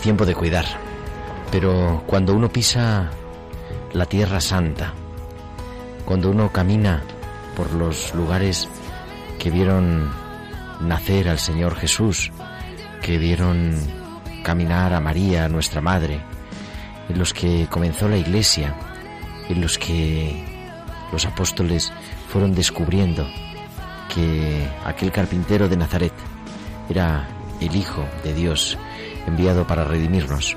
Tiempo 0.00 0.24
de 0.26 0.34
cuidar, 0.34 0.64
pero 1.50 2.02
cuando 2.06 2.34
uno 2.34 2.48
pisa 2.48 3.10
la 3.92 4.06
tierra 4.06 4.40
santa, 4.40 4.92
cuando 6.04 6.30
uno 6.30 6.50
camina 6.50 7.02
por 7.56 7.72
los 7.72 8.14
lugares 8.14 8.68
que 9.38 9.50
vieron 9.50 10.10
nacer 10.80 11.28
al 11.28 11.38
Señor 11.38 11.76
Jesús, 11.76 12.32
que 13.02 13.18
vieron 13.18 13.76
caminar 14.42 14.94
a 14.94 15.00
María, 15.00 15.48
nuestra 15.48 15.80
Madre, 15.80 16.20
en 17.08 17.18
los 17.18 17.34
que 17.34 17.66
comenzó 17.68 18.08
la 18.08 18.16
Iglesia, 18.16 18.74
en 19.48 19.60
los 19.60 19.78
que 19.78 20.44
los 21.12 21.26
apóstoles 21.26 21.92
fueron 22.28 22.54
descubriendo 22.54 23.26
que 24.14 24.68
aquel 24.84 25.12
carpintero 25.12 25.68
de 25.68 25.76
Nazaret 25.76 26.12
era 26.88 27.28
el 27.60 27.74
Hijo 27.76 28.04
de 28.24 28.34
Dios 28.34 28.78
enviado 29.30 29.66
para 29.66 29.84
redimirnos. 29.84 30.56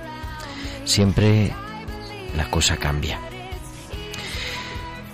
Siempre 0.83 1.53
la 2.35 2.49
cosa 2.49 2.77
cambia. 2.77 3.19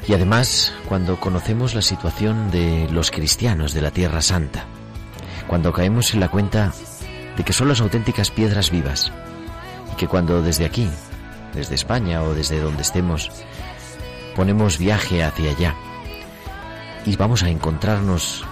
Y 0.07 0.13
además, 0.13 0.73
cuando 0.87 1.19
conocemos 1.19 1.75
la 1.75 1.83
situación 1.83 2.49
de 2.49 2.87
los 2.91 3.11
cristianos 3.11 3.73
de 3.73 3.81
la 3.81 3.91
Tierra 3.91 4.21
Santa, 4.21 4.65
cuando 5.47 5.71
caemos 5.73 6.13
en 6.13 6.19
la 6.19 6.29
cuenta 6.29 6.73
de 7.37 7.43
que 7.43 7.53
son 7.53 7.67
las 7.67 7.81
auténticas 7.81 8.31
piedras 8.31 8.71
vivas, 8.71 9.11
y 9.93 9.95
que 9.97 10.07
cuando 10.07 10.41
desde 10.41 10.65
aquí, 10.65 10.89
desde 11.53 11.75
España 11.75 12.23
o 12.23 12.33
desde 12.33 12.59
donde 12.59 12.81
estemos, 12.81 13.29
ponemos 14.35 14.79
viaje 14.79 15.23
hacia 15.23 15.51
allá, 15.51 15.75
y 17.05 17.15
vamos 17.15 17.43
a 17.43 17.49
encontrarnos 17.49 18.43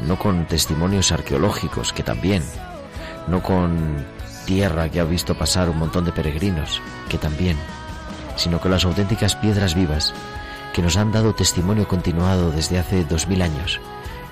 no 0.00 0.18
con 0.18 0.46
testimonios 0.46 1.12
arqueológicos, 1.12 1.92
que 1.92 2.02
también, 2.02 2.42
no 3.28 3.42
con 3.42 4.04
tierra 4.44 4.88
que 4.88 5.00
ha 5.00 5.04
visto 5.04 5.36
pasar 5.36 5.68
un 5.68 5.78
montón 5.78 6.04
de 6.04 6.12
peregrinos, 6.12 6.80
que 7.08 7.18
también, 7.18 7.56
sino 8.36 8.60
con 8.60 8.70
las 8.70 8.84
auténticas 8.84 9.36
piedras 9.36 9.74
vivas 9.74 10.14
que 10.72 10.82
nos 10.82 10.96
han 10.96 11.12
dado 11.12 11.34
testimonio 11.34 11.86
continuado 11.86 12.50
desde 12.50 12.78
hace 12.78 13.04
dos 13.04 13.28
mil 13.28 13.42
años, 13.42 13.80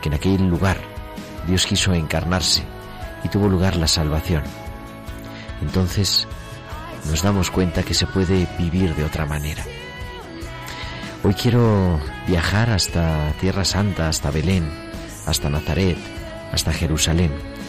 que 0.00 0.08
en 0.08 0.14
aquel 0.14 0.48
lugar 0.48 0.78
Dios 1.46 1.66
quiso 1.66 1.92
encarnarse 1.92 2.62
y 3.22 3.28
tuvo 3.28 3.48
lugar 3.48 3.76
la 3.76 3.88
salvación. 3.88 4.42
Entonces 5.60 6.26
nos 7.08 7.22
damos 7.22 7.50
cuenta 7.50 7.82
que 7.82 7.94
se 7.94 8.06
puede 8.06 8.46
vivir 8.58 8.94
de 8.94 9.04
otra 9.04 9.26
manera. 9.26 9.64
Hoy 11.22 11.34
quiero 11.34 12.00
viajar 12.26 12.70
hasta 12.70 13.32
Tierra 13.40 13.64
Santa, 13.64 14.08
hasta 14.08 14.30
Belén, 14.30 14.70
hasta 15.26 15.50
Nazaret, 15.50 15.98
hasta 16.52 16.72
Jerusalén 16.72 17.59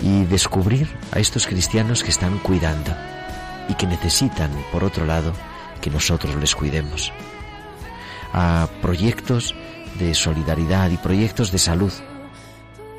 y 0.00 0.24
descubrir 0.24 0.88
a 1.12 1.18
estos 1.18 1.46
cristianos 1.46 2.02
que 2.02 2.10
están 2.10 2.38
cuidando 2.38 2.94
y 3.68 3.74
que 3.74 3.86
necesitan, 3.86 4.50
por 4.72 4.84
otro 4.84 5.04
lado, 5.04 5.32
que 5.80 5.90
nosotros 5.90 6.34
les 6.36 6.54
cuidemos. 6.54 7.12
A 8.32 8.68
proyectos 8.82 9.54
de 9.98 10.14
solidaridad 10.14 10.90
y 10.90 10.96
proyectos 10.96 11.50
de 11.50 11.58
salud, 11.58 11.92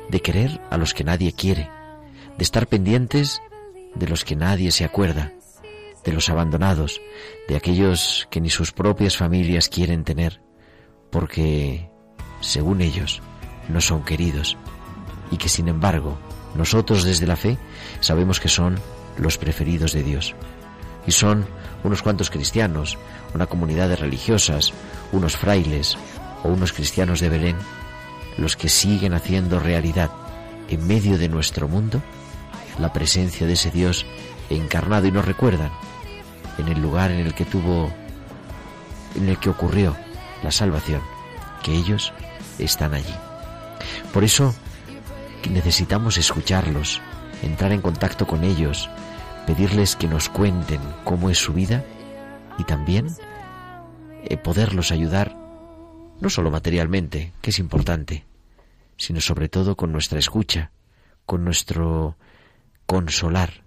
de 0.08 0.20
querer 0.20 0.60
a 0.70 0.76
los 0.76 0.94
que 0.94 1.04
nadie 1.04 1.32
quiere, 1.32 1.70
de 2.36 2.44
estar 2.44 2.66
pendientes 2.66 3.40
de 3.94 4.08
los 4.08 4.24
que 4.24 4.36
nadie 4.36 4.70
se 4.70 4.84
acuerda, 4.84 5.32
de 6.04 6.12
los 6.12 6.28
abandonados, 6.28 7.00
de 7.48 7.56
aquellos 7.56 8.26
que 8.30 8.40
ni 8.40 8.50
sus 8.50 8.72
propias 8.72 9.16
familias 9.16 9.68
quieren 9.68 10.04
tener, 10.04 10.40
porque, 11.10 11.90
según 12.40 12.80
ellos, 12.80 13.22
no 13.68 13.80
son 13.80 14.04
queridos, 14.04 14.56
y 15.30 15.36
que 15.36 15.48
sin 15.48 15.68
embargo 15.68 16.18
nosotros 16.54 17.04
desde 17.04 17.26
la 17.26 17.36
fe 17.36 17.58
sabemos 18.00 18.40
que 18.40 18.48
son 18.48 18.78
los 19.16 19.38
preferidos 19.38 19.92
de 19.92 20.02
Dios. 20.02 20.34
Y 21.06 21.12
son 21.12 21.46
unos 21.82 22.02
cuantos 22.02 22.30
cristianos, 22.30 22.98
una 23.34 23.46
comunidad 23.46 23.88
de 23.88 23.96
religiosas, 23.96 24.72
unos 25.12 25.36
frailes 25.36 25.96
o 26.42 26.48
unos 26.48 26.72
cristianos 26.72 27.20
de 27.20 27.28
Belén, 27.28 27.56
los 28.36 28.56
que 28.56 28.68
siguen 28.68 29.14
haciendo 29.14 29.58
realidad 29.58 30.10
en 30.68 30.86
medio 30.86 31.18
de 31.18 31.28
nuestro 31.28 31.68
mundo 31.68 32.02
la 32.78 32.92
presencia 32.92 33.46
de 33.46 33.52
ese 33.54 33.70
Dios 33.70 34.06
encarnado 34.48 35.06
y 35.06 35.12
nos 35.12 35.24
recuerdan 35.24 35.70
en 36.58 36.68
el 36.68 36.80
lugar 36.80 37.10
en 37.10 37.26
el 37.26 37.34
que 37.34 37.44
tuvo, 37.44 37.90
en 39.14 39.28
el 39.28 39.38
que 39.38 39.50
ocurrió 39.50 39.96
la 40.42 40.50
salvación, 40.50 41.02
que 41.62 41.74
ellos 41.74 42.12
están 42.58 42.94
allí. 42.94 43.14
Por 44.12 44.24
eso 44.24 44.54
necesitamos 45.48 46.18
escucharlos, 46.18 47.00
entrar 47.42 47.72
en 47.72 47.80
contacto 47.80 48.26
con 48.26 48.44
ellos, 48.44 48.90
pedirles 49.46 49.96
que 49.96 50.08
nos 50.08 50.28
cuenten 50.28 50.80
cómo 51.04 51.30
es 51.30 51.38
su 51.38 51.52
vida 51.52 51.84
y 52.58 52.64
también 52.64 53.08
eh, 54.24 54.36
poderlos 54.36 54.92
ayudar, 54.92 55.36
no 56.20 56.28
solo 56.28 56.50
materialmente, 56.50 57.32
que 57.40 57.50
es 57.50 57.58
importante, 57.58 58.24
sino 58.96 59.20
sobre 59.20 59.48
todo 59.48 59.76
con 59.76 59.92
nuestra 59.92 60.18
escucha, 60.18 60.72
con 61.24 61.44
nuestro 61.44 62.16
consolar 62.86 63.62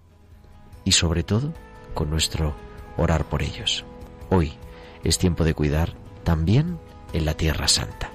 y 0.84 0.92
sobre 0.92 1.24
todo 1.24 1.52
con 1.94 2.10
nuestro 2.10 2.54
orar 2.96 3.24
por 3.24 3.42
ellos. 3.42 3.84
Hoy 4.30 4.52
es 5.02 5.18
tiempo 5.18 5.44
de 5.44 5.54
cuidar 5.54 5.94
también 6.22 6.78
en 7.12 7.24
la 7.24 7.34
Tierra 7.34 7.68
Santa. 7.68 8.13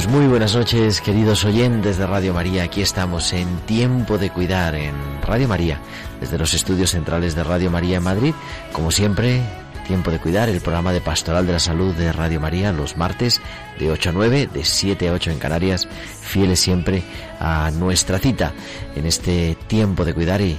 Pues 0.00 0.10
muy 0.10 0.26
buenas 0.28 0.56
noches, 0.56 1.02
queridos 1.02 1.44
oyentes 1.44 1.98
de 1.98 2.06
Radio 2.06 2.32
María. 2.32 2.62
Aquí 2.62 2.80
estamos 2.80 3.34
en 3.34 3.58
Tiempo 3.66 4.16
de 4.16 4.30
Cuidar 4.30 4.74
en 4.74 4.94
Radio 5.20 5.46
María, 5.46 5.78
desde 6.18 6.38
los 6.38 6.54
estudios 6.54 6.92
centrales 6.92 7.34
de 7.34 7.44
Radio 7.44 7.70
María 7.70 7.98
en 7.98 8.04
Madrid. 8.04 8.32
Como 8.72 8.92
siempre, 8.92 9.42
Tiempo 9.86 10.10
de 10.10 10.18
Cuidar, 10.18 10.48
el 10.48 10.62
programa 10.62 10.94
de 10.94 11.02
Pastoral 11.02 11.46
de 11.46 11.52
la 11.52 11.58
Salud 11.58 11.94
de 11.94 12.14
Radio 12.14 12.40
María, 12.40 12.72
los 12.72 12.96
martes 12.96 13.42
de 13.78 13.90
8 13.90 14.08
a 14.08 14.12
9, 14.12 14.48
de 14.50 14.64
7 14.64 15.06
a 15.06 15.12
8 15.12 15.32
en 15.32 15.38
Canarias, 15.38 15.86
fieles 16.22 16.60
siempre 16.60 17.02
a 17.38 17.70
nuestra 17.70 18.18
cita 18.18 18.54
en 18.96 19.04
este 19.04 19.54
Tiempo 19.66 20.06
de 20.06 20.14
Cuidar 20.14 20.40
y 20.40 20.58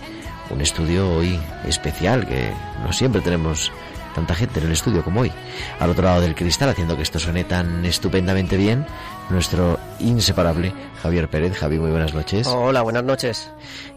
un 0.51 0.61
estudio 0.61 1.15
hoy 1.15 1.39
especial 1.65 2.27
que 2.27 2.51
no 2.83 2.93
siempre 2.93 3.21
tenemos 3.21 3.71
tanta 4.13 4.35
gente 4.35 4.59
en 4.59 4.67
el 4.67 4.71
estudio 4.71 5.03
como 5.03 5.21
hoy. 5.21 5.31
Al 5.79 5.89
otro 5.89 6.03
lado 6.03 6.21
del 6.21 6.35
cristal, 6.35 6.69
haciendo 6.69 6.95
que 6.95 7.03
esto 7.03 7.19
suene 7.19 7.43
tan 7.43 7.85
estupendamente 7.85 8.57
bien, 8.57 8.85
nuestro 9.29 9.79
inseparable 9.99 10.73
Javier 11.01 11.29
Pérez. 11.29 11.57
Javi, 11.57 11.79
muy 11.79 11.91
buenas 11.91 12.13
noches. 12.13 12.47
Hola, 12.47 12.81
buenas 12.81 13.03
noches. 13.03 13.49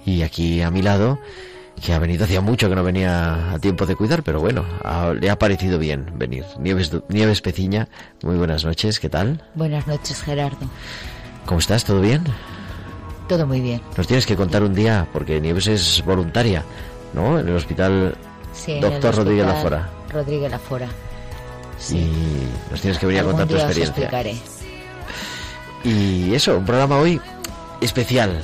Y 0.05 0.23
aquí 0.23 0.63
a 0.63 0.71
mi 0.71 0.83
lado, 0.83 1.19
que 1.85 1.93
ha 1.93 1.99
venido 1.99 2.25
hacía 2.25 2.41
mucho 2.41 2.69
que 2.69 2.75
no 2.75 2.85
venía 2.85 3.53
a 3.53 3.59
tiempo 3.59 3.87
de 3.87 3.97
cuidar, 3.97 4.23
pero 4.23 4.41
bueno, 4.41 4.65
le 5.21 5.31
ha 5.31 5.39
parecido 5.39 5.79
bien 5.79 6.07
venir. 6.15 6.45
Nieves, 6.59 6.93
Nieves 7.09 7.41
Peciña, 7.41 7.89
muy 8.23 8.37
buenas 8.37 8.65
noches, 8.65 9.01
¿qué 9.01 9.09
tal? 9.09 9.43
Buenas 9.55 9.87
noches, 9.87 10.23
Gerardo. 10.23 10.67
¿Cómo 11.47 11.59
estás? 11.61 11.85
¿Todo 11.85 12.01
bien? 12.01 12.25
Todo 13.29 13.47
muy 13.47 13.61
bien. 13.61 13.81
Nos 13.97 14.07
tienes 14.07 14.27
que 14.27 14.37
contar 14.37 14.63
un 14.63 14.75
día, 14.75 15.07
porque 15.13 15.41
Nieves 15.41 15.67
es 15.67 16.03
voluntaria, 16.05 16.63
¿no? 17.13 17.39
En 17.39 17.49
el 17.49 17.57
hospital 17.57 18.15
Sí, 18.53 18.79
Doctor 18.81 19.17
Rodríguez 19.17 19.47
Lafora. 19.47 19.89
Rodríguez 20.15 20.51
Lafora. 20.51 20.89
Sí. 21.79 21.99
Y 21.99 22.71
nos 22.71 22.81
tienes 22.81 22.99
que 22.99 23.07
venir 23.07 23.21
a 23.23 23.25
contar 23.25 23.47
tu 23.47 23.55
experiencia. 23.55 23.91
explicaré. 23.91 24.37
Y 25.85 26.35
eso, 26.35 26.57
un 26.57 26.65
programa 26.65 26.97
hoy 26.99 27.21
especial, 27.81 28.41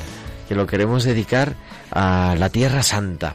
que 0.49 0.55
lo 0.55 0.67
queremos 0.67 1.05
dedicar 1.05 1.55
a 1.91 2.35
la 2.39 2.51
Tierra 2.51 2.83
Santa. 2.83 3.35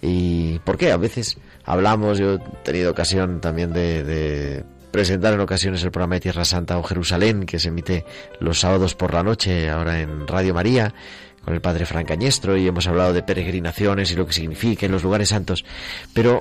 ¿Y 0.00 0.58
por 0.60 0.78
qué? 0.78 0.90
A 0.90 0.96
veces 0.96 1.36
hablamos, 1.64 2.18
yo 2.18 2.34
he 2.34 2.38
tenido 2.64 2.90
ocasión 2.90 3.40
también 3.40 3.72
de, 3.72 4.02
de 4.02 4.64
presentar 4.90 5.34
en 5.34 5.40
ocasiones 5.40 5.82
el 5.82 5.90
programa 5.90 6.16
de 6.16 6.20
Tierra 6.20 6.44
Santa 6.44 6.78
o 6.78 6.82
Jerusalén, 6.82 7.44
que 7.44 7.58
se 7.58 7.68
emite 7.68 8.04
los 8.40 8.60
sábados 8.60 8.94
por 8.94 9.12
la 9.12 9.22
noche, 9.22 9.68
ahora 9.70 10.00
en 10.00 10.26
Radio 10.26 10.54
María, 10.54 10.94
con 11.44 11.54
el 11.54 11.60
padre 11.60 11.86
Fran 11.86 12.04
Cañestro, 12.04 12.56
y 12.56 12.66
hemos 12.66 12.86
hablado 12.86 13.12
de 13.12 13.22
peregrinaciones 13.22 14.10
y 14.12 14.16
lo 14.16 14.26
que 14.26 14.32
significa 14.32 14.86
en 14.86 14.92
los 14.92 15.02
lugares 15.02 15.30
santos. 15.30 15.64
Pero 16.14 16.40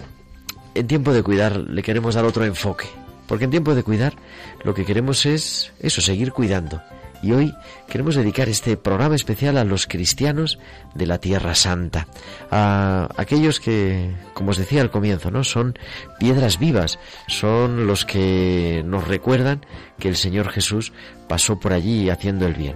en 0.76 0.88
tiempo 0.88 1.14
de 1.14 1.24
cuidar 1.24 1.58
le 1.58 1.84
queremos 1.84 2.16
dar 2.16 2.26
otro 2.26 2.46
enfoque. 2.46 2.86
Porque 3.28 3.46
en 3.46 3.52
tiempo 3.52 3.76
de 3.76 3.84
cuidar 3.84 4.14
lo 4.64 4.74
que 4.74 4.86
queremos 4.86 5.26
es 5.26 5.72
eso, 5.80 6.02
seguir 6.02 6.34
cuidando. 6.34 6.82
Y 7.24 7.34
hoy 7.34 7.56
queremos 7.88 8.16
dedicar 8.16 8.50
este 8.50 8.78
programa 8.78 9.16
especial 9.16 9.58
a 9.58 9.64
los 9.64 9.86
cristianos 9.86 10.58
de 10.96 11.06
la 11.06 11.20
Tierra 11.20 11.54
Santa, 11.54 12.08
a 12.50 13.10
aquellos 13.16 13.60
que, 13.60 14.12
como 14.34 14.52
os 14.52 14.58
decía 14.58 14.82
al 14.82 14.90
comienzo, 14.90 15.30
¿no? 15.30 15.44
Son 15.44 15.78
piedras 16.20 16.58
vivas, 16.58 16.98
son 17.28 17.86
los 17.86 18.06
que 18.06 18.82
nos 18.86 19.08
recuerdan 19.08 19.64
que 20.00 20.10
el 20.10 20.16
Señor 20.16 20.50
Jesús 20.50 20.94
pasó 21.28 21.60
por 21.60 21.74
allí 21.74 22.10
haciendo 22.10 22.48
el 22.48 22.56
bien. 22.56 22.76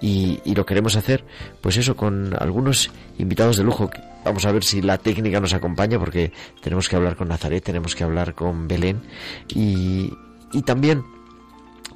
Y, 0.00 0.40
y 0.44 0.54
lo 0.54 0.64
queremos 0.64 0.96
hacer, 0.96 1.24
pues 1.60 1.76
eso, 1.76 1.94
con 1.94 2.34
algunos 2.40 2.90
invitados 3.18 3.58
de 3.58 3.64
lujo. 3.64 3.90
Vamos 4.24 4.44
a 4.46 4.52
ver 4.52 4.64
si 4.64 4.82
la 4.82 4.98
técnica 4.98 5.40
nos 5.40 5.54
acompaña, 5.54 5.98
porque 5.98 6.32
tenemos 6.60 6.88
que 6.88 6.96
hablar 6.96 7.16
con 7.16 7.28
Nazaret, 7.28 7.62
tenemos 7.64 7.94
que 7.94 8.04
hablar 8.04 8.34
con 8.34 8.68
Belén 8.68 9.02
y, 9.48 10.12
y 10.52 10.62
también 10.62 11.02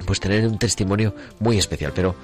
pues 0.05 0.19
tener 0.19 0.45
un 0.47 0.59
testimonio 0.59 1.15
muy 1.39 1.57
especial, 1.57 1.91
pero 1.95 2.15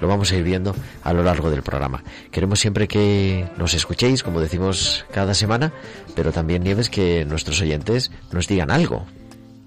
lo 0.00 0.08
vamos 0.08 0.32
a 0.32 0.36
ir 0.36 0.42
viendo 0.42 0.74
a 1.04 1.12
lo 1.12 1.22
largo 1.22 1.50
del 1.50 1.62
programa. 1.62 2.02
Queremos 2.30 2.60
siempre 2.60 2.88
que 2.88 3.48
nos 3.56 3.74
escuchéis, 3.74 4.22
como 4.22 4.40
decimos 4.40 5.04
cada 5.12 5.34
semana, 5.34 5.72
pero 6.14 6.32
también 6.32 6.62
Nieves 6.62 6.90
que 6.90 7.24
nuestros 7.24 7.60
oyentes 7.60 8.10
nos 8.32 8.48
digan 8.48 8.70
algo. 8.70 9.06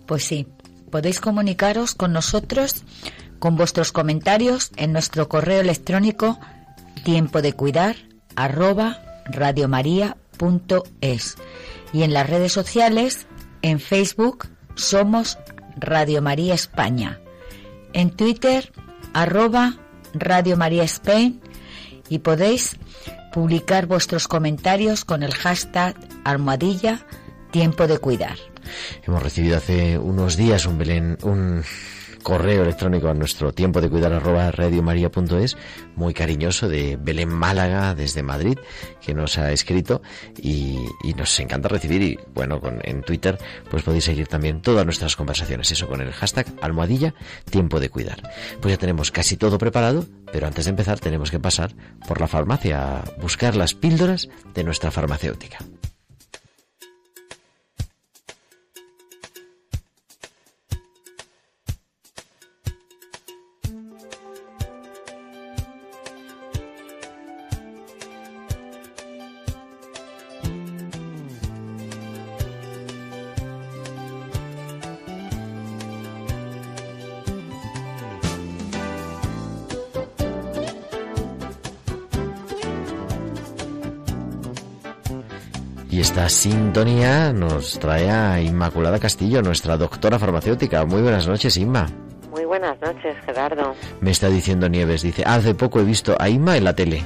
Pues 0.06 0.26
sí, 0.26 0.48
podéis 0.92 1.20
comunicaros 1.20 1.96
con 1.96 2.14
nosotros 2.14 2.84
con 3.40 3.56
vuestros 3.56 3.92
comentarios 3.92 4.72
en 4.76 4.94
nuestro 4.94 5.30
correo 5.30 5.62
electrónico 5.62 6.40
tiempo 7.04 7.42
de 7.42 7.54
cuidar 7.54 7.96
radiomaria.es 9.26 11.36
y 11.94 12.04
en 12.04 12.14
las 12.14 12.30
redes 12.30 12.52
sociales 12.52 13.28
en 13.62 13.80
Facebook 13.80 14.48
somos 14.76 15.38
Radio 15.78 16.22
María 16.22 16.54
España. 16.54 17.20
En 17.94 18.12
Twitter 18.12 18.72
arroba 19.14 19.78
Radio 20.14 20.58
María 20.58 20.84
Spain. 20.84 21.42
Y 22.08 22.20
podéis 22.20 22.78
publicar 23.34 23.88
vuestros 23.88 24.28
comentarios 24.28 25.06
con 25.06 25.24
el 25.24 25.34
hashtag 25.34 25.96
almohadilla 26.24 27.06
tiempo 27.52 27.88
de 27.88 27.98
cuidar. 27.98 28.38
Hemos 29.08 29.24
recibido 29.24 29.58
hace 29.58 29.98
unos 29.98 30.38
días 30.38 30.66
un 30.66 30.78
Belén, 30.78 31.18
un 31.24 31.64
correo 32.26 32.64
electrónico 32.64 33.08
a 33.08 33.14
nuestro 33.14 33.54
tiempo 33.54 33.82
de 33.82 33.90
cuidar 33.90 34.12
arroba 34.12 34.50
radiomaria.es 34.50 35.56
muy 35.96 36.16
cariñoso 36.16 36.68
de 36.68 36.98
Belén 37.00 37.30
Málaga 37.30 37.94
desde 37.94 38.24
Madrid 38.24 38.58
que 39.00 39.14
nos 39.14 39.38
ha 39.38 39.52
escrito 39.52 40.02
y, 40.36 40.80
y 41.04 41.14
nos 41.14 41.40
encanta 41.40 41.68
recibir 41.68 42.02
y 42.02 42.20
bueno 42.34 42.60
con, 42.60 42.80
en 42.84 43.04
Twitter 43.04 43.38
pues 43.70 43.84
podéis 43.84 44.06
seguir 44.06 44.26
también 44.26 44.64
todas 44.64 44.86
nuestras 44.86 45.16
conversaciones 45.16 45.72
eso 45.72 45.88
con 45.88 46.02
el 46.02 46.12
hashtag 46.14 46.48
almohadilla 46.62 47.14
tiempo 47.52 47.80
de 47.80 47.90
cuidar. 47.90 48.24
Pues 48.60 48.74
ya 48.74 48.80
tenemos 48.80 49.12
casi 49.12 49.38
todo 49.38 49.60
preparado 49.60 50.08
pero 50.34 50.48
antes 50.48 50.66
de 50.66 50.72
empezar 50.72 51.00
tenemos 51.00 51.30
que 51.30 51.40
pasar 51.40 51.76
por 52.08 52.20
la 52.20 52.28
farmacia 52.28 53.02
a 53.02 53.04
buscar 53.22 53.56
las 53.56 53.76
píldoras 53.76 54.30
de 54.56 54.64
nuestra 54.64 54.90
farmacéutica 54.90 55.60
Y 85.96 86.02
esta 86.02 86.28
sintonía 86.28 87.32
nos 87.32 87.80
trae 87.80 88.12
a 88.12 88.42
Inmaculada 88.42 89.00
Castillo, 89.00 89.42
nuestra 89.42 89.78
doctora 89.78 90.20
farmacéutica. 90.20 90.84
Muy 90.84 91.02
buenas 91.02 91.26
noches, 91.26 91.56
Inma. 91.56 91.88
Muy 92.32 92.44
buenas 92.44 92.78
noches, 92.82 93.16
Gerardo. 93.26 93.74
Me 94.02 94.12
está 94.12 94.28
diciendo 94.28 94.68
Nieves, 94.68 95.04
dice, 95.04 95.24
hace 95.26 95.56
poco 95.56 95.80
he 95.80 95.86
visto 95.86 96.14
a 96.20 96.28
Inma 96.28 96.58
en 96.58 96.66
la 96.66 96.76
tele. 96.76 97.02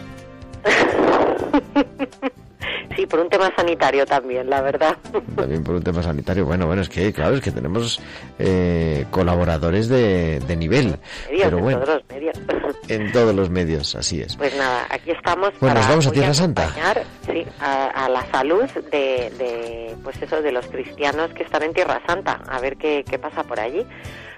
sí, 2.95 3.05
por 3.05 3.19
un 3.19 3.29
tema 3.29 3.53
sanitario 3.55 4.07
también, 4.07 4.49
la 4.49 4.61
verdad. 4.61 4.97
También 5.35 5.63
por 5.63 5.75
un 5.75 5.83
tema 5.83 6.01
sanitario. 6.01 6.45
Bueno, 6.45 6.65
bueno, 6.65 6.81
es 6.81 6.89
que, 6.89 7.13
claro, 7.13 7.35
es 7.35 7.41
que 7.41 7.51
tenemos 7.51 8.01
eh, 8.39 9.05
colaboradores 9.11 9.87
de, 9.87 10.39
de 10.39 10.55
nivel. 10.55 10.97
Medios, 11.29 11.43
pero 11.43 11.69
en 11.69 11.79
todos 11.79 11.89
los 11.89 12.03
medios. 12.09 12.37
en 12.87 13.11
todos 13.11 13.35
los 13.35 13.49
medios, 13.51 13.93
así 13.93 14.21
es. 14.21 14.35
Pues 14.35 14.57
nada, 14.57 14.87
aquí 14.89 15.11
estamos 15.11 15.51
Bueno, 15.59 15.75
para 15.75 15.75
nos 15.75 15.89
vamos 15.89 16.07
a 16.07 16.11
Tierra 16.11 16.33
Santa. 16.33 16.73
Sí, 17.31 17.45
a, 17.59 18.05
a 18.05 18.09
la 18.09 18.25
salud 18.31 18.65
de, 18.91 19.95
pues 20.03 20.21
eso, 20.21 20.41
de 20.41 20.51
los 20.51 20.67
cristianos 20.67 21.31
que 21.33 21.43
están 21.43 21.63
en 21.63 21.73
Tierra 21.73 22.01
Santa, 22.05 22.41
a 22.47 22.59
ver 22.59 22.77
qué, 22.77 23.05
qué 23.09 23.19
pasa 23.19 23.43
por 23.43 23.59
allí. 23.59 23.85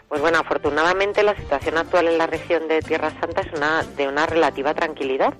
Pues 0.07 0.21
bueno, 0.21 0.39
afortunadamente 0.39 1.23
la 1.23 1.35
situación 1.35 1.77
actual 1.77 2.07
en 2.07 2.17
la 2.17 2.27
región 2.27 2.67
de 2.67 2.81
Tierra 2.81 3.11
Santa 3.21 3.41
es 3.41 3.53
una 3.53 3.83
de 3.83 4.07
una 4.07 4.25
relativa 4.25 4.73
tranquilidad. 4.73 5.33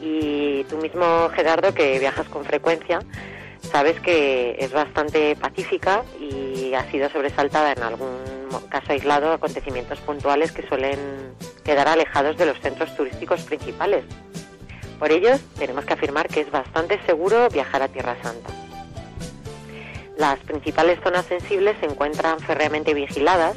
Y 0.00 0.64
tú 0.64 0.78
mismo, 0.78 1.28
Gerardo, 1.34 1.74
que 1.74 1.98
viajas 1.98 2.28
con 2.28 2.44
frecuencia, 2.44 3.00
sabes 3.60 4.00
que 4.00 4.56
es 4.58 4.72
bastante 4.72 5.36
pacífica 5.36 6.02
y 6.18 6.74
ha 6.74 6.90
sido 6.90 7.08
sobresaltada 7.10 7.72
en 7.72 7.82
algún 7.82 8.18
caso 8.68 8.92
aislado 8.92 9.32
acontecimientos 9.32 9.98
puntuales 10.00 10.52
que 10.52 10.66
suelen 10.66 10.98
quedar 11.64 11.88
alejados 11.88 12.36
de 12.36 12.46
los 12.46 12.58
centros 12.60 12.94
turísticos 12.96 13.42
principales. 13.42 14.04
Por 14.98 15.12
ello, 15.12 15.30
tenemos 15.58 15.84
que 15.84 15.92
afirmar 15.94 16.28
que 16.28 16.40
es 16.40 16.50
bastante 16.50 16.98
seguro 17.06 17.48
viajar 17.50 17.82
a 17.82 17.88
Tierra 17.88 18.16
Santa. 18.22 18.50
Las 20.16 20.38
principales 20.40 20.98
zonas 21.02 21.26
sensibles 21.26 21.76
se 21.80 21.86
encuentran 21.86 22.38
férreamente 22.40 22.94
vigiladas 22.94 23.56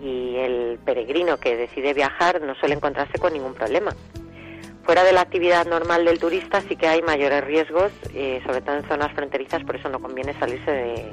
y 0.00 0.36
el 0.36 0.78
peregrino 0.84 1.38
que 1.38 1.56
decide 1.56 1.92
viajar 1.94 2.40
no 2.40 2.54
suele 2.54 2.74
encontrarse 2.76 3.18
con 3.18 3.32
ningún 3.32 3.54
problema. 3.54 3.92
Fuera 4.84 5.04
de 5.04 5.12
la 5.12 5.20
actividad 5.20 5.66
normal 5.66 6.04
del 6.04 6.18
turista 6.18 6.60
sí 6.62 6.76
que 6.76 6.88
hay 6.88 7.02
mayores 7.02 7.44
riesgos, 7.44 7.92
eh, 8.14 8.40
sobre 8.46 8.60
todo 8.62 8.76
en 8.76 8.88
zonas 8.88 9.12
fronterizas, 9.12 9.62
por 9.64 9.76
eso 9.76 9.88
no 9.88 10.00
conviene 10.00 10.36
salirse 10.38 10.70
de, 10.70 11.12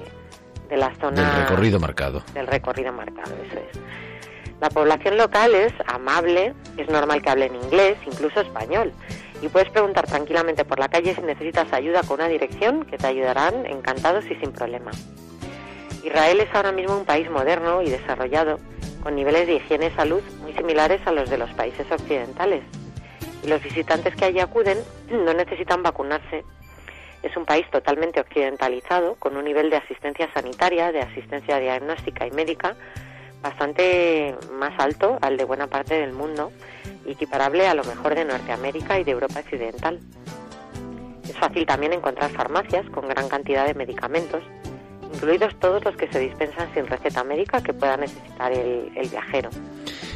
de 0.70 0.77
las 0.77 0.98
zonas 1.00 1.36
Del 1.36 1.44
recorrido 1.48 1.79
marcado. 1.79 2.24
del 2.34 2.48
recorrido 2.48 2.94
marcado, 2.94 3.32
eso 3.48 3.60
es. 3.60 3.79
La 4.60 4.70
población 4.70 5.18
local 5.18 5.53
es 5.56 5.72
amable, 5.88 6.53
es 6.77 6.89
normal 6.89 7.22
que 7.22 7.29
hablen 7.29 7.56
inglés, 7.56 7.98
incluso 8.06 8.41
español. 8.41 8.91
Y 9.41 9.48
puedes 9.48 9.69
preguntar 9.69 10.05
tranquilamente 10.05 10.65
por 10.65 10.79
la 10.79 10.89
calle 10.89 11.15
si 11.15 11.22
necesitas 11.22 11.72
ayuda 11.72 12.03
con 12.03 12.19
una 12.19 12.27
dirección, 12.27 12.86
que 12.86 12.98
te 12.98 13.08
ayudarán 13.08 13.65
encantados 13.65 14.25
y 14.25 14.36
sin 14.36 14.51
problema. 14.51 14.91
Israel 16.03 16.41
es 16.41 16.53
ahora 16.53 16.72
mismo 16.72 16.98
un 16.98 17.05
país 17.05 17.29
moderno 17.29 17.81
y 17.81 17.89
desarrollado, 17.89 18.60
con 19.01 19.15
niveles 19.15 19.48
de 19.48 19.55
higiene 19.55 19.88
y 19.88 19.91
salud 19.91 20.22
muy 20.41 20.53
similares 20.53 21.01
a 21.05 21.12
los 21.12 21.29
de 21.29 21.38
los 21.38 21.50
países 21.51 21.89
occidentales. 21.89 22.63
Y 23.43 23.48
los 23.48 23.63
visitantes 23.63 24.15
que 24.15 24.25
allí 24.25 24.39
acuden 24.39 24.77
no 25.10 25.34
necesitan 25.34 25.84
vacunarse. 25.84 26.43
Es 27.24 27.36
un 27.36 27.46
país 27.46 27.65
totalmente 27.72 28.19
occidentalizado, 28.19 29.15
con 29.15 29.38
un 29.38 29.46
nivel 29.46 29.69
de 29.69 29.77
asistencia 29.77 30.29
sanitaria, 30.34 30.91
de 30.91 31.01
asistencia 31.01 31.60
diagnóstica 31.60 32.25
y 32.27 32.31
médica 32.31 32.75
bastante 33.41 34.36
más 34.51 34.77
alto 34.79 35.17
al 35.22 35.38
de 35.38 35.46
buena 35.46 35.67
parte 35.67 35.96
del 35.96 36.12
mundo 36.13 36.51
equiparable 37.12 37.68
a 37.68 37.74
lo 37.74 37.84
mejor 37.84 38.16
de 38.16 38.25
Norteamérica 38.25 39.00
y 39.00 39.04
de 39.04 39.12
Europa 39.12 39.39
occidental. 39.39 40.00
Es 41.28 41.38
fácil 41.38 41.66
también 41.66 41.94
encontrar 41.94 42.32
farmacias 42.32 42.89
con 42.89 43.08
gran 43.08 43.30
cantidad 43.30 43.66
de 43.66 43.74
medicamentos, 43.74 44.44
incluidos 45.13 45.58
todos 45.60 45.84
los 45.84 45.96
que 45.96 46.12
se 46.12 46.20
dispensan 46.20 46.74
sin 46.74 46.88
receta 46.88 47.24
médica 47.24 47.62
que 47.62 47.74
pueda 47.74 47.98
necesitar 47.98 48.51
el, 48.51 48.92
viajero. 49.10 49.50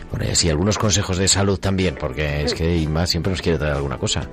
Bueno, 0.10 0.26
y 0.26 0.32
así 0.32 0.50
algunos 0.50 0.78
consejos 0.78 1.18
de 1.18 1.28
salud 1.28 1.60
también, 1.60 1.96
porque 2.00 2.44
es 2.44 2.54
que 2.54 2.88
más 2.88 3.10
siempre 3.10 3.32
nos 3.32 3.42
quiere 3.42 3.58
traer 3.58 3.76
alguna 3.76 3.98
cosa. 3.98 4.28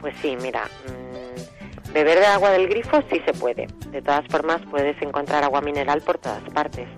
Pues 0.00 0.14
sí, 0.20 0.36
mira, 0.40 0.64
mm, 0.64 1.92
beber 1.92 2.18
de 2.18 2.26
agua 2.26 2.50
del 2.50 2.68
grifo 2.68 3.02
sí 3.10 3.20
se 3.24 3.32
puede. 3.32 3.66
De 3.90 4.02
todas 4.02 4.26
formas, 4.28 4.60
puedes 4.70 5.00
encontrar 5.00 5.44
agua 5.44 5.60
mineral 5.62 6.02
por 6.02 6.18
todas 6.18 6.42
partes. 6.50 6.88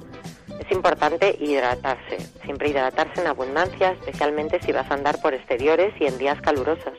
Es 0.61 0.73
importante 0.73 1.37
hidratarse, 1.39 2.19
siempre 2.45 2.71
hidratarse 2.71 3.21
en 3.21 3.27
abundancia, 3.27 3.93
especialmente 3.93 4.61
si 4.63 4.73
vas 4.73 4.91
a 4.91 4.95
andar 4.95 5.21
por 5.21 5.35
exteriores 5.35 5.93
y 6.01 6.07
en 6.07 6.19
días 6.19 6.41
calurosos. 6.41 6.95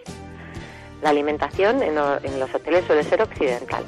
La 1.02 1.10
alimentación 1.10 1.84
en, 1.84 1.96
los 1.96 2.54
hoteles 2.54 2.86
suele 2.86 3.04
ser 3.04 3.22
occidental 3.22 3.86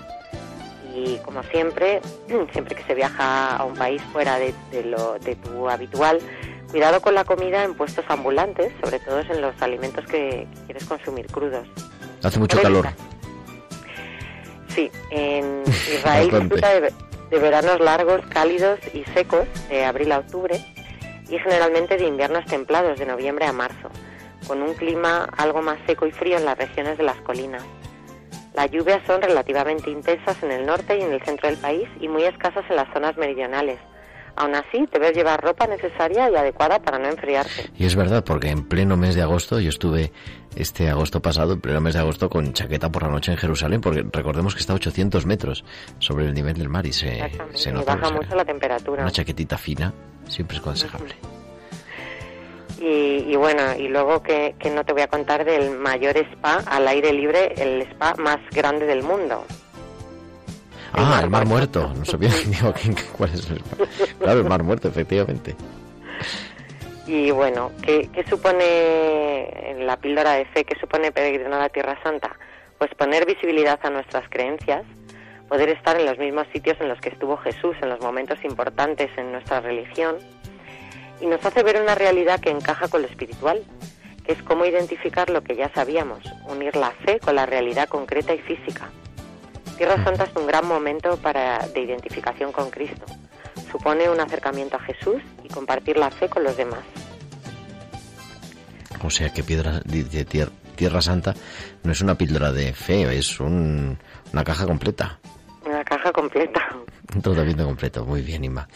y 0.96 1.18
como 1.18 1.44
siempre, 1.44 2.02
siempre 2.52 2.76
que 2.76 2.84
se 2.84 2.96
viaja 2.96 3.56
a 3.56 3.64
un 3.64 3.76
país 3.76 4.02
fuera 4.12 4.38
de, 4.40 4.54
lo, 4.84 5.18
de 5.20 5.36
tu 5.36 5.70
habitual, 5.70 6.20
cuidado 6.72 7.02
con 7.02 7.16
la 7.16 7.24
comida 7.24 7.64
en 7.64 7.76
puestos 7.76 8.06
ambulantes, 8.08 8.74
sobre 8.84 9.00
todo 9.00 9.20
en 9.20 9.42
los 9.42 9.60
alimentos 9.62 10.06
que, 10.06 10.48
quieres 10.66 10.86
consumir 10.86 11.28
crudos. 11.28 11.68
Hace 12.24 12.40
mucho 12.40 12.62
calor. 12.62 12.88
Sí, 14.68 14.92
en 15.12 15.64
Israel 15.68 16.30
disfruta 16.32 16.80
de, 16.80 16.94
de 17.30 17.40
veranos 17.40 17.80
largos, 17.80 18.22
cálidos 18.28 18.80
y 18.94 19.04
secos 19.14 19.48
de 19.70 19.86
abril 19.86 20.12
a 20.12 20.20
octubre 20.20 20.60
y 21.30 21.38
generalmente 21.38 21.98
de 21.98 22.08
inviernos 22.08 22.46
templados 22.46 22.98
de 22.98 23.06
noviembre 23.06 23.46
a 23.46 23.54
marzo, 23.54 23.90
con 24.48 24.62
un 24.62 24.74
clima 24.74 25.30
algo 25.38 25.62
más 25.62 25.78
seco 25.86 26.08
y 26.08 26.12
frío 26.12 26.38
en 26.38 26.46
las 26.46 26.58
regiones 26.58 26.98
de 26.98 27.04
las 27.04 27.18
colinas. 27.22 27.64
Las 28.56 28.72
lluvias 28.72 29.02
son 29.06 29.22
relativamente 29.22 29.92
intensas 29.92 30.42
en 30.42 30.52
el 30.52 30.66
norte 30.66 30.98
y 30.98 31.02
en 31.02 31.14
el 31.14 31.24
centro 31.24 31.48
del 31.48 31.60
país 31.60 31.88
y 32.02 32.08
muy 32.08 32.24
escasas 32.24 32.66
en 32.70 32.76
las 32.76 32.92
zonas 32.92 33.16
meridionales, 33.16 33.80
Aún 34.40 34.56
así, 34.56 34.88
debes 34.94 35.12
llevar 35.14 35.44
ropa 35.44 35.68
necesaria 35.68 36.30
y 36.30 36.36
adecuada 36.36 36.80
para 36.80 36.98
no 36.98 37.10
enfriarte. 37.10 37.70
Y 37.78 37.86
es 37.86 37.98
verdad, 37.98 38.24
porque 38.24 38.48
en 38.48 38.64
pleno 38.64 38.96
mes 38.96 39.16
de 39.16 39.22
agosto, 39.22 39.60
yo 39.60 39.68
estuve 39.68 40.14
este 40.56 40.90
agosto 40.90 41.22
pasado, 41.22 41.54
en 41.54 41.60
pleno 41.60 41.82
mes 41.82 41.96
de 41.96 42.00
agosto, 42.00 42.30
con 42.30 42.54
chaqueta 42.54 42.90
por 42.90 43.04
la 43.04 43.10
noche 43.10 43.34
en 43.34 43.38
Jerusalén, 43.38 43.82
porque 43.82 44.06
recordemos 44.10 44.56
que 44.56 44.62
está 44.62 44.72
a 44.72 44.78
800 44.78 45.26
metros 45.26 45.66
sobre 46.00 46.26
el 46.26 46.34
nivel 46.34 46.54
del 46.54 46.70
mar 46.70 46.86
y 46.86 46.94
se, 46.94 47.22
se 47.54 47.74
nota. 47.74 47.96
baja 47.96 48.12
mucho 48.14 48.34
la 48.34 48.46
temperatura. 48.46 49.04
Una 49.04 49.12
chaquetita 49.12 49.58
fina 49.58 49.94
siempre 50.26 50.56
es 50.56 50.62
aconsejable. 50.64 51.16
Y, 52.82 53.36
bueno, 53.36 53.62
y 53.78 53.90
luego 53.90 54.24
que, 54.24 54.56
que 54.58 54.70
no 54.70 54.86
te 54.86 54.94
voy 54.94 55.02
a 55.02 55.08
contar 55.08 55.44
del 55.44 55.78
mayor 55.78 56.16
spa 56.16 56.64
al 56.66 56.88
aire 56.88 57.12
libre, 57.12 57.54
el 57.58 57.82
spa 57.82 58.16
más 58.16 58.38
grande 58.52 58.86
del 58.86 59.04
mundo. 59.04 59.46
Ah, 60.94 61.22
el 61.24 61.30
Mar 61.30 61.46
Muerto. 61.46 61.92
No 61.98 62.06
sabía 62.06 62.30
digo, 62.46 62.74
cuál 63.18 63.34
es 63.34 63.50
el 63.50 63.62
mar. 63.62 63.90
Claro, 64.20 64.40
el 64.40 64.50
Mar 64.50 64.64
Muerto, 64.64 64.88
efectivamente. 64.88 65.56
Y 67.08 67.32
bueno, 67.32 67.72
¿qué, 67.82 68.08
¿qué, 68.14 68.24
supone 68.26 69.78
la 69.80 69.98
píldora 69.98 70.34
de 70.34 70.46
fe? 70.46 70.64
¿Qué 70.64 70.80
supone 70.80 71.12
peregrinar 71.12 71.62
a 71.62 71.70
Tierra 71.70 71.98
Santa? 72.04 72.38
Pues 72.78 72.94
poner 72.96 73.26
visibilidad 73.26 73.80
a 73.82 73.90
nuestras 73.90 74.30
creencias, 74.30 74.84
poder 75.48 75.70
estar 75.70 76.00
en 76.00 76.06
los 76.06 76.20
mismos 76.20 76.46
sitios 76.54 76.78
en 76.80 76.88
los 76.88 77.00
que 77.02 77.10
estuvo 77.10 77.36
Jesús 77.38 77.76
en 77.82 77.90
los 77.90 78.00
momentos 78.00 78.38
importantes 78.44 79.10
en 79.18 79.32
nuestra 79.32 79.60
religión 79.60 80.18
y 81.20 81.26
nos 81.26 81.44
hace 81.46 81.64
ver 81.64 81.82
una 81.82 81.96
realidad 81.96 82.40
que 82.40 82.52
encaja 82.52 82.88
con 82.88 83.02
lo 83.02 83.08
espiritual, 83.08 83.64
que 84.24 84.34
es 84.34 84.44
cómo 84.44 84.66
identificar 84.66 85.30
lo 85.30 85.44
que 85.44 85.56
ya 85.56 85.72
sabíamos, 85.74 86.20
unir 86.48 86.76
la 86.76 86.92
fe 86.92 87.20
con 87.20 87.36
la 87.36 87.46
realidad 87.46 87.90
concreta 87.90 88.34
y 88.34 88.40
física. 88.40 88.90
Tierra 89.80 90.04
Santa 90.04 90.26
es 90.26 90.36
un 90.36 90.46
gran 90.46 90.68
momento 90.68 91.16
para, 91.16 91.60
de 91.60 91.80
identificación 91.80 92.52
con 92.52 92.70
Cristo. 92.70 93.06
Supone 93.72 94.10
un 94.10 94.20
acercamiento 94.20 94.76
a 94.76 94.80
Jesús 94.82 95.22
y 95.42 95.48
compartir 95.48 95.96
la 95.96 96.12
fe 96.12 96.28
con 96.28 96.44
los 96.44 96.58
demás. 96.58 96.82
O 99.02 99.10
sea 99.10 99.30
que 99.30 99.42
piedra 99.42 99.80
de 99.86 100.26
Tierra 100.76 101.02
Santa 101.02 101.34
no 101.84 101.94
es 101.94 102.02
una 102.02 102.16
píldora 102.16 102.52
de 102.52 102.74
fe, 102.74 103.04
es 103.18 103.40
una 103.40 103.98
caja 104.44 104.66
completa. 104.66 105.18
Una 105.66 105.82
caja 105.86 106.12
completa. 106.12 106.60
Un 107.16 107.22
tratamiento 107.22 107.64
completo. 107.64 108.04
Muy 108.04 108.22
bien, 108.22 108.44
Inma. 108.44 108.68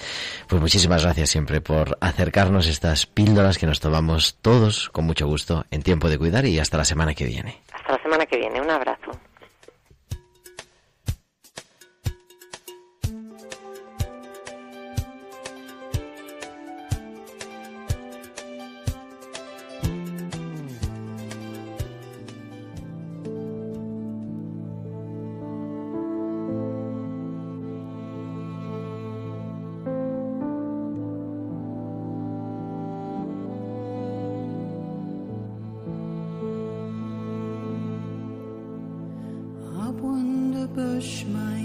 Pues 0.47 0.61
muchísimas 0.61 1.03
gracias 1.03 1.29
siempre 1.29 1.59
por 1.59 1.97
acercarnos 1.99 2.67
estas 2.67 3.07
píldoras 3.07 3.57
que 3.57 3.65
nos 3.65 3.81
tomamos 3.81 4.37
todos 4.41 4.89
con 4.89 5.03
mucho 5.03 5.27
gusto 5.27 5.65
en 5.69 5.83
tiempo 5.83 6.07
de 6.07 6.17
cuidar 6.17 6.45
y 6.45 6.59
hasta 6.59 6.77
la 6.77 6.85
semana 6.85 7.13
que 7.13 7.25
viene. 7.25 7.61
Hasta 7.73 7.91
la 7.91 8.01
semana 8.01 8.25
que 8.25 8.37
viene. 8.37 8.42
bush 40.75 41.23
my 41.25 41.62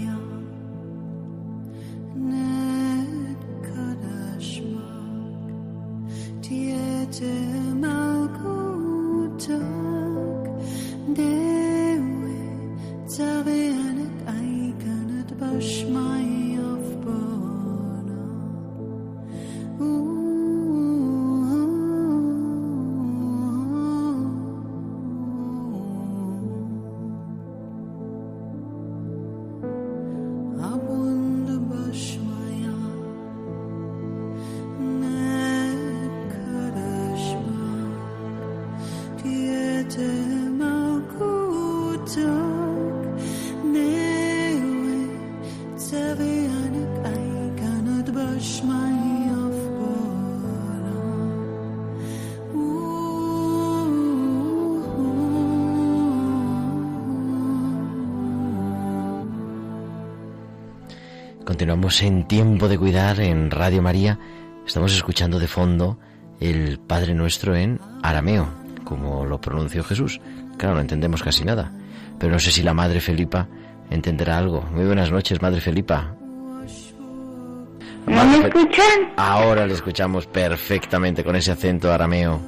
Continuamos 61.69 62.01
en 62.01 62.27
tiempo 62.27 62.67
de 62.67 62.79
cuidar 62.79 63.19
en 63.19 63.51
Radio 63.51 63.83
María. 63.83 64.17
Estamos 64.65 64.91
escuchando 64.91 65.37
de 65.37 65.47
fondo 65.47 65.99
el 66.39 66.79
Padre 66.79 67.13
Nuestro 67.13 67.55
en 67.55 67.79
arameo, 68.01 68.47
como 68.83 69.23
lo 69.23 69.39
pronunció 69.39 69.83
Jesús. 69.83 70.19
Claro, 70.57 70.73
no 70.73 70.81
entendemos 70.81 71.21
casi 71.21 71.45
nada. 71.45 71.71
Pero 72.17 72.33
no 72.33 72.39
sé 72.39 72.49
si 72.49 72.63
la 72.63 72.73
Madre 72.73 73.01
Felipa 73.01 73.47
entenderá 73.91 74.39
algo. 74.39 74.63
Muy 74.73 74.83
buenas 74.83 75.11
noches, 75.11 75.43
Madre 75.43 75.61
Felipa. 75.61 76.15
¿No 78.07 78.25
me 78.25 78.47
escuchan? 78.47 79.13
Ahora 79.15 79.67
le 79.67 79.75
escuchamos 79.75 80.25
perfectamente 80.25 81.23
con 81.23 81.35
ese 81.35 81.51
acento 81.51 81.93
arameo, 81.93 82.41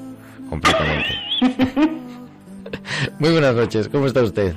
completamente. 0.50 1.10
Muy 3.20 3.30
buenas 3.30 3.54
noches, 3.54 3.88
¿cómo 3.88 4.08
está 4.08 4.24
usted? 4.24 4.56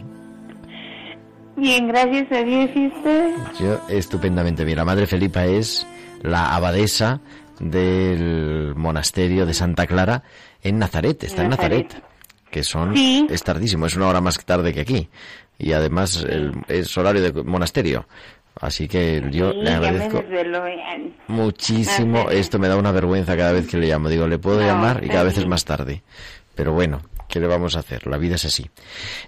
Bien, 1.64 1.88
gracias 1.88 2.30
a 2.30 2.42
Dios 2.42 2.68
y 2.75 2.88
usted. 2.88 3.35
Yo 3.59 3.80
estupendamente 3.88 4.66
bien. 4.66 4.76
La 4.76 4.85
Madre 4.85 5.06
Felipa 5.06 5.47
es 5.47 5.87
la 6.21 6.54
abadesa 6.54 7.21
del 7.59 8.75
monasterio 8.76 9.47
de 9.47 9.54
Santa 9.54 9.87
Clara 9.87 10.23
en 10.62 10.78
Nazaret, 10.78 11.25
está 11.25 11.42
en 11.42 11.49
Nazaret, 11.49 12.02
que 12.50 12.62
son 12.62 12.94
Sí. 12.94 13.26
es 13.30 13.42
tardísimo, 13.42 13.87
es 13.87 13.97
una 13.97 14.09
hora 14.09 14.21
más 14.21 14.37
tarde 14.44 14.75
que 14.75 14.80
aquí 14.83 15.09
y 15.59 15.73
además 15.73 16.23
el, 16.28 16.52
es 16.68 16.94
horario 16.99 17.23
de 17.23 17.42
monasterio, 17.42 18.06
así 18.61 18.87
que 18.87 19.23
yo 19.30 19.52
Sí, 19.52 19.59
le 19.62 19.71
agradezco 19.71 20.23
muchísimo. 21.28 22.28
Esto 22.28 22.59
me 22.59 22.68
da 22.68 22.76
una 22.76 22.92
vergüenza 22.92 23.38
cada 23.38 23.52
vez 23.52 23.66
que 23.68 23.78
le 23.78 23.87
llamo. 23.87 24.11
Digo, 24.11 24.26
le 24.26 24.37
puedo 24.37 24.61
No, 24.61 24.66
llamar 24.66 25.02
y 25.02 25.09
cada 25.09 25.23
vez 25.23 25.38
es 25.38 25.47
más 25.47 25.64
tarde. 25.64 26.02
Pero 26.54 26.75
bueno, 26.75 27.00
¿qué 27.26 27.40
le 27.40 27.47
vamos 27.47 27.75
a 27.75 27.78
hacer? 27.78 28.06
La 28.06 28.18
vida 28.18 28.35
es 28.35 28.44
así. 28.44 28.68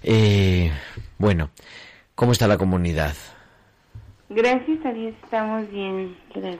Eh, 0.03 0.71
bueno, 1.17 1.49
¿cómo 2.17 2.31
está 2.33 2.47
la 2.47 2.57
comunidad? 2.57 3.13
Gracias 4.29 4.85
a 4.85 4.91
Dios 4.91 5.15
estamos 5.23 5.69
bien. 5.71 6.17
Gracias. 6.35 6.59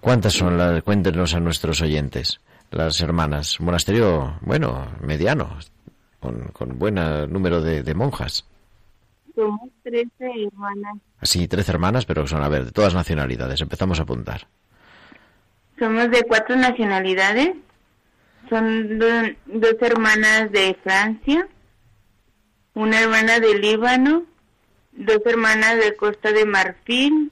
¿Cuántas 0.00 0.32
son 0.32 0.58
las? 0.58 0.82
Cuéntenos 0.82 1.34
a 1.34 1.40
nuestros 1.40 1.80
oyentes, 1.82 2.40
las 2.72 3.00
hermanas. 3.00 3.60
Monasterio, 3.60 4.38
bueno, 4.40 4.88
mediano, 5.00 5.56
con, 6.18 6.48
con 6.48 6.78
buen 6.80 6.94
número 7.30 7.60
de, 7.60 7.84
de 7.84 7.94
monjas. 7.94 8.44
Somos 9.36 9.70
13 9.84 10.08
hermanas. 10.48 10.96
Así, 11.20 11.46
trece 11.46 11.70
hermanas, 11.70 12.06
pero 12.06 12.26
son, 12.26 12.42
a 12.42 12.48
ver, 12.48 12.64
de 12.64 12.72
todas 12.72 12.94
nacionalidades. 12.94 13.60
Empezamos 13.60 14.00
a 14.00 14.02
apuntar. 14.04 14.48
Somos 15.78 16.10
de 16.10 16.22
cuatro 16.26 16.56
nacionalidades. 16.56 17.50
Son 18.48 18.98
do- 18.98 19.34
dos 19.46 19.74
hermanas 19.80 20.50
de 20.52 20.76
Francia, 20.82 21.46
una 22.74 23.00
hermana 23.00 23.38
de 23.40 23.58
Líbano, 23.58 24.22
dos 24.96 25.20
hermanas 25.24 25.76
de 25.78 25.94
Costa 25.96 26.32
de 26.32 26.44
Marfil 26.44 27.30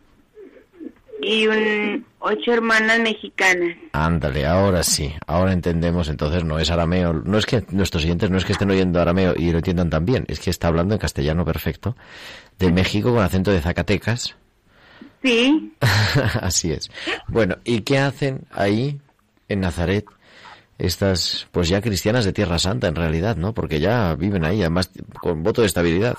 y 1.23 1.47
un, 1.47 2.05
ocho 2.19 2.53
hermanas 2.53 3.01
mexicanas. 3.01 3.77
Ándale, 3.93 4.47
ahora 4.47 4.83
sí, 4.83 5.15
ahora 5.27 5.53
entendemos, 5.53 6.09
entonces 6.09 6.45
no 6.45 6.59
es 6.59 6.71
arameo, 6.71 7.13
no 7.13 7.39
es 7.39 7.47
que 7.47 7.65
nuestros 7.71 8.05
oyentes 8.05 8.31
no 8.31 8.39
es 8.39 8.45
que 8.45 8.53
estén 8.53 8.71
oyendo 8.71 9.01
arameo 9.01 9.35
y 9.37 9.51
lo 9.51 9.59
entiendan 9.59 9.91
tan 9.91 10.05
bien, 10.05 10.25
es 10.29 10.41
que 10.41 10.51
está 10.51 10.69
hablando 10.69 10.95
en 10.95 11.01
castellano 11.01 11.45
perfecto, 11.45 11.97
de 12.59 12.73
México 12.73 13.13
con 13.13 13.23
acento 13.23 13.51
de 13.51 13.61
Zacatecas, 13.61 14.37
Sí, 15.25 15.75
así 16.43 16.71
es. 16.71 16.91
Bueno, 17.29 17.57
¿y 17.65 17.81
qué 17.81 17.99
hacen 17.99 18.47
ahí 18.51 19.01
en 19.49 19.61
Nazaret 19.61 20.05
estas, 20.77 21.49
pues 21.51 21.69
ya 21.69 21.81
cristianas 21.81 22.27
de 22.27 22.35
Tierra 22.35 22.59
Santa 22.59 22.89
en 22.89 22.95
realidad, 22.95 23.37
¿no? 23.37 23.55
Porque 23.55 23.81
ya 23.81 24.15
viven 24.17 24.45
ahí, 24.45 24.61
además 24.61 24.91
con 25.23 25.43
voto 25.43 25.63
de 25.63 25.69
estabilidad. 25.69 26.17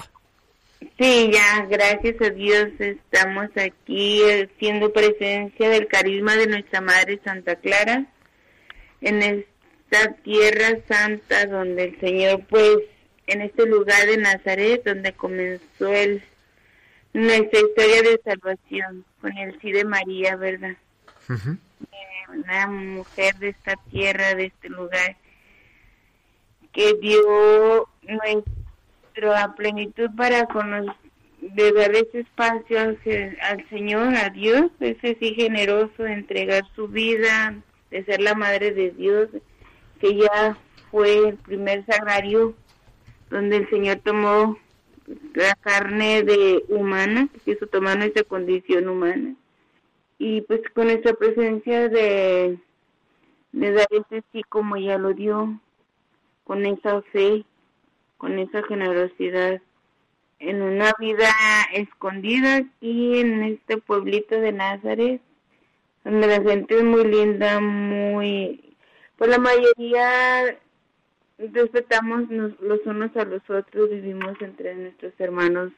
Sí, 0.98 1.32
ya, 1.32 1.66
gracias 1.70 2.22
a 2.22 2.30
Dios 2.30 2.70
estamos 2.80 3.50
aquí 3.56 4.22
eh, 4.24 4.50
siendo 4.60 4.92
presencia 4.94 5.70
del 5.70 5.88
carisma 5.88 6.36
de 6.36 6.48
nuestra 6.48 6.82
Madre 6.82 7.20
Santa 7.24 7.56
Clara 7.56 8.06
en 9.02 9.22
esta 9.22 10.14
tierra 10.24 10.80
santa 10.88 11.46
donde 11.46 11.86
el 11.86 12.00
Señor, 12.00 12.46
pues, 12.50 12.78
en 13.28 13.42
este 13.42 13.66
lugar 13.66 14.06
de 14.08 14.18
Nazaret, 14.18 14.84
donde 14.84 15.14
comenzó 15.14 15.94
el, 15.94 16.24
nuestra 17.14 17.60
historia 17.60 18.02
de 18.02 18.22
salvación 18.24 19.06
con 19.22 19.38
el 19.38 19.60
sí 19.62 19.72
de 19.72 19.86
María, 19.86 20.36
¿verdad? 20.36 20.76
Eh, 21.30 21.58
Una 22.30 22.68
mujer 22.68 23.36
de 23.36 23.50
esta 23.50 23.76
tierra, 23.92 24.36
de 24.36 24.46
este 24.46 24.70
lugar, 24.70 25.16
que 26.72 26.94
dio 26.96 27.88
nuestra 28.02 28.54
plenitud 29.56 30.10
para 30.16 30.46
conocer, 30.48 30.94
de 31.42 31.72
dar 31.74 31.92
ese 31.96 32.22
espacio 32.22 32.80
al, 32.80 33.00
se- 33.04 33.38
al 33.42 33.68
Señor, 33.70 34.16
a 34.16 34.30
Dios, 34.30 34.72
ese 34.80 35.16
sí 35.20 35.34
generoso, 35.36 36.04
de 36.04 36.14
entregar 36.14 36.64
su 36.76 36.88
vida, 36.88 37.56
de 37.92 38.04
ser 38.06 38.22
la 38.22 38.34
madre 38.36 38.72
de 38.72 38.92
Dios, 38.92 39.30
que 40.00 40.16
ya 40.16 40.58
fue 40.92 41.30
el 41.30 41.36
primer 41.38 41.86
sagrario 41.86 42.56
donde 43.30 43.58
el 43.58 43.70
Señor 43.70 44.00
tomó 44.04 44.58
la 45.34 45.54
carne 45.56 46.24
de 46.24 46.64
humana, 46.70 47.28
quiso 47.44 47.68
tomar 47.68 47.98
nuestra 47.98 48.24
condición 48.24 48.88
humana. 48.90 49.36
Y 50.18 50.42
pues 50.42 50.62
con 50.74 50.90
esa 50.90 51.14
presencia 51.14 51.90
de, 51.90 52.58
de 53.52 53.72
dar 53.72 53.88
ese 53.92 54.24
sí 54.32 54.42
como 54.48 54.78
ya 54.78 54.98
lo 54.98 55.14
dio, 55.14 55.60
con 56.44 56.66
esa 56.66 57.02
fe, 57.12 57.44
con 58.26 58.40
esa 58.40 58.64
generosidad, 58.64 59.62
en 60.40 60.64
una 60.64 60.94
vida 60.98 61.30
escondida 61.74 62.56
aquí 62.56 63.20
en 63.20 63.44
este 63.44 63.78
pueblito 63.78 64.42
de 64.42 64.52
Nazaret, 64.52 65.22
donde 66.04 66.26
la 66.26 66.42
gente 66.42 66.76
es 66.76 66.84
muy 66.84 67.04
linda, 67.04 67.60
muy... 67.60 68.76
Pues 69.16 69.30
la 69.30 69.38
mayoría 69.38 70.58
respetamos 71.38 72.24
los 72.62 72.80
unos 72.88 73.16
a 73.16 73.26
los 73.26 73.48
otros, 73.48 73.92
vivimos 73.92 74.36
entre 74.42 74.74
nuestros 74.74 75.14
hermanos, 75.20 75.72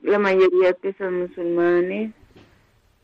la 0.00 0.18
mayoría 0.18 0.72
que 0.72 0.94
son 0.94 1.20
musulmanes, 1.28 2.12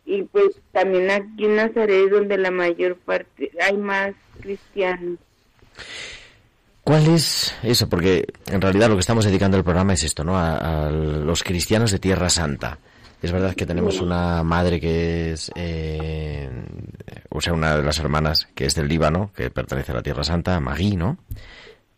y 0.06 0.22
pues 0.22 0.62
también 0.72 1.10
aquí 1.10 1.44
en 1.44 1.56
Nazaret 1.56 2.08
donde 2.08 2.38
la 2.38 2.50
mayor 2.50 2.96
parte 2.96 3.50
hay 3.60 3.76
más 3.76 4.14
cristianos. 4.40 5.18
¿Cuál 6.84 7.06
es 7.08 7.54
eso? 7.62 7.88
Porque 7.88 8.26
en 8.46 8.60
realidad 8.60 8.88
lo 8.88 8.94
que 8.96 9.00
estamos 9.00 9.24
dedicando 9.24 9.56
el 9.56 9.64
programa 9.64 9.92
es 9.92 10.02
esto, 10.02 10.24
¿no? 10.24 10.36
A, 10.38 10.86
a 10.86 10.90
los 10.90 11.42
cristianos 11.44 11.90
de 11.92 11.98
Tierra 11.98 12.30
Santa. 12.30 12.78
Es 13.22 13.32
verdad 13.32 13.54
que 13.54 13.66
tenemos 13.66 14.00
una 14.00 14.42
madre 14.42 14.80
que 14.80 15.32
es, 15.32 15.52
eh, 15.54 16.48
o 17.28 17.40
sea, 17.42 17.52
una 17.52 17.76
de 17.76 17.82
las 17.82 17.98
hermanas 17.98 18.48
que 18.54 18.64
es 18.64 18.74
del 18.74 18.88
Líbano, 18.88 19.30
que 19.36 19.50
pertenece 19.50 19.92
a 19.92 19.96
la 19.96 20.02
Tierra 20.02 20.24
Santa, 20.24 20.58
Magui, 20.58 20.96
¿no? 20.96 21.18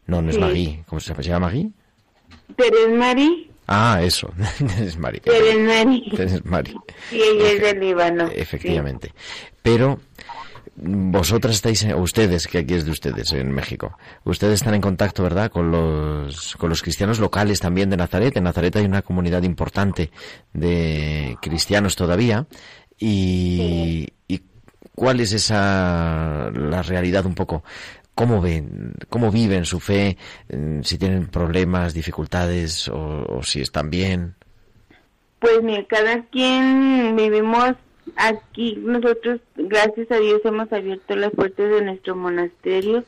No, 0.07 0.21
no 0.21 0.31
es 0.31 0.35
Sí. 0.35 0.41
Magui. 0.41 0.83
¿Cómo 0.89 0.99
se 1.01 1.11
llama? 1.11 1.23
¿Se 1.23 1.29
llama 1.29 1.47
Magui? 1.47 1.73
Teres 2.57 2.91
Mari, 2.99 3.49
Ah, 3.69 4.01
eso. 4.03 4.31
Mari. 4.99 5.21
Teres 5.21 5.59
Mari, 5.61 6.13
Es 6.19 6.45
Mari. 6.45 6.75
y 7.13 7.17
ella 7.23 7.51
es 7.53 7.61
del 7.63 7.79
Líbano. 7.81 8.29
Efectivamente. 8.35 9.15
Pero 9.63 10.01
vosotras 10.85 11.55
estáis, 11.55 11.85
o 11.85 11.99
ustedes, 11.99 12.47
que 12.47 12.59
aquí 12.59 12.75
es 12.75 12.85
de 12.85 12.91
ustedes 12.91 13.33
en 13.33 13.51
México, 13.53 13.97
ustedes 14.25 14.55
están 14.55 14.75
en 14.75 14.81
contacto, 14.81 15.23
¿verdad?, 15.23 15.51
con 15.51 15.71
los, 15.71 16.57
con 16.57 16.69
los 16.69 16.83
cristianos 16.83 17.19
locales 17.19 17.61
también 17.61 17.91
de 17.91 17.97
Nazaret. 17.97 18.37
En 18.37 18.45
Nazaret 18.45 18.75
hay 18.77 18.85
una 18.85 19.03
comunidad 19.03 19.43
importante 19.43 20.11
de 20.53 21.37
cristianos 21.41 21.97
todavía. 21.97 22.47
Y, 22.99 24.09
y 24.29 24.43
cuál 24.95 25.21
es 25.21 25.33
esa, 25.33 26.51
la 26.55 26.83
realidad 26.83 27.27
un 27.27 27.35
poco. 27.35 27.65
¿Cómo 28.15 28.41
ven, 28.41 28.95
cómo 29.09 29.31
viven 29.31 29.65
su 29.65 29.81
fe? 29.81 30.19
eh, 30.49 30.81
Si 30.83 30.99
tienen 30.99 31.27
problemas, 31.29 31.95
dificultades 31.95 32.89
o, 32.89 33.25
o 33.27 33.43
si 33.43 33.61
están 33.63 33.91
bien. 33.91 34.35
Pues 35.41 35.63
mira, 35.63 35.85
cada 35.89 36.23
quien 36.27 37.17
vivimos 37.17 37.73
aquí, 38.17 38.77
nosotros 38.77 39.41
gracias 39.57 40.11
a 40.11 40.19
Dios 40.19 40.41
hemos 40.45 40.73
abierto 40.73 41.17
las 41.17 41.33
puertas 41.33 41.71
de 41.71 41.83
nuestro 41.83 42.17
monasterio 42.17 43.05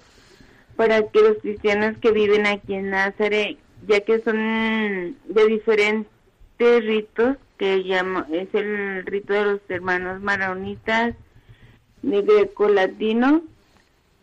para 0.77 1.03
que 1.09 1.21
los 1.21 1.38
cristianos 1.38 1.97
que 1.99 2.11
viven 2.11 2.47
aquí 2.47 2.75
en 2.75 2.90
Nazaret, 2.90 3.59
ya 3.87 4.01
que 4.01 4.21
son 4.21 5.17
de 5.27 5.47
diferentes 5.47 6.85
ritos, 6.85 7.37
que 7.59 7.85
llama, 7.85 8.27
es 8.33 8.49
el 8.55 9.07
rito 9.07 9.33
de 9.33 9.45
los 9.45 9.61
hermanos 9.69 10.21
maronitas, 10.21 11.14
de 12.03 12.23
greco-latino, 12.23 13.43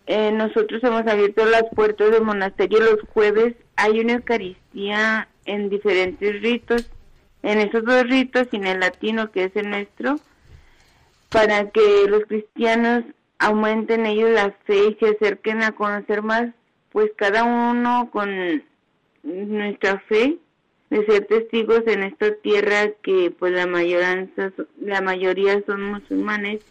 eh, 0.07 0.31
nosotros 0.31 0.83
hemos 0.83 1.07
abierto 1.07 1.45
las 1.45 1.63
puertas 1.73 2.11
del 2.11 2.23
monasterio 2.23 2.79
los 2.79 3.01
jueves. 3.13 3.55
Hay 3.75 3.99
una 3.99 4.13
Eucaristía 4.13 5.27
en 5.45 5.69
diferentes 5.69 6.41
ritos, 6.41 6.89
en 7.43 7.59
esos 7.59 7.85
dos 7.85 8.03
ritos 8.03 8.47
y 8.51 8.57
en 8.57 8.67
el 8.67 8.79
latino 8.81 9.31
que 9.31 9.45
es 9.45 9.55
el 9.55 9.69
nuestro, 9.69 10.19
para 11.31 11.71
que 11.71 12.05
los 12.07 12.25
cristianos 12.25 13.03
aumenten 13.39 14.05
ellos 14.05 14.29
la 14.31 14.51
fe 14.65 14.89
y 14.89 14.97
se 14.99 15.15
acerquen 15.15 15.63
a 15.63 15.71
conocer 15.71 16.21
más, 16.21 16.49
pues 16.91 17.11
cada 17.15 17.43
uno 17.43 18.09
con 18.11 18.29
nuestra 19.23 19.99
fe 20.01 20.37
de 20.89 21.05
ser 21.05 21.25
testigos 21.25 21.83
en 21.87 22.03
esta 22.03 22.35
tierra 22.35 22.91
que 23.01 23.31
pues 23.31 23.53
la 23.53 23.65
mayoría, 23.65 24.27
la 24.79 25.01
mayoría 25.01 25.63
son 25.65 25.83
musulmanes 25.83 26.61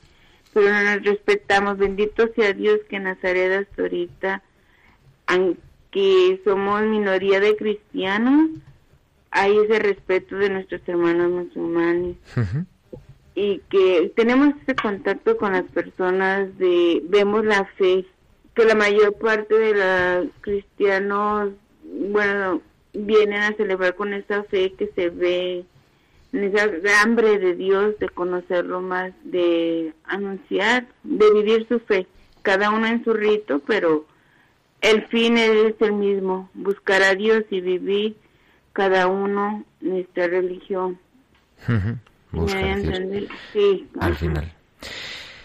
pero 0.52 0.70
no 0.70 0.82
nos 0.82 1.04
respetamos. 1.04 1.78
Bendito 1.78 2.28
sea 2.34 2.52
Dios 2.52 2.80
que 2.88 2.98
Nazaret 2.98 3.66
hasta 3.66 3.82
ahorita, 3.82 4.42
aunque 5.26 6.40
somos 6.44 6.82
minoría 6.82 7.40
de 7.40 7.56
cristianos, 7.56 8.50
hay 9.30 9.56
ese 9.58 9.78
respeto 9.78 10.36
de 10.36 10.50
nuestros 10.50 10.80
hermanos 10.86 11.30
musulmanes. 11.30 12.16
Ujú. 12.36 12.64
Y 13.34 13.58
que 13.70 14.12
tenemos 14.16 14.54
ese 14.62 14.74
contacto 14.74 15.36
con 15.36 15.52
las 15.52 15.64
personas 15.64 16.56
de 16.58 17.02
vemos 17.04 17.44
la 17.44 17.64
fe 17.76 18.04
que 18.54 18.64
la 18.64 18.74
mayor 18.74 19.14
parte 19.14 19.54
de 19.54 19.74
los 19.74 20.32
cristianos 20.40 21.50
bueno 21.84 22.60
vienen 22.92 23.40
a 23.40 23.56
celebrar 23.56 23.94
con 23.94 24.12
esa 24.12 24.42
fe 24.44 24.72
que 24.72 24.88
se 24.94 25.10
ve 25.10 25.64
esa 26.32 27.02
hambre 27.02 27.38
de 27.38 27.54
Dios 27.54 27.98
de 27.98 28.08
conocerlo 28.08 28.80
más 28.80 29.12
de 29.24 29.94
anunciar 30.04 30.86
de 31.04 31.32
vivir 31.32 31.66
su 31.68 31.78
fe 31.80 32.06
cada 32.42 32.70
uno 32.70 32.86
en 32.86 33.04
su 33.04 33.12
rito 33.12 33.60
pero 33.66 34.06
el 34.80 35.06
fin 35.08 35.36
es 35.36 35.74
el 35.80 35.92
mismo 35.92 36.48
buscar 36.54 37.02
a 37.02 37.14
Dios 37.14 37.44
y 37.50 37.60
vivir 37.60 38.16
cada 38.72 39.08
uno 39.08 39.64
nuestra 39.80 40.26
religión. 40.26 40.98
A 41.68 42.09
Al 44.00 44.16
final. 44.16 44.52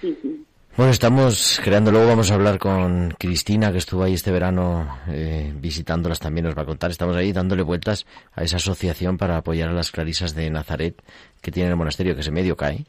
Sí. 0.01 0.45
Bueno, 0.77 0.91
estamos 0.91 1.61
creando, 1.63 1.89
luego 1.89 2.07
vamos 2.07 2.31
a 2.31 2.33
hablar 2.33 2.59
con 2.59 3.15
Cristina, 3.17 3.71
que 3.71 3.77
estuvo 3.77 4.03
ahí 4.03 4.13
este 4.13 4.29
verano 4.29 4.97
eh, 5.07 5.53
visitándolas 5.55 6.19
también, 6.19 6.47
nos 6.47 6.57
va 6.57 6.63
a 6.63 6.65
contar. 6.65 6.91
Estamos 6.91 7.15
ahí 7.15 7.31
dándole 7.31 7.63
vueltas 7.63 8.05
a 8.33 8.43
esa 8.43 8.57
asociación 8.57 9.17
para 9.17 9.37
apoyar 9.37 9.69
a 9.69 9.73
las 9.73 9.91
clarisas 9.91 10.35
de 10.35 10.49
Nazaret 10.49 11.01
que 11.39 11.51
tienen 11.51 11.71
el 11.71 11.77
monasterio, 11.77 12.13
que 12.13 12.23
se 12.23 12.31
medio 12.31 12.57
cae. 12.57 12.85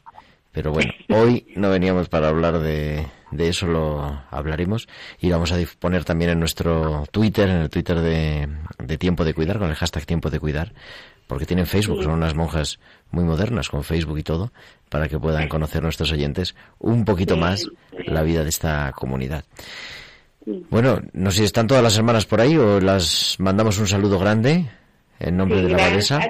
Pero 0.51 0.73
bueno, 0.73 0.91
hoy 1.09 1.47
no 1.55 1.69
veníamos 1.69 2.09
para 2.09 2.27
hablar 2.27 2.59
de, 2.59 3.07
de 3.31 3.47
eso, 3.47 3.67
lo 3.67 4.21
hablaremos. 4.31 4.89
Y 5.21 5.29
lo 5.29 5.35
vamos 5.35 5.53
a 5.53 5.57
poner 5.79 6.03
también 6.03 6.31
en 6.31 6.41
nuestro 6.41 7.05
Twitter, 7.09 7.47
en 7.47 7.57
el 7.57 7.69
Twitter 7.69 8.01
de, 8.01 8.49
de 8.79 8.97
Tiempo 8.97 9.23
de 9.23 9.33
Cuidar, 9.33 9.59
con 9.59 9.69
el 9.69 9.75
hashtag 9.75 10.05
Tiempo 10.05 10.29
de 10.29 10.41
Cuidar, 10.41 10.73
porque 11.27 11.45
tienen 11.45 11.67
Facebook, 11.67 12.03
son 12.03 12.13
unas 12.13 12.33
monjas 12.33 12.79
muy 13.11 13.23
modernas 13.23 13.69
con 13.69 13.83
Facebook 13.83 14.17
y 14.17 14.23
todo, 14.23 14.51
para 14.89 15.07
que 15.07 15.19
puedan 15.19 15.47
conocer 15.47 15.83
nuestros 15.83 16.11
oyentes 16.11 16.55
un 16.79 17.05
poquito 17.05 17.37
más 17.37 17.67
la 18.05 18.23
vida 18.23 18.43
de 18.43 18.49
esta 18.49 18.91
comunidad. 18.93 19.43
Bueno, 20.69 21.01
no 21.13 21.29
sé 21.31 21.39
si 21.39 21.43
están 21.43 21.67
todas 21.67 21.83
las 21.83 21.97
hermanas 21.97 22.25
por 22.25 22.39
ahí 22.39 22.55
o 22.55 22.79
las 22.79 23.35
mandamos 23.39 23.77
un 23.79 23.87
saludo 23.87 24.17
grande 24.17 24.65
en 25.19 25.35
nombre 25.35 25.61
de 25.61 25.69
la 25.69 25.85
abadesa. 25.85 26.21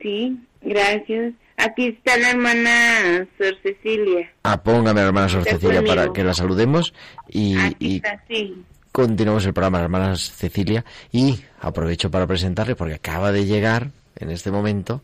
Sí, 0.00 0.38
gracias. 0.62 1.34
Aquí 1.56 1.88
está 1.88 2.16
la 2.18 2.30
hermana 2.30 3.26
Sor 3.36 3.56
Cecilia. 3.64 4.30
Ah, 4.44 4.62
póngame 4.62 5.00
hermana 5.00 5.28
Sor 5.28 5.42
Cecilia 5.42 5.82
para 5.82 6.12
que 6.12 6.22
la 6.22 6.32
saludemos 6.32 6.94
y, 7.28 7.58
Aquí 7.58 7.76
y 7.80 7.96
está, 7.96 8.22
sí. 8.28 8.62
continuamos 8.92 9.44
el 9.44 9.52
programa, 9.52 9.80
hermana 9.80 10.14
Cecilia. 10.14 10.84
Y 11.10 11.40
aprovecho 11.60 12.12
para 12.12 12.28
presentarle 12.28 12.76
porque 12.76 12.94
acaba 12.94 13.32
de 13.32 13.44
llegar 13.44 13.90
en 14.18 14.30
este 14.30 14.50
momento 14.50 15.02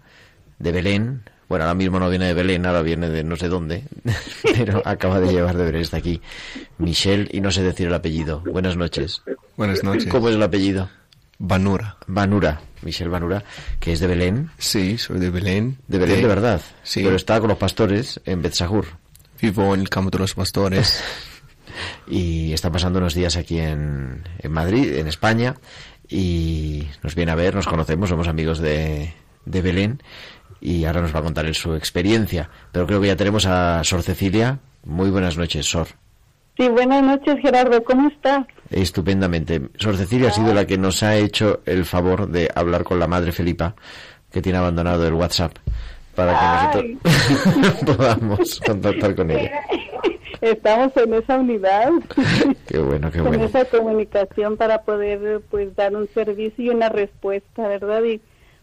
de 0.58 0.72
Belén. 0.72 1.22
Bueno, 1.48 1.64
ahora 1.64 1.74
mismo 1.74 1.98
no 1.98 2.08
viene 2.08 2.26
de 2.26 2.34
Belén, 2.34 2.64
ahora 2.66 2.82
viene 2.82 3.10
de 3.10 3.22
no 3.22 3.36
sé 3.36 3.48
dónde, 3.48 3.84
pero 4.42 4.82
acaba 4.84 5.20
de 5.20 5.32
llegar 5.32 5.56
de 5.56 5.64
Belén, 5.64 5.82
está 5.82 5.98
aquí. 5.98 6.20
Michelle, 6.78 7.28
y 7.30 7.40
no 7.40 7.50
sé 7.50 7.62
decir 7.62 7.88
el 7.88 7.94
apellido. 7.94 8.40
Buenas 8.40 8.76
noches. 8.76 9.22
Buenas 9.56 9.82
noches. 9.84 10.06
¿Cómo 10.06 10.28
es 10.28 10.36
el 10.36 10.42
apellido? 10.42 10.88
Banura. 11.38 11.96
Banura, 12.06 12.60
Michelle 12.82 13.10
Banura, 13.10 13.44
que 13.80 13.92
es 13.92 14.00
de 14.00 14.06
Belén. 14.06 14.50
Sí, 14.58 14.96
soy 14.98 15.18
de 15.18 15.30
Belén. 15.30 15.78
De 15.88 15.98
Belén, 15.98 16.22
de 16.22 16.28
verdad. 16.28 16.60
Sí. 16.82 17.02
Pero 17.02 17.16
está 17.16 17.38
con 17.40 17.48
los 17.48 17.58
pastores 17.58 18.20
en 18.24 18.40
Betsahur. 18.40 18.86
Vivo 19.40 19.74
en 19.74 19.80
el 19.80 19.88
campo 19.88 20.10
de 20.10 20.18
los 20.18 20.34
pastores. 20.34 21.02
y 22.08 22.52
está 22.52 22.70
pasando 22.70 22.98
unos 22.98 23.14
días 23.14 23.36
aquí 23.36 23.58
en, 23.58 24.22
en 24.38 24.52
Madrid, 24.52 24.94
en 24.94 25.08
España, 25.08 25.56
y 26.08 26.86
nos 27.02 27.14
viene 27.14 27.32
a 27.32 27.36
ver, 27.36 27.54
nos 27.54 27.66
conocemos, 27.66 28.08
somos 28.08 28.28
amigos 28.28 28.58
de, 28.58 29.12
de 29.44 29.62
Belén, 29.62 30.02
y 30.60 30.84
ahora 30.84 31.02
nos 31.02 31.14
va 31.14 31.20
a 31.20 31.24
contar 31.24 31.46
en 31.46 31.54
su 31.54 31.74
experiencia. 31.74 32.48
Pero 32.72 32.86
creo 32.86 33.00
que 33.00 33.08
ya 33.08 33.16
tenemos 33.16 33.46
a 33.46 33.82
Sor 33.84 34.02
Cecilia. 34.02 34.58
Muy 34.84 35.10
buenas 35.10 35.36
noches, 35.36 35.66
Sor. 35.66 35.88
Sí, 36.56 36.68
buenas 36.68 37.02
noches, 37.02 37.36
Gerardo. 37.42 37.82
¿Cómo 37.84 38.08
estás? 38.08 38.46
Estupendamente. 38.70 39.60
Sor 39.76 39.96
Cecilia 39.96 40.28
ha 40.28 40.32
sido 40.32 40.54
la 40.54 40.66
que 40.66 40.78
nos 40.78 41.02
ha 41.02 41.16
hecho 41.16 41.60
el 41.66 41.84
favor 41.84 42.28
de 42.28 42.48
hablar 42.54 42.84
con 42.84 42.98
la 42.98 43.08
madre 43.08 43.32
Felipa, 43.32 43.74
que 44.30 44.40
tiene 44.40 44.58
abandonado 44.58 45.06
el 45.06 45.14
WhatsApp, 45.14 45.56
para 46.14 46.70
que 46.72 46.96
nosotros 47.04 47.74
podamos 47.96 48.60
contactar 48.64 49.14
con 49.16 49.30
ella. 49.32 49.50
Estamos 50.40 50.96
en 50.96 51.14
esa 51.14 51.38
unidad, 51.38 51.90
Qué 52.66 52.78
bueno, 52.78 53.10
qué 53.10 53.18
con 53.22 53.28
bueno. 53.28 53.44
esa 53.44 53.64
comunicación 53.66 54.56
para 54.56 54.82
poder 54.82 55.40
pues 55.50 55.74
dar 55.76 55.94
un 55.94 56.08
servicio 56.08 56.64
y 56.64 56.68
una 56.70 56.88
respuesta, 56.88 57.68
¿verdad? 57.68 58.02
Y 58.04 58.20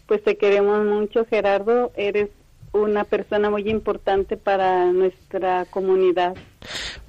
pues 0.08 0.24
te 0.24 0.38
queremos 0.38 0.86
mucho, 0.86 1.26
Gerardo. 1.26 1.92
Eres 1.96 2.30
una 2.74 3.04
persona 3.04 3.50
muy 3.50 3.70
importante 3.70 4.38
para 4.38 4.86
nuestra 4.92 5.66
comunidad. 5.66 6.36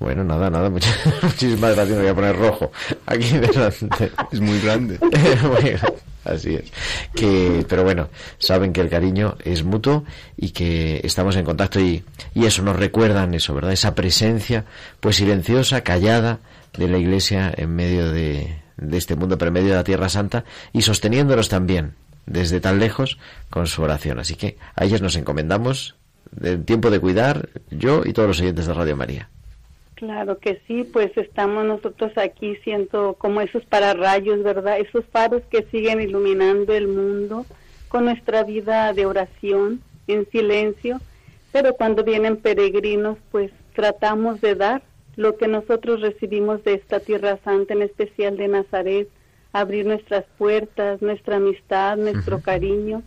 Bueno, 0.03 0.25
nada, 0.25 0.51
nada, 0.51 0.69
muchas, 0.69 0.99
muchísimas 1.23 1.77
gracias. 1.77 1.97
Me 1.97 2.03
voy 2.03 2.11
a 2.11 2.15
poner 2.15 2.37
rojo 2.37 2.73
aquí 3.07 3.39
delante. 3.39 4.11
es 4.33 4.41
muy 4.41 4.61
grande. 4.61 4.99
Bueno, 5.43 5.79
así 6.25 6.55
es. 6.57 6.73
Que, 7.15 7.65
pero 7.69 7.85
bueno, 7.85 8.09
saben 8.39 8.73
que 8.73 8.81
el 8.81 8.89
cariño 8.89 9.37
es 9.45 9.63
mutuo 9.63 10.05
y 10.37 10.51
que 10.51 11.01
estamos 11.05 11.37
en 11.37 11.45
contacto 11.45 11.79
y, 11.79 12.05
y 12.35 12.47
eso 12.47 12.63
nos 12.63 12.77
recuerdan 12.77 13.33
eso, 13.35 13.55
¿verdad? 13.55 13.73
Esa 13.73 13.95
presencia, 13.95 14.65
pues 14.99 15.17
silenciosa, 15.17 15.83
callada 15.83 16.41
de 16.77 16.89
la 16.89 16.99
Iglesia 16.99 17.53
en 17.57 17.75
medio 17.77 18.11
de, 18.11 18.57
de 18.77 18.99
este 18.99 19.15
mundo, 19.15 19.39
pero 19.39 19.49
en 19.51 19.55
medio 19.55 19.69
de 19.71 19.77
la 19.77 19.85
Tierra 19.85 20.09
Santa 20.09 20.45
y 20.73 20.83
sosteniéndonos 20.83 21.49
también 21.49 21.95
desde 22.27 22.61
tan 22.61 22.81
lejos 22.81 23.19
con 23.51 23.69
su 23.69 23.83
oración. 23.83 24.19
Así 24.19 24.35
que 24.35 24.59
a 24.75 24.85
ellas 24.85 25.01
nos 25.01 25.15
encomendamos 25.15 25.95
del 26.33 26.65
tiempo 26.65 26.91
de 26.91 26.99
cuidar, 26.99 27.51
yo 27.71 28.03
y 28.05 28.13
todos 28.13 28.27
los 28.29 28.41
oyentes 28.41 28.67
de 28.67 28.75
Radio 28.75 28.97
María. 28.97 29.29
Claro 30.03 30.39
que 30.41 30.61
sí, 30.67 30.83
pues 30.83 31.17
estamos 31.17 31.65
nosotros 31.65 32.11
aquí 32.19 32.57
siendo 32.65 33.15
como 33.15 33.41
esos 33.41 33.65
pararrayos, 33.67 34.43
¿verdad? 34.43 34.81
Esos 34.81 35.05
faros 35.05 35.43
que 35.49 35.63
siguen 35.71 36.01
iluminando 36.01 36.75
el 36.75 36.89
mundo 36.89 37.47
con 37.87 38.07
nuestra 38.07 38.43
vida 38.43 38.93
de 38.95 39.07
oración 39.07 39.81
en 40.09 40.29
silencio, 40.31 41.01
pero 41.53 41.75
cuando 41.75 42.03
vienen 42.03 42.37
peregrinos, 42.37 43.17
pues 43.31 43.53
tratamos 43.77 44.41
de 44.41 44.57
dar 44.57 44.83
lo 45.15 45.37
que 45.37 45.47
nosotros 45.47 46.01
recibimos 46.01 46.65
de 46.65 46.75
esta 46.75 46.99
Tierra 46.99 47.39
Santa, 47.45 47.75
en 47.75 47.83
especial 47.83 48.37
de 48.37 48.49
Nazaret, 48.49 49.09
abrir 49.53 49.87
nuestras 49.87 50.25
puertas, 50.37 51.01
nuestra 51.01 51.37
amistad, 51.37 51.97
nuestro 51.97 52.41
cariño, 52.41 53.05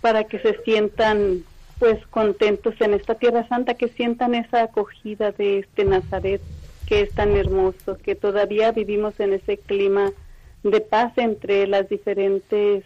para 0.00 0.24
que 0.24 0.38
se 0.38 0.62
sientan 0.62 1.42
pues 1.78 2.04
contentos 2.08 2.74
en 2.80 2.94
esta 2.94 3.16
Tierra 3.16 3.46
Santa, 3.48 3.74
que 3.74 3.88
sientan 3.88 4.34
esa 4.34 4.62
acogida 4.62 5.32
de 5.32 5.60
este 5.60 5.84
Nazaret 5.84 6.40
que 6.86 7.02
es 7.02 7.12
tan 7.12 7.36
hermoso, 7.36 7.98
que 7.98 8.14
todavía 8.14 8.70
vivimos 8.72 9.18
en 9.18 9.34
ese 9.34 9.58
clima 9.58 10.12
de 10.62 10.80
paz 10.80 11.12
entre 11.16 11.66
las 11.66 11.88
diferentes 11.88 12.84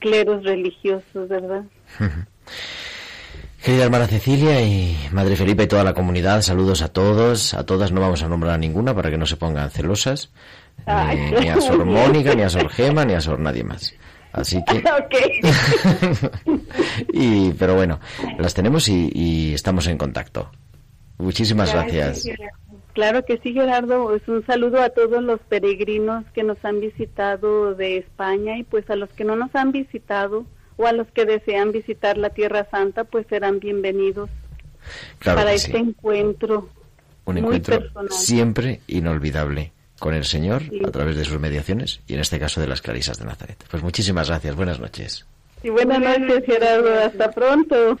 cleros 0.00 0.44
religiosos, 0.44 1.28
¿verdad? 1.28 1.64
Querida 3.62 3.84
hermana 3.84 4.06
Cecilia 4.06 4.60
y 4.60 4.96
Madre 5.10 5.34
Felipe 5.34 5.64
y 5.64 5.66
toda 5.66 5.82
la 5.82 5.94
comunidad, 5.94 6.42
saludos 6.42 6.82
a 6.82 6.88
todos, 6.88 7.54
a 7.54 7.64
todas, 7.66 7.90
no 7.90 8.00
vamos 8.00 8.22
a 8.22 8.28
nombrar 8.28 8.54
a 8.54 8.58
ninguna 8.58 8.94
para 8.94 9.10
que 9.10 9.18
no 9.18 9.26
se 9.26 9.36
pongan 9.36 9.70
celosas, 9.70 10.30
Ay, 10.84 11.18
ni, 11.18 11.30
ni 11.40 11.48
a 11.48 11.60
Sor. 11.60 11.84
Mónica, 11.84 12.34
ni 12.34 12.42
a 12.42 12.48
Sor 12.48 12.68
Gema, 12.68 13.04
ni 13.04 13.14
a 13.14 13.20
Sor 13.20 13.40
nadie 13.40 13.64
más. 13.64 13.94
Así 14.36 14.62
que, 15.10 15.40
y, 17.12 17.52
pero 17.52 17.74
bueno, 17.74 17.98
las 18.38 18.52
tenemos 18.54 18.88
y, 18.88 19.10
y 19.14 19.54
estamos 19.54 19.86
en 19.86 19.96
contacto. 19.96 20.50
Muchísimas 21.18 21.72
gracias. 21.72 22.28
Claro 22.92 23.24
que 23.24 23.38
sí, 23.38 23.54
Gerardo. 23.54 24.04
Pues 24.04 24.28
un 24.28 24.44
saludo 24.46 24.82
a 24.82 24.90
todos 24.90 25.22
los 25.22 25.40
peregrinos 25.40 26.24
que 26.34 26.42
nos 26.42 26.62
han 26.64 26.80
visitado 26.80 27.74
de 27.74 27.96
España 27.98 28.58
y 28.58 28.64
pues 28.64 28.88
a 28.90 28.96
los 28.96 29.08
que 29.10 29.24
no 29.24 29.36
nos 29.36 29.54
han 29.54 29.72
visitado 29.72 30.44
o 30.76 30.86
a 30.86 30.92
los 30.92 31.06
que 31.08 31.24
desean 31.24 31.72
visitar 31.72 32.18
la 32.18 32.30
Tierra 32.30 32.68
Santa, 32.70 33.04
pues 33.04 33.26
serán 33.28 33.58
bienvenidos 33.60 34.28
Claro 35.18 35.38
para 35.38 35.52
este 35.54 35.72
sí. 35.72 35.78
encuentro. 35.78 36.68
Un 37.24 37.38
encuentro 37.38 37.78
personal. 37.80 38.12
siempre 38.12 38.80
inolvidable 38.86 39.72
con 39.98 40.14
el 40.14 40.24
Señor 40.24 40.62
Sí. 40.62 40.80
a 40.86 40.90
través 40.90 41.16
de 41.16 41.24
sus 41.24 41.38
mediaciones 41.38 42.00
y 42.06 42.14
en 42.14 42.20
este 42.20 42.38
caso 42.38 42.60
de 42.60 42.66
las 42.66 42.82
Clarisas 42.82 43.18
de 43.18 43.24
Nazaret. 43.24 43.56
Pues 43.70 43.82
muchísimas 43.82 44.28
gracias, 44.28 44.54
buenas 44.54 44.78
noches. 44.80 45.26
Y 45.62 45.70
buenas 45.70 45.98
noches, 46.00 46.44
Gerardo. 46.46 47.00
Hasta 47.00 47.30
pronto. 47.30 47.98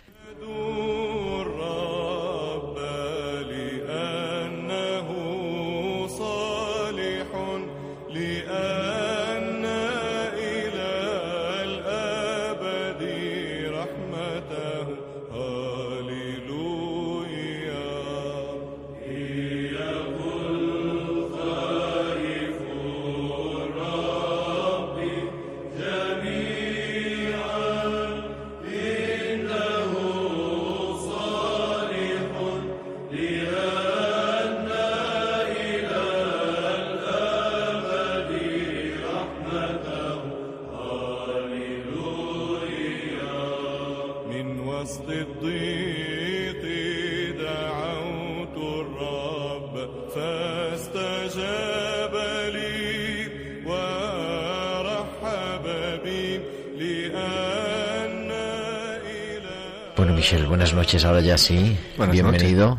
Noches. 60.86 61.04
Ahora 61.04 61.20
ya 61.20 61.36
sí. 61.36 61.76
Buenas 61.96 62.12
Bienvenido. 62.14 62.78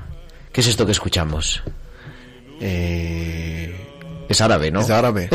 ¿Qué 0.54 0.62
es 0.62 0.68
esto 0.68 0.86
que 0.86 0.94
escuchamos? 0.94 1.62
Eh, 2.62 3.76
Es 4.30 4.40
árabe, 4.42 4.72
¿no? 4.72 4.80
Es 4.80 4.90
árabe. 4.90 5.30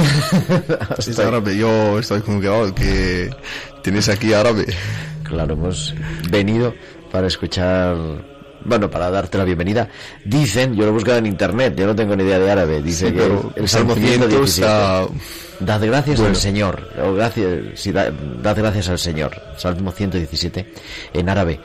es 0.99 1.19
árabe. 1.19 1.57
Yo 1.57 1.99
estoy 1.99 2.23
como 2.23 2.41
que, 2.75 3.31
tienes 3.83 4.09
aquí 4.09 4.33
árabe. 4.33 4.65
Claro, 5.23 5.53
hemos 5.55 5.95
venido 6.31 6.75
para 7.11 7.27
escuchar, 7.27 7.95
bueno, 8.65 8.91
para 8.91 9.11
darte 9.11 9.37
la 9.39 9.45
bienvenida. 9.45 9.89
Dicen, 10.25 10.75
yo 10.75 10.83
lo 10.85 10.89
he 10.89 10.93
buscado 10.93 11.19
en 11.19 11.27
internet, 11.27 11.75
yo 11.77 11.87
no 11.87 11.95
tengo 11.95 12.17
ni 12.17 12.25
idea 12.25 12.39
de 12.39 12.51
árabe, 12.51 12.83
dice 12.83 13.09
Sí, 13.09 13.13
que 13.13 13.19
pero 13.21 13.53
el 13.57 13.69
Salmo 13.69 13.95
117. 13.95 14.67
117. 14.67 15.43
Dad 15.61 15.85
gracias 15.87 16.17
Bueno. 16.19 16.31
al 16.31 16.37
Señor, 16.37 16.89
o 17.03 17.15
gracias, 17.15 17.49
sí, 17.77 17.93
da- 17.93 18.11
dad 18.11 18.57
gracias 18.57 18.89
al 18.89 18.99
Señor, 18.99 19.41
Salmo 19.59 19.93
117, 19.93 20.73
en 21.15 21.29
árabe. 21.29 21.61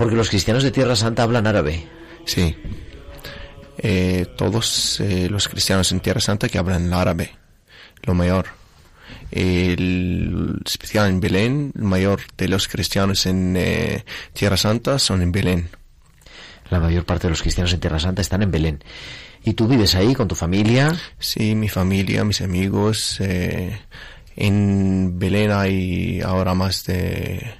Porque 0.00 0.16
los 0.16 0.30
cristianos 0.30 0.62
de 0.62 0.70
Tierra 0.70 0.96
Santa 0.96 1.24
hablan 1.24 1.46
árabe. 1.46 1.86
Sí. 2.24 2.56
Eh, 3.76 4.24
todos 4.34 4.98
eh, 5.00 5.28
los 5.28 5.46
cristianos 5.46 5.92
en 5.92 6.00
Tierra 6.00 6.22
Santa 6.22 6.48
que 6.48 6.56
hablan 6.56 6.86
el 6.86 6.92
árabe, 6.94 7.36
lo 8.04 8.14
mayor. 8.14 8.46
El 9.30 10.58
especial 10.64 11.10
en 11.10 11.20
Belén, 11.20 11.72
el 11.76 11.82
mayor 11.82 12.20
de 12.38 12.48
los 12.48 12.66
cristianos 12.66 13.26
en 13.26 13.54
eh, 13.58 14.06
Tierra 14.32 14.56
Santa 14.56 14.98
son 14.98 15.20
en 15.20 15.32
Belén. 15.32 15.68
La 16.70 16.80
mayor 16.80 17.04
parte 17.04 17.26
de 17.26 17.32
los 17.32 17.42
cristianos 17.42 17.74
en 17.74 17.80
Tierra 17.80 18.00
Santa 18.00 18.22
están 18.22 18.42
en 18.42 18.50
Belén. 18.50 18.82
¿Y 19.44 19.52
tú 19.52 19.68
vives 19.68 19.94
ahí 19.96 20.14
con 20.14 20.28
tu 20.28 20.34
familia? 20.34 20.96
Sí, 21.18 21.54
mi 21.54 21.68
familia, 21.68 22.24
mis 22.24 22.40
amigos. 22.40 23.20
eh, 23.20 23.78
en 24.34 25.18
Belén 25.18 25.50
hay 25.50 26.22
ahora 26.22 26.54
más 26.54 26.86
de, 26.86 27.59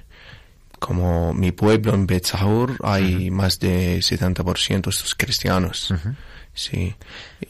como 0.81 1.31
mi 1.31 1.51
pueblo 1.51 1.93
en 1.93 2.07
Betzahur, 2.07 2.75
hay 2.81 3.29
más 3.29 3.59
de 3.59 3.99
70% 3.99 4.81
de 4.81 4.89
estos 4.89 5.13
cristianos. 5.13 5.93
Sí. 6.55 6.95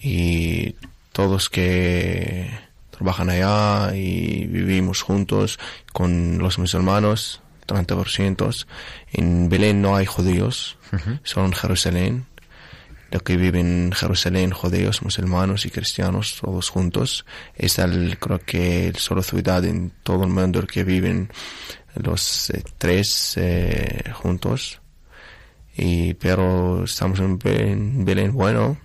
Y 0.02 0.76
todos 1.14 1.50
que 1.50 2.52
trabajan 2.90 3.30
allá 3.30 3.96
y 3.96 4.48
vivimos 4.48 5.02
juntos 5.02 5.60
con 5.94 6.40
los 6.40 6.60
musulmanes, 6.60 7.40
30%. 7.68 8.66
En 9.14 9.48
Belén 9.48 9.82
no 9.82 9.96
hay 9.96 10.06
judíos, 10.06 10.78
solo 11.24 11.46
en 11.46 11.54
Jerusalén. 11.54 12.26
Lo 13.12 13.22
que 13.22 13.38
viven 13.38 13.86
en 13.86 13.92
Jerusalén, 13.94 14.52
judíos, 14.52 15.04
musulmanes 15.04 15.66
y 15.66 15.70
cristianos, 15.70 16.38
todos 16.42 16.70
juntos. 16.70 17.26
Es 17.56 17.80
el, 17.80 18.18
creo 18.20 18.40
que 18.40 18.88
el 18.88 18.98
solo 18.98 19.24
ciudad 19.24 19.64
en 19.64 19.94
todo 20.04 20.26
el 20.26 20.30
mundo 20.30 20.66
que 20.68 20.84
viven 20.84 21.30
los 21.96 22.50
eh, 22.50 22.64
tres 22.78 23.36
eh, 23.38 24.12
juntos. 24.14 24.82
Y, 25.76 26.14
pero 26.16 26.84
estamos 26.84 27.20
en 27.20 27.40
Belén, 27.40 28.06
Belén 28.06 28.34
bueno. 28.34 28.78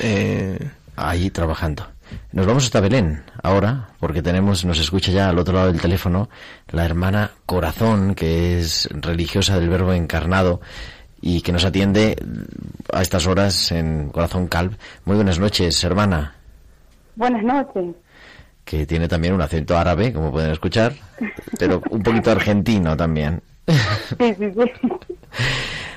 Eh, 0.00 0.58
Ahí 0.96 1.30
trabajando. 1.30 1.86
Nos 2.32 2.46
vamos 2.46 2.64
hasta 2.64 2.80
Belén 2.80 3.22
ahora, 3.42 3.88
porque 4.00 4.20
tenemos, 4.20 4.66
nos 4.66 4.78
escucha 4.78 5.10
ya 5.10 5.30
al 5.30 5.38
otro 5.38 5.54
lado 5.54 5.72
del 5.72 5.80
teléfono 5.80 6.28
la 6.68 6.84
hermana 6.84 7.30
Corazón, 7.46 8.14
que 8.14 8.58
es 8.58 8.86
religiosa 8.92 9.58
del 9.58 9.70
Verbo 9.70 9.94
encarnado 9.94 10.60
y 11.22 11.40
que 11.40 11.52
nos 11.52 11.64
atiende 11.64 12.16
a 12.92 13.00
estas 13.00 13.26
horas 13.26 13.72
en 13.72 14.10
Corazón 14.10 14.48
Calv. 14.48 14.76
Muy 15.06 15.16
buenas 15.16 15.38
noches, 15.38 15.82
hermana, 15.84 16.34
Buenas 17.16 17.42
noches. 17.42 17.94
Que 18.64 18.86
tiene 18.86 19.08
también 19.08 19.34
un 19.34 19.40
acento 19.42 19.76
árabe, 19.76 20.12
como 20.12 20.30
pueden 20.30 20.50
escuchar, 20.50 20.92
pero 21.58 21.82
un 21.90 22.02
poquito 22.02 22.30
argentino 22.30 22.96
también. 22.96 23.42
Sí, 23.66 24.34
sí, 24.38 24.50
sí. 24.54 24.88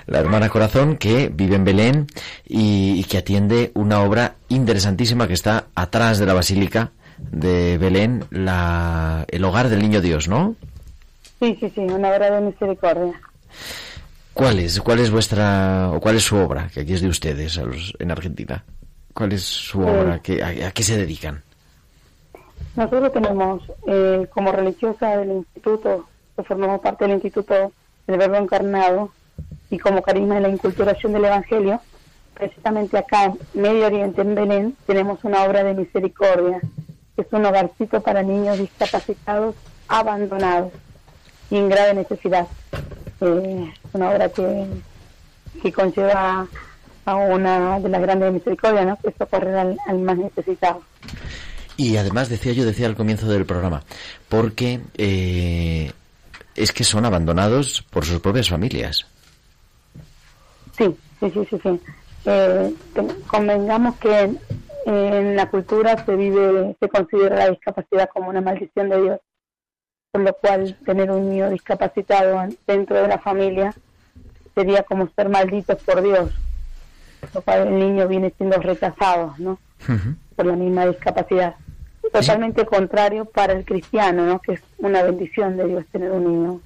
La 0.05 0.19
hermana 0.19 0.49
Corazón 0.49 0.97
que 0.97 1.29
vive 1.33 1.55
en 1.55 1.63
Belén 1.63 2.07
y, 2.45 2.99
y 2.99 3.03
que 3.05 3.17
atiende 3.19 3.71
una 3.73 4.01
obra 4.01 4.35
interesantísima 4.49 5.27
que 5.27 5.33
está 5.33 5.65
atrás 5.75 6.19
de 6.19 6.25
la 6.25 6.33
Basílica 6.33 6.91
de 7.17 7.77
Belén, 7.77 8.25
la, 8.31 9.25
el 9.29 9.43
hogar 9.45 9.69
del 9.69 9.79
Niño 9.81 10.01
Dios, 10.01 10.27
¿no? 10.27 10.55
Sí, 11.39 11.57
sí, 11.59 11.71
sí, 11.73 11.81
una 11.81 12.09
obra 12.09 12.31
de 12.31 12.41
misericordia. 12.41 13.13
¿Cuál 14.33 14.59
es, 14.59 14.79
cuál 14.81 14.99
es 14.99 15.09
vuestra, 15.11 15.89
o 15.91 15.99
cuál 15.99 16.15
es 16.17 16.23
su 16.23 16.35
obra, 16.37 16.67
que 16.73 16.81
aquí 16.81 16.93
es 16.93 17.01
de 17.01 17.07
ustedes 17.07 17.57
a 17.57 17.63
los- 17.63 17.93
en 17.99 18.11
Argentina? 18.11 18.63
¿Cuál 19.13 19.33
es 19.33 19.43
su 19.43 19.79
obra? 19.81 20.19
¿Qué- 20.23 20.41
a, 20.43 20.67
a 20.67 20.71
qué 20.71 20.83
se 20.83 20.97
dedican? 20.97 21.43
Nosotros 22.75 23.13
tenemos, 23.13 23.61
eh, 23.87 24.27
como 24.33 24.51
religiosa 24.51 25.17
del 25.17 25.31
instituto, 25.31 26.07
que 26.35 26.43
formamos 26.43 26.81
parte 26.81 27.05
del 27.05 27.15
instituto 27.15 27.71
del 28.07 28.17
Verbo 28.17 28.35
Encarnado, 28.35 29.11
y 29.69 29.79
como 29.79 30.01
carisma 30.01 30.35
de 30.35 30.41
la 30.41 30.49
inculturación 30.49 31.13
del 31.13 31.25
Evangelio, 31.25 31.81
precisamente 32.33 32.97
acá 32.97 33.25
en 33.25 33.37
Medio 33.53 33.87
Oriente, 33.87 34.21
en 34.21 34.35
Belén, 34.35 34.77
tenemos 34.85 35.23
una 35.23 35.43
obra 35.43 35.63
de 35.63 35.73
misericordia, 35.73 36.59
que 37.15 37.21
es 37.21 37.27
un 37.31 37.45
hogarcito 37.45 38.01
para 38.01 38.23
niños 38.23 38.57
discapacitados 38.57 39.55
abandonados 39.87 40.71
y 41.49 41.57
en 41.57 41.69
grave 41.69 41.93
necesidad. 41.93 42.47
Eh, 43.21 43.73
una 43.93 44.09
obra 44.09 44.29
que, 44.29 44.65
que 45.61 45.71
conlleva 45.71 46.47
a 47.05 47.15
una 47.15 47.79
de 47.79 47.89
las 47.89 48.01
grandes 48.01 48.33
misericordias, 48.33 48.85
¿no? 48.85 48.97
que 48.97 49.11
socorrer 49.17 49.55
al, 49.55 49.77
al 49.87 49.99
más 49.99 50.17
necesitado. 50.17 50.81
Y 51.77 51.97
además 51.97 52.29
decía 52.29 52.53
yo, 52.53 52.65
decía 52.65 52.85
al 52.87 52.95
comienzo 52.95 53.27
del 53.27 53.45
programa, 53.45 53.83
porque 54.29 54.79
eh, 54.97 55.91
es 56.55 56.71
que 56.71 56.83
son 56.83 57.05
abandonados 57.05 57.81
por 57.89 58.05
sus 58.05 58.19
propias 58.19 58.49
familias. 58.49 59.05
Sí, 60.77 60.95
sí, 61.19 61.31
sí, 61.31 61.47
sí. 61.49 61.59
sí. 61.63 61.79
Eh, 62.25 62.73
convengamos 63.27 63.95
que 63.97 64.19
en, 64.21 64.39
en 64.85 65.35
la 65.35 65.49
cultura 65.49 66.03
se 66.05 66.15
vive, 66.15 66.75
se 66.79 66.87
considera 66.89 67.35
la 67.37 67.49
discapacidad 67.49 68.09
como 68.13 68.29
una 68.29 68.41
maldición 68.41 68.89
de 68.89 69.01
Dios, 69.01 69.19
por 70.11 70.21
lo 70.21 70.33
cual 70.35 70.77
tener 70.85 71.09
un 71.11 71.29
niño 71.29 71.49
discapacitado 71.49 72.41
en- 72.43 72.57
dentro 72.67 73.01
de 73.01 73.07
la 73.07 73.17
familia 73.19 73.73
sería 74.55 74.83
como 74.83 75.09
ser 75.15 75.27
malditos 75.29 75.81
por 75.83 76.01
Dios, 76.03 76.29
por 77.19 77.35
lo 77.35 77.41
cual 77.41 77.67
el 77.67 77.79
niño 77.79 78.07
viene 78.07 78.31
siendo 78.37 78.57
rechazado, 78.57 79.33
¿no? 79.39 79.57
Por 80.35 80.45
la 80.45 80.53
misma 80.55 80.85
discapacidad. 80.85 81.55
Totalmente 82.21 82.65
contrario 82.65 83.25
para 83.25 83.53
el 83.53 83.65
cristiano, 83.65 84.25
¿no? 84.25 84.39
Que 84.39 84.53
es 84.53 84.61
una 84.77 85.03
bendición 85.03 85.57
de 85.57 85.67
Dios 85.67 85.85
tener 85.91 86.11
un 86.11 86.23
niño 86.25 86.61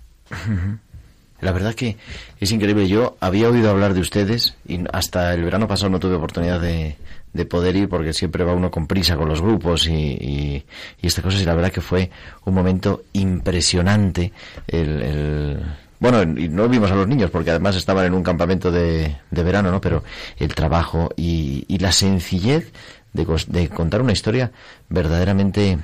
La 1.41 1.51
verdad 1.51 1.73
que 1.73 1.97
es 2.39 2.51
increíble. 2.51 2.87
Yo 2.87 3.15
había 3.19 3.49
oído 3.49 3.69
hablar 3.69 3.93
de 3.93 4.01
ustedes 4.01 4.55
y 4.67 4.79
hasta 4.91 5.33
el 5.33 5.43
verano 5.43 5.67
pasado 5.67 5.89
no 5.89 5.99
tuve 5.99 6.15
oportunidad 6.15 6.59
de, 6.59 6.95
de 7.33 7.45
poder 7.45 7.75
ir 7.75 7.89
porque 7.89 8.11
siempre 8.13 8.43
va 8.43 8.53
uno 8.53 8.71
con 8.71 8.87
prisa 8.87 9.15
con 9.15 9.29
los 9.29 9.41
grupos 9.41 9.87
y, 9.87 9.91
y, 9.93 10.65
y 11.01 11.07
estas 11.07 11.23
cosas. 11.23 11.41
Y 11.41 11.45
la 11.45 11.53
verdad 11.53 11.71
que 11.71 11.81
fue 11.81 12.09
un 12.45 12.53
momento 12.55 13.03
impresionante. 13.13 14.33
El, 14.67 15.01
el- 15.01 15.59
bueno, 15.99 16.21
y 16.39 16.47
no 16.47 16.69
vimos 16.69 16.91
a 16.91 16.95
los 16.95 17.07
niños 17.07 17.31
porque 17.31 17.49
además 17.49 17.75
estaban 17.75 18.05
en 18.05 18.13
un 18.13 18.21
campamento 18.21 18.71
de, 18.71 19.15
de 19.31 19.43
verano, 19.43 19.71
¿no? 19.71 19.81
Pero 19.81 20.03
el 20.37 20.53
trabajo 20.53 21.09
y, 21.15 21.65
y 21.67 21.79
la 21.79 21.91
sencillez 21.91 22.71
de, 23.17 23.25
de 23.47 23.69
contar 23.69 24.01
una 24.01 24.13
historia 24.13 24.51
verdaderamente 24.87 25.77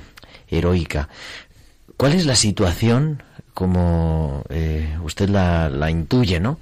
heroica. 0.48 1.10
¿Cuál 1.98 2.14
es 2.14 2.24
la 2.24 2.34
situación, 2.34 3.22
como 3.52 4.44
eh, 4.48 4.96
usted 5.02 5.28
la, 5.28 5.68
la 5.68 5.90
intuye, 5.90 6.40
¿no? 6.40 6.58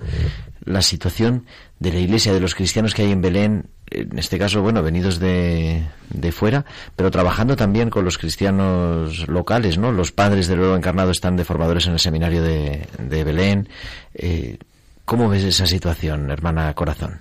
La 0.65 0.83
situación 0.83 1.47
de 1.79 1.93
la 1.93 1.99
iglesia, 2.01 2.33
de 2.33 2.41
los 2.41 2.55
cristianos 2.55 2.95
que 2.95 3.03
hay 3.03 3.13
en 3.13 3.23
Belén, 3.23 3.67
en 3.91 4.19
este 4.19 4.39
caso, 4.39 4.63
bueno, 4.63 4.83
venidos 4.83 5.19
de, 5.19 5.85
de 6.11 6.33
fuera, 6.33 6.65
pero 6.97 7.11
trabajando 7.11 7.57
también 7.57 7.91
con 7.91 8.05
los 8.05 8.19
cristianos 8.19 9.29
locales, 9.29 9.79
¿no? 9.79 9.93
Los 9.93 10.13
padres 10.13 10.49
del 10.49 10.61
Verbo 10.61 10.77
Encarnado 10.77 11.11
están 11.11 11.37
de 11.37 11.45
formadores 11.45 11.87
en 11.87 11.95
el 11.95 11.99
seminario 11.99 12.43
de, 12.43 12.87
de 12.99 13.25
Belén. 13.25 13.69
Eh, 14.15 14.59
¿Cómo 15.05 15.29
ves 15.29 15.45
esa 15.45 15.67
situación, 15.67 16.31
hermana 16.31 16.73
Corazón? 16.75 17.21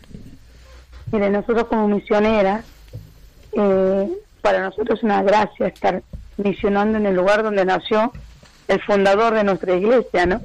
Mire, 1.11 1.29
nosotros 1.29 1.65
como 1.65 1.87
misioneras, 1.87 2.63
eh, 3.53 4.09
para 4.41 4.61
nosotros 4.61 4.99
es 4.99 5.03
una 5.03 5.23
gracia 5.23 5.67
estar 5.67 6.03
misionando 6.37 6.97
en 6.97 7.05
el 7.05 7.15
lugar 7.15 7.43
donde 7.43 7.65
nació 7.65 8.11
el 8.67 8.81
fundador 8.81 9.33
de 9.33 9.43
nuestra 9.43 9.75
iglesia, 9.75 10.25
¿no? 10.25 10.41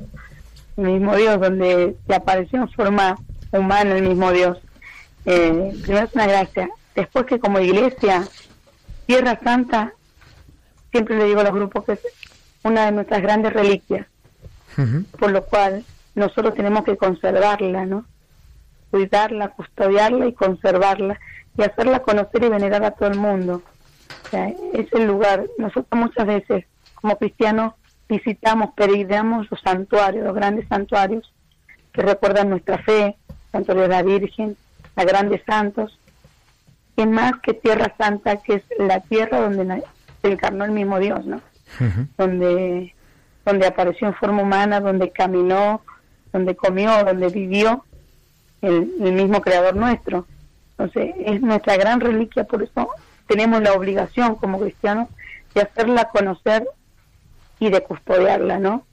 El 0.76 0.84
mismo 0.84 1.16
Dios, 1.16 1.40
donde 1.40 1.96
se 2.06 2.14
apareció 2.14 2.60
en 2.60 2.68
forma 2.68 3.16
humana 3.52 3.96
el 3.96 4.08
mismo 4.08 4.32
Dios. 4.32 4.58
Eh, 5.24 5.72
primero 5.82 6.06
es 6.06 6.14
una 6.14 6.26
gracia. 6.26 6.68
Después 6.94 7.26
que 7.26 7.38
como 7.38 7.60
iglesia, 7.60 8.26
Tierra 9.06 9.38
Santa, 9.42 9.92
siempre 10.90 11.16
le 11.16 11.24
digo 11.24 11.40
a 11.40 11.44
los 11.44 11.54
grupos 11.54 11.84
que 11.84 11.92
es 11.92 12.00
una 12.62 12.86
de 12.86 12.92
nuestras 12.92 13.22
grandes 13.22 13.52
reliquias, 13.52 14.06
por 15.18 15.30
lo 15.30 15.44
cual 15.44 15.84
nosotros 16.14 16.54
tenemos 16.54 16.84
que 16.84 16.96
conservarla, 16.96 17.86
¿no? 17.86 18.04
Cuidarla, 18.90 19.48
custodiarla 19.48 20.26
y 20.26 20.32
conservarla 20.32 21.18
y 21.56 21.62
hacerla 21.62 22.00
conocer 22.00 22.44
y 22.44 22.48
venerar 22.48 22.84
a 22.84 22.90
todo 22.92 23.08
el 23.08 23.18
mundo. 23.18 23.62
O 24.24 24.28
sea, 24.28 24.48
es 24.48 24.92
el 24.92 25.06
lugar. 25.06 25.46
Nosotros 25.58 25.86
muchas 25.92 26.26
veces, 26.26 26.64
como 26.94 27.16
cristianos, 27.16 27.74
visitamos, 28.08 28.70
peregrinamos 28.74 29.50
los 29.50 29.60
santuarios, 29.60 30.24
los 30.24 30.34
grandes 30.34 30.68
santuarios 30.68 31.32
que 31.92 32.02
recuerdan 32.02 32.50
nuestra 32.50 32.78
fe, 32.78 33.16
santuario 33.52 33.84
de 33.84 33.88
la 33.88 34.02
Virgen, 34.02 34.56
a 34.96 35.04
grandes 35.04 35.42
santos, 35.46 35.98
y 36.96 37.06
más 37.06 37.32
que 37.42 37.54
Tierra 37.54 37.94
Santa, 37.98 38.36
que 38.38 38.54
es 38.54 38.62
la 38.78 39.00
tierra 39.00 39.40
donde 39.40 39.82
se 40.22 40.32
encarnó 40.32 40.64
el 40.64 40.72
mismo 40.72 40.98
Dios, 40.98 41.24
¿no? 41.26 41.40
Donde, 42.16 42.94
donde 43.44 43.66
apareció 43.66 44.08
en 44.08 44.14
forma 44.14 44.42
humana, 44.42 44.80
donde 44.80 45.10
caminó, 45.10 45.82
donde 46.32 46.56
comió, 46.56 47.04
donde 47.04 47.28
vivió 47.28 47.84
el, 48.62 48.90
el 49.00 49.12
mismo 49.12 49.40
Creador 49.40 49.76
nuestro. 49.76 50.26
Entonces, 50.78 51.14
es 51.18 51.40
nuestra 51.40 51.76
gran 51.76 52.00
reliquia, 52.00 52.44
por 52.44 52.62
eso 52.62 52.88
tenemos 53.26 53.62
la 53.62 53.72
obligación 53.72 54.36
como 54.36 54.60
cristianos 54.60 55.08
de 55.54 55.62
hacerla 55.62 56.10
conocer 56.10 56.68
y 57.58 57.70
de 57.70 57.82
custodiarla, 57.82 58.58
¿no? 58.58 58.86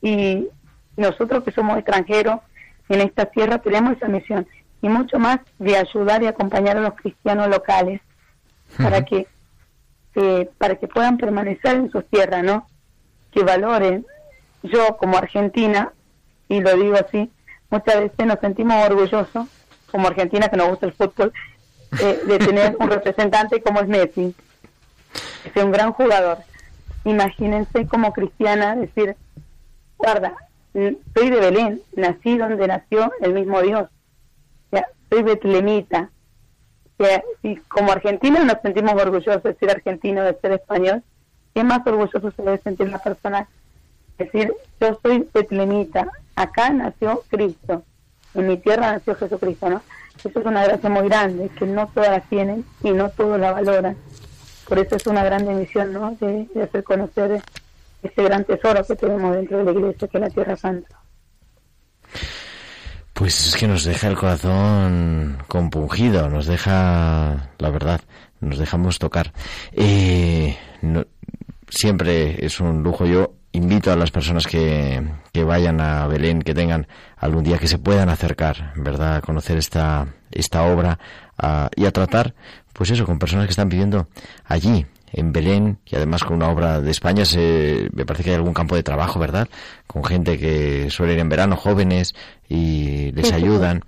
Y 0.00 0.48
nosotros 0.96 1.44
que 1.44 1.52
somos 1.52 1.76
extranjeros 1.76 2.40
en 2.88 3.00
esta 3.02 3.26
tierra 3.26 3.58
tenemos 3.58 3.96
esa 3.96 4.08
misión 4.08 4.46
y 4.80 4.88
mucho 4.88 5.18
más 5.18 5.40
de 5.58 5.76
ayudar 5.76 6.22
y 6.22 6.26
acompañar 6.26 6.76
a 6.78 6.80
los 6.80 6.94
cristianos 6.94 7.48
locales 7.48 8.00
para 8.78 9.04
que 9.04 9.26
eh, 10.14 10.48
para 10.56 10.76
que 10.76 10.88
puedan 10.88 11.18
permanecer 11.18 11.76
en 11.76 11.90
sus 11.90 12.06
tierras, 12.06 12.42
¿no? 12.42 12.66
Que 13.32 13.42
valoren. 13.42 14.06
Yo 14.62 14.96
como 14.96 15.18
argentina 15.18 15.92
y 16.48 16.60
lo 16.60 16.74
digo 16.76 16.96
así, 16.96 17.30
muchas 17.68 18.00
veces 18.00 18.26
nos 18.26 18.40
sentimos 18.40 18.82
orgullosos 18.86 19.46
como 19.96 20.08
argentina 20.08 20.50
que 20.50 20.58
nos 20.58 20.68
gusta 20.68 20.84
el 20.84 20.92
fútbol 20.92 21.32
eh, 22.02 22.20
de 22.26 22.38
tener 22.38 22.76
un 22.78 22.90
representante 22.90 23.62
como 23.62 23.80
es 23.80 23.88
Messi, 23.88 24.34
que 25.42 25.58
es 25.58 25.64
un 25.64 25.72
gran 25.72 25.92
jugador. 25.92 26.36
Imagínense 27.04 27.86
como 27.86 28.12
cristiana 28.12 28.76
decir, 28.76 29.16
guarda, 29.96 30.34
soy 30.74 31.30
de 31.30 31.40
Belén, 31.40 31.80
nací 31.94 32.36
donde 32.36 32.66
nació 32.66 33.10
el 33.22 33.32
mismo 33.32 33.62
Dios, 33.62 33.88
soy 35.08 35.22
betlemita. 35.22 36.10
O 36.98 37.04
si 37.40 37.56
como 37.68 37.92
argentinos 37.92 38.44
nos 38.44 38.60
sentimos 38.60 39.00
orgullosos 39.00 39.42
de 39.42 39.54
ser 39.54 39.70
argentino, 39.70 40.24
de 40.24 40.38
ser 40.40 40.52
español, 40.52 41.02
¿qué 41.54 41.64
más 41.64 41.86
orgulloso 41.86 42.30
se 42.32 42.42
debe 42.42 42.58
sentir 42.58 42.90
la 42.90 42.98
persona? 42.98 43.48
Decir, 44.18 44.52
yo 44.78 44.98
soy 45.02 45.26
betlemita, 45.32 46.06
acá 46.34 46.68
nació 46.68 47.22
Cristo, 47.30 47.82
en 48.36 48.48
mi 48.48 48.56
tierra 48.58 48.92
nació 48.92 49.14
Jesucristo, 49.14 49.68
¿no? 49.68 49.82
Eso 50.18 50.40
es 50.40 50.46
una 50.46 50.64
gracia 50.64 50.90
muy 50.90 51.08
grande, 51.08 51.50
que 51.58 51.66
no 51.66 51.86
todas 51.94 52.10
la 52.10 52.20
tienen 52.20 52.64
y 52.82 52.90
no 52.90 53.08
todos 53.10 53.38
la 53.38 53.52
valoran. 53.52 53.96
Por 54.68 54.78
eso 54.78 54.96
es 54.96 55.06
una 55.06 55.22
gran 55.24 55.46
misión, 55.58 55.92
¿no? 55.92 56.16
De, 56.20 56.48
hacer 56.62 56.82
conocer 56.82 57.40
ese 58.02 58.22
gran 58.22 58.44
tesoro 58.44 58.84
que 58.84 58.96
tenemos 58.96 59.36
dentro 59.36 59.58
de 59.58 59.64
la 59.64 59.72
iglesia, 59.72 60.08
que 60.08 60.16
es 60.18 60.20
la 60.20 60.30
Tierra 60.30 60.56
Santa. 60.56 60.96
Pues 63.12 63.48
es 63.48 63.56
que 63.56 63.66
nos 63.66 63.84
deja 63.84 64.08
el 64.08 64.16
corazón 64.16 65.38
compungido, 65.48 66.28
nos 66.28 66.46
deja, 66.46 67.50
la 67.58 67.70
verdad, 67.70 68.00
nos 68.40 68.58
dejamos 68.58 68.98
tocar. 68.98 69.32
Eh, 69.72 70.56
siempre 71.68 72.44
es 72.44 72.60
un 72.60 72.82
lujo. 72.82 73.06
Yo 73.06 73.32
invito 73.56 73.90
a 73.92 73.96
las 73.96 74.10
personas 74.10 74.46
que, 74.46 75.02
que 75.32 75.44
vayan 75.44 75.80
a 75.80 76.06
Belén, 76.06 76.42
que 76.42 76.54
tengan 76.54 76.86
algún 77.16 77.42
día 77.44 77.58
que 77.58 77.68
se 77.68 77.78
puedan 77.78 78.08
acercar, 78.08 78.72
¿verdad?, 78.76 79.16
a 79.16 79.20
conocer 79.22 79.56
esta, 79.58 80.06
esta 80.30 80.62
obra 80.64 80.98
a- 81.38 81.70
y 81.74 81.86
a 81.86 81.90
tratar, 81.90 82.34
pues 82.72 82.90
eso, 82.90 83.04
con 83.06 83.18
personas 83.18 83.46
que 83.46 83.50
están 83.52 83.68
viviendo 83.68 84.08
allí, 84.44 84.86
en 85.12 85.32
Belén, 85.32 85.78
y 85.86 85.96
además 85.96 86.24
con 86.24 86.36
una 86.36 86.48
obra 86.50 86.80
de 86.80 86.90
España, 86.90 87.24
se, 87.24 87.88
me 87.92 88.04
parece 88.04 88.24
que 88.24 88.30
hay 88.30 88.36
algún 88.36 88.52
campo 88.52 88.74
de 88.76 88.82
trabajo, 88.82 89.18
¿verdad?, 89.18 89.48
con 89.86 90.04
gente 90.04 90.36
que 90.38 90.90
suele 90.90 91.14
ir 91.14 91.20
en 91.20 91.28
verano, 91.28 91.56
jóvenes, 91.56 92.14
y 92.48 93.12
les 93.12 93.32
ayudan. 93.32 93.82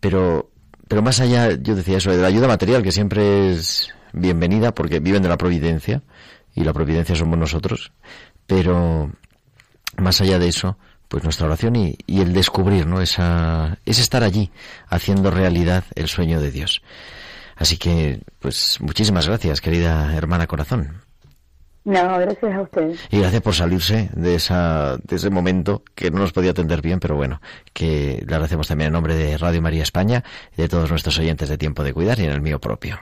Pero, 0.00 0.50
pero 0.88 1.00
más 1.02 1.20
allá, 1.20 1.52
yo 1.52 1.74
decía 1.74 1.96
eso, 1.98 2.10
de 2.10 2.18
la 2.20 2.28
ayuda 2.28 2.46
material, 2.48 2.82
que 2.82 2.92
siempre 2.92 3.50
es 3.52 3.90
bienvenida, 4.12 4.74
porque 4.74 5.00
viven 5.00 5.22
de 5.22 5.28
la 5.28 5.38
providencia, 5.38 6.02
y 6.54 6.64
la 6.64 6.72
providencia 6.72 7.14
somos 7.14 7.38
nosotros, 7.38 7.92
pero 8.48 9.12
más 9.98 10.20
allá 10.20 10.40
de 10.40 10.48
eso, 10.48 10.76
pues 11.06 11.22
nuestra 11.22 11.46
oración 11.46 11.76
y, 11.76 11.96
y 12.06 12.22
el 12.22 12.32
descubrir, 12.32 12.86
¿no? 12.86 13.00
Esa, 13.00 13.78
es 13.84 14.00
estar 14.00 14.24
allí, 14.24 14.50
haciendo 14.88 15.30
realidad 15.30 15.84
el 15.94 16.08
sueño 16.08 16.40
de 16.40 16.50
Dios. 16.50 16.82
Así 17.54 17.76
que, 17.76 18.20
pues, 18.38 18.80
muchísimas 18.80 19.28
gracias, 19.28 19.60
querida 19.60 20.14
hermana 20.16 20.46
corazón. 20.46 21.02
No, 21.84 22.18
gracias 22.18 22.54
a 22.54 22.60
ustedes. 22.60 23.00
Y 23.10 23.20
gracias 23.20 23.42
por 23.42 23.54
salirse 23.54 24.10
de, 24.14 24.34
esa, 24.34 24.96
de 25.02 25.16
ese 25.16 25.30
momento 25.30 25.82
que 25.94 26.10
no 26.10 26.18
nos 26.20 26.32
podía 26.32 26.52
atender 26.52 26.82
bien, 26.82 27.00
pero 27.00 27.16
bueno, 27.16 27.40
que 27.72 28.24
le 28.26 28.34
agradecemos 28.34 28.68
también 28.68 28.88
en 28.88 28.92
nombre 28.92 29.14
de 29.14 29.36
Radio 29.38 29.62
María 29.62 29.82
España 29.82 30.24
y 30.56 30.62
de 30.62 30.68
todos 30.68 30.90
nuestros 30.90 31.18
oyentes 31.18 31.48
de 31.48 31.58
Tiempo 31.58 31.82
de 31.84 31.92
Cuidar 31.92 32.18
y 32.18 32.24
en 32.24 32.30
el 32.30 32.40
mío 32.40 32.60
propio. 32.60 32.98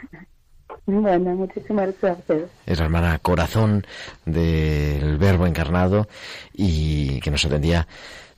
Bueno, 0.87 1.35
muchísimas 1.35 1.87
gracias 1.87 2.13
a 2.13 2.21
ustedes. 2.21 2.51
Es 2.65 2.79
la 2.79 2.85
hermana 2.85 3.19
corazón 3.19 3.85
del 4.25 5.19
Verbo 5.19 5.47
encarnado 5.47 6.09
y 6.53 7.21
que 7.21 7.31
nos 7.33 7.45
atendía 7.45 7.89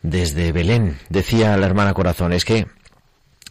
desde 0.03 0.53
Belén. 0.53 0.99
Decía 1.11 1.57
la 1.59 1.67
hermana 1.67 1.93
corazón, 1.93 2.33
es 2.33 2.47
que 2.47 2.67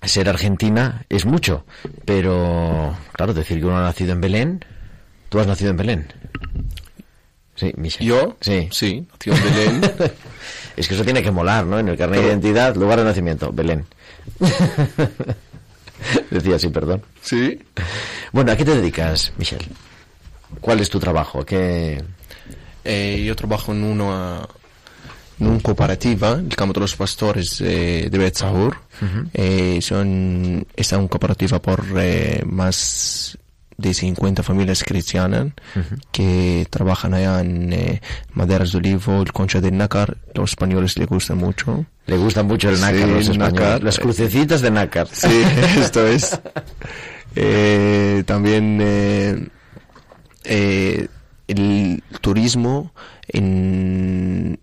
ser 0.02 0.30
argentina 0.30 1.06
es 1.10 1.26
mucho, 1.26 1.66
pero 2.06 2.96
claro, 3.14 3.34
decir 3.34 3.60
que 3.60 3.66
uno 3.66 3.78
ha 3.78 3.84
nacido 3.84 4.14
en 4.14 4.22
Belén, 4.22 4.66
tú 5.30 5.40
has 5.40 5.48
nacido 5.48 5.72
en 5.72 5.78
Belén. 5.78 6.08
Sí, 7.56 7.74
Michel. 7.76 8.06
¿Yo? 8.08 8.38
Sí. 8.40 8.68
Sí, 8.72 9.08
nació 9.12 9.34
en 9.34 9.44
Belén. 9.82 9.92
Es 10.78 10.88
que 10.88 10.94
eso 10.94 11.04
tiene 11.04 11.24
que 11.24 11.32
molar, 11.32 11.66
¿no? 11.66 11.80
En 11.80 11.88
el 11.88 11.98
carnet 11.98 12.22
de 12.22 12.28
identidad, 12.28 12.76
lugar 12.76 13.00
de 13.00 13.06
nacimiento, 13.06 13.52
Belén. 13.52 13.88
Decía 16.32 16.56
así, 16.56 16.70
perdón. 16.70 17.02
Sí. 17.22 17.60
Bueno, 18.32 18.52
¿a 18.52 18.56
qué 18.56 18.66
te 18.66 18.76
dedicas, 18.76 19.34
Michel? 19.38 19.66
¿Cuál 20.62 20.80
es 20.80 20.90
tu 20.90 21.00
trabajo? 21.00 21.42
¿A 21.42 21.46
¿Qué... 21.46 22.04
Eh, 22.84 23.24
yo 23.26 23.36
trabajo 23.36 23.74
en 23.74 23.84
una, 23.84 24.48
en 25.40 25.48
una 25.48 25.60
cooperativa, 25.60 26.34
el 26.34 26.56
campo 26.56 26.74
de 26.74 26.80
los 26.80 26.96
pastores 26.96 27.60
eh, 27.60 28.08
de 28.10 28.18
Betzahur. 28.18 28.78
Eh, 29.34 29.80
son, 29.82 30.66
es 30.76 30.92
una 30.94 31.08
cooperativa 31.08 31.62
por 31.62 31.84
eh, 31.98 32.42
más 32.46 33.38
de 33.78 33.94
50 33.94 34.42
familias 34.42 34.84
cristianas 34.84 35.48
que 36.12 36.66
trabajan 36.70 37.14
allá 37.14 37.42
en 37.42 37.74
eh, 37.74 38.02
maderas 38.34 38.72
de 38.72 38.80
olivo, 38.80 39.22
el 39.22 39.32
concha 39.32 39.62
del 39.62 39.78
nácar. 39.78 40.18
Los 40.34 40.52
españoles 40.52 40.98
les 40.98 41.08
gusta 41.08 41.36
mucho. 41.36 41.86
Le 42.08 42.18
gusta 42.18 42.42
mucho 42.44 42.70
el 42.70 42.80
nácar, 42.80 42.96
Sí, 42.96 43.06
los 43.06 43.22
españoles. 43.30 43.54
nácar. 43.54 43.84
Las 43.84 44.00
crucecitas 44.00 44.62
de 44.62 44.72
nácar. 44.72 45.08
Sí, 45.12 45.28
esto 45.80 46.08
es. 46.08 46.40
Eh, 47.36 48.24
también 48.26 48.80
eh, 48.82 49.48
eh, 50.46 51.08
el 51.48 52.04
turismo 52.22 52.94
en, 53.28 54.60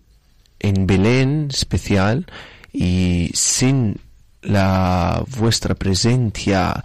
en 0.59 0.87
Belén 0.87 1.47
especial 1.51 2.25
y 2.73 3.29
sin 3.33 3.99
la 4.41 5.23
vuestra 5.37 5.73
presencia 5.75 6.83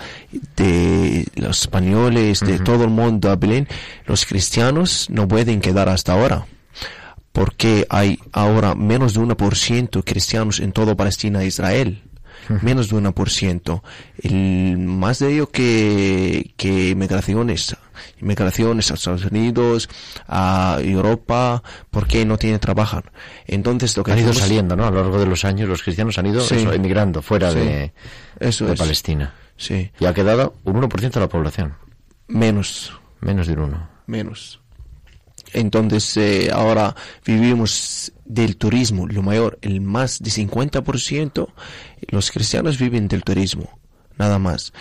de 0.57 1.27
los 1.37 1.63
españoles, 1.63 2.41
de 2.41 2.59
todo 2.59 2.85
el 2.85 2.91
mundo 2.91 3.31
a 3.31 3.37
Belén, 3.37 3.67
los 4.07 4.25
cristianos 4.25 5.09
no 5.11 5.27
pueden 5.29 5.61
quedar 5.61 5.89
hasta 5.89 6.13
ahora 6.13 6.47
porque 7.33 7.87
hay 7.91 8.19
ahora 8.33 8.75
menos 8.75 9.15
de 9.15 9.21
1% 9.21 10.03
cristianos 10.05 10.61
en 10.61 10.73
toda 10.73 10.97
Palestina 10.97 11.43
e 11.43 11.47
Israel. 11.47 12.03
Menos 12.63 12.89
de 12.89 12.97
1%. 12.97 13.83
El, 14.23 14.79
más 14.79 15.19
de 15.21 15.33
ello 15.35 15.51
que, 15.51 16.53
que 16.57 16.95
migraciones. 16.97 17.77
Migraciones 18.21 18.91
a 18.91 18.95
Estados 18.95 19.25
Unidos, 19.27 19.89
a 20.27 20.79
Europa, 20.83 21.63
porque 21.91 22.25
no 22.25 22.39
tienen 22.39 22.59
trabajo. 22.59 23.03
Entonces 23.47 23.97
lo 23.97 24.03
que 24.03 24.13
Han 24.13 24.19
ido 24.19 24.31
hacemos- 24.31 24.43
saliendo, 24.49 24.75
¿no? 24.75 24.87
A 24.87 24.91
lo 24.91 25.03
largo 25.03 25.19
de 25.21 25.27
los 25.27 25.45
años 25.45 25.69
los 25.69 25.83
cristianos 25.83 26.19
han 26.19 26.27
ido 26.27 26.41
Sí. 26.41 26.57
eso, 26.57 26.73
emigrando 26.73 27.21
fuera 27.23 27.53
Sí. 27.53 27.59
de, 27.59 27.93
Eso 28.41 28.67
de 28.67 28.73
es. 28.73 28.79
Palestina. 28.81 29.35
Sí. 29.57 29.91
Y 30.01 30.07
ha 30.07 30.15
quedado 30.15 30.55
un 30.65 30.77
1% 30.77 31.21
de 31.21 31.27
la 31.27 31.29
población. 31.29 31.75
Menos. 32.27 32.93
Menos 33.21 33.47
de 33.47 33.53
un 33.53 33.61
1. 33.61 33.89
menos. 34.07 34.60
Entonces, 35.53 36.17
eh, 36.17 36.51
ahora 36.53 36.95
vivimos 37.25 38.13
del 38.25 38.57
turismo, 38.57 39.07
lo 39.09 39.23
mayor, 39.23 39.59
el 39.63 39.81
más 39.81 40.21
de 40.23 40.31
50%, 40.31 41.49
los 42.09 42.31
cristianos 42.31 42.79
viven 42.79 43.09
del 43.09 43.23
turismo, 43.23 43.79
nada 44.17 44.39
más. 44.39 44.73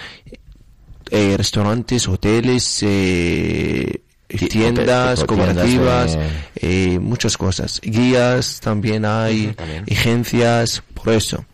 Eh, 1.11 1.36
restaurantes, 1.38 2.07
hoteles, 2.07 2.84
eh, 2.84 4.01
Ti- 4.28 4.47
tiendas, 4.47 5.24
cooperativas, 5.26 6.17
eh, 6.55 6.99
muchas 6.99 7.36
cosas. 7.36 7.82
Guías 7.82 8.59
también 8.59 9.05
hay, 9.05 9.53
también. 9.53 9.86
agencias, 9.91 10.84
por 10.93 11.11
eso. 11.13 11.45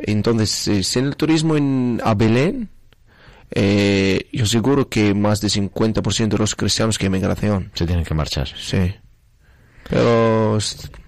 Entonces, 0.00 0.50
si 0.86 0.98
en 0.98 1.06
el 1.06 1.16
turismo 1.16 1.56
en, 1.56 2.00
a 2.04 2.12
Belén, 2.14 2.68
eh, 3.56 4.28
yo 4.32 4.46
seguro 4.46 4.88
que 4.88 5.14
más 5.14 5.40
de 5.40 5.46
50% 5.48 6.28
de 6.28 6.38
los 6.38 6.56
cristianos 6.56 6.98
que 6.98 7.06
emigración. 7.06 7.70
Se 7.74 7.86
tienen 7.86 8.04
que 8.04 8.12
marchar. 8.12 8.48
Sí. 8.48 8.94
Pero 9.88 10.58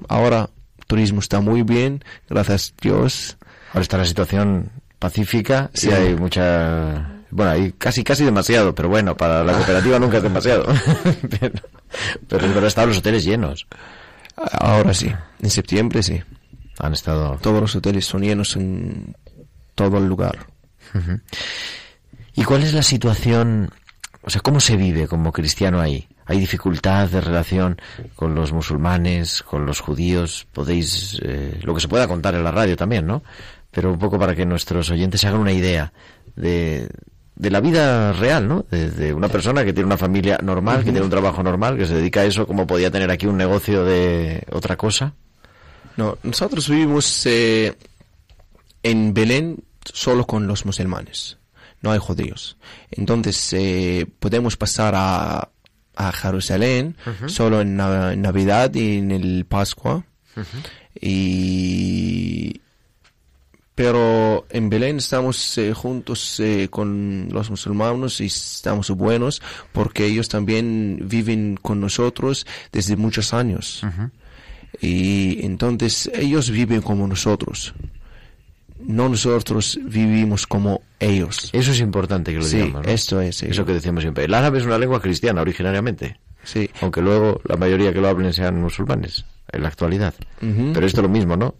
ahora 0.08 0.48
turismo 0.86 1.18
está 1.20 1.40
muy 1.40 1.62
bien, 1.62 2.04
gracias 2.28 2.72
a 2.72 2.80
Dios. 2.80 3.36
Ahora 3.70 3.82
está 3.82 3.98
la 3.98 4.04
situación 4.04 4.70
pacífica 5.00 5.70
Sí. 5.74 5.88
y 5.88 5.92
hay 5.92 6.14
mucha... 6.14 7.12
Bueno, 7.30 7.50
hay 7.50 7.72
casi 7.72 8.04
casi 8.04 8.24
demasiado, 8.24 8.72
pero 8.74 8.88
bueno, 8.88 9.16
para 9.16 9.42
la 9.42 9.52
cooperativa 9.52 9.98
nunca 9.98 10.18
es 10.18 10.22
demasiado. 10.22 10.66
pero, 11.40 11.60
pero 12.28 12.66
están 12.66 12.88
los 12.88 12.98
hoteles 12.98 13.24
llenos. 13.24 13.66
Ahora 14.36 14.94
sí, 14.94 15.12
en 15.42 15.50
septiembre 15.50 16.02
sí. 16.04 16.22
Han 16.78 16.92
estado... 16.92 17.38
Todos 17.42 17.60
los 17.60 17.74
hoteles 17.74 18.06
son 18.06 18.22
llenos 18.22 18.54
en 18.54 19.16
todo 19.74 19.98
el 19.98 20.06
lugar. 20.06 20.46
¿Y 22.36 22.44
cuál 22.44 22.62
es 22.62 22.74
la 22.74 22.82
situación, 22.82 23.70
o 24.22 24.30
sea, 24.30 24.42
cómo 24.42 24.60
se 24.60 24.76
vive 24.76 25.08
como 25.08 25.32
cristiano 25.32 25.80
ahí? 25.80 26.06
¿Hay 26.26 26.38
dificultad 26.38 27.08
de 27.08 27.20
relación 27.20 27.80
con 28.14 28.34
los 28.34 28.52
musulmanes, 28.52 29.42
con 29.42 29.64
los 29.64 29.80
judíos? 29.80 30.46
Podéis, 30.52 31.18
eh, 31.22 31.58
lo 31.62 31.74
que 31.74 31.80
se 31.80 31.88
pueda 31.88 32.06
contar 32.06 32.34
en 32.34 32.44
la 32.44 32.50
radio 32.50 32.76
también, 32.76 33.06
¿no? 33.06 33.22
Pero 33.70 33.92
un 33.92 33.98
poco 33.98 34.18
para 34.18 34.34
que 34.34 34.44
nuestros 34.44 34.90
oyentes 34.90 35.20
se 35.20 35.28
hagan 35.28 35.40
una 35.40 35.52
idea 35.52 35.92
de, 36.34 36.88
de 37.36 37.50
la 37.50 37.60
vida 37.60 38.12
real, 38.12 38.46
¿no? 38.46 38.66
De, 38.70 38.90
de 38.90 39.14
una 39.14 39.28
persona 39.28 39.64
que 39.64 39.72
tiene 39.72 39.86
una 39.86 39.96
familia 39.96 40.38
normal, 40.42 40.78
que 40.78 40.90
tiene 40.90 41.02
un 41.02 41.10
trabajo 41.10 41.42
normal, 41.42 41.78
que 41.78 41.86
se 41.86 41.94
dedica 41.94 42.20
a 42.20 42.24
eso, 42.24 42.46
como 42.46 42.66
podía 42.66 42.90
tener 42.90 43.10
aquí 43.10 43.26
un 43.26 43.36
negocio 43.36 43.84
de 43.84 44.44
otra 44.50 44.76
cosa. 44.76 45.14
No, 45.96 46.18
nosotros 46.22 46.68
vivimos 46.68 47.24
eh, 47.24 47.74
en 48.82 49.14
Belén 49.14 49.64
solo 49.84 50.26
con 50.26 50.46
los 50.46 50.66
musulmanes, 50.66 51.38
no 51.86 51.92
hay 51.92 51.98
judíos. 52.00 52.56
Entonces 52.90 53.52
eh, 53.52 54.06
podemos 54.18 54.56
pasar 54.56 54.94
a, 54.96 55.48
a 55.94 56.12
Jerusalén 56.12 56.96
solo 57.28 57.60
en, 57.60 57.76
Nav- 57.78 58.12
en 58.12 58.22
Navidad 58.22 58.74
y 58.74 58.98
en 58.98 59.12
el 59.12 59.44
Pascua. 59.46 60.04
Y 61.00 62.60
pero 63.74 64.46
en 64.50 64.70
Belén 64.70 64.96
estamos 64.96 65.58
eh, 65.58 65.74
juntos 65.74 66.40
eh, 66.40 66.68
con 66.70 67.28
los 67.30 67.50
musulmanes 67.50 68.20
y 68.22 68.26
estamos 68.26 68.88
buenos 68.90 69.42
porque 69.72 70.06
ellos 70.06 70.28
también 70.30 71.00
viven 71.04 71.58
con 71.60 71.78
nosotros 71.80 72.46
desde 72.72 72.96
muchos 72.96 73.34
años. 73.34 73.82
Y 74.80 75.44
entonces 75.44 76.10
ellos 76.14 76.50
viven 76.50 76.80
como 76.82 77.06
nosotros. 77.06 77.74
No 78.86 79.08
nosotros 79.08 79.78
vivimos 79.84 80.46
como 80.46 80.82
ellos. 81.00 81.50
Eso 81.52 81.72
es 81.72 81.80
importante 81.80 82.32
que 82.32 82.38
lo 82.38 82.44
Sí, 82.44 82.56
digamos. 82.58 82.86
¿no? 82.86 82.92
esto 82.92 83.20
es. 83.20 83.36
sí. 83.36 83.46
Eso 83.48 83.64
que 83.66 83.72
decíamos 83.72 84.02
siempre. 84.02 84.24
El 84.24 84.34
árabe 84.34 84.58
es 84.58 84.64
una 84.64 84.78
lengua 84.78 85.00
cristiana 85.00 85.40
originariamente. 85.42 86.18
Sí. 86.44 86.70
Aunque 86.80 87.00
luego 87.02 87.40
la 87.44 87.56
mayoría 87.56 87.92
que 87.92 88.00
lo 88.00 88.08
hablen 88.08 88.32
sean 88.32 88.60
musulmanes 88.60 89.24
en 89.52 89.62
la 89.62 89.68
actualidad. 89.68 90.14
Pero 90.40 90.86
esto 90.86 91.00
es 91.00 91.02
lo 91.02 91.08
mismo, 91.08 91.36
¿no? 91.36 91.54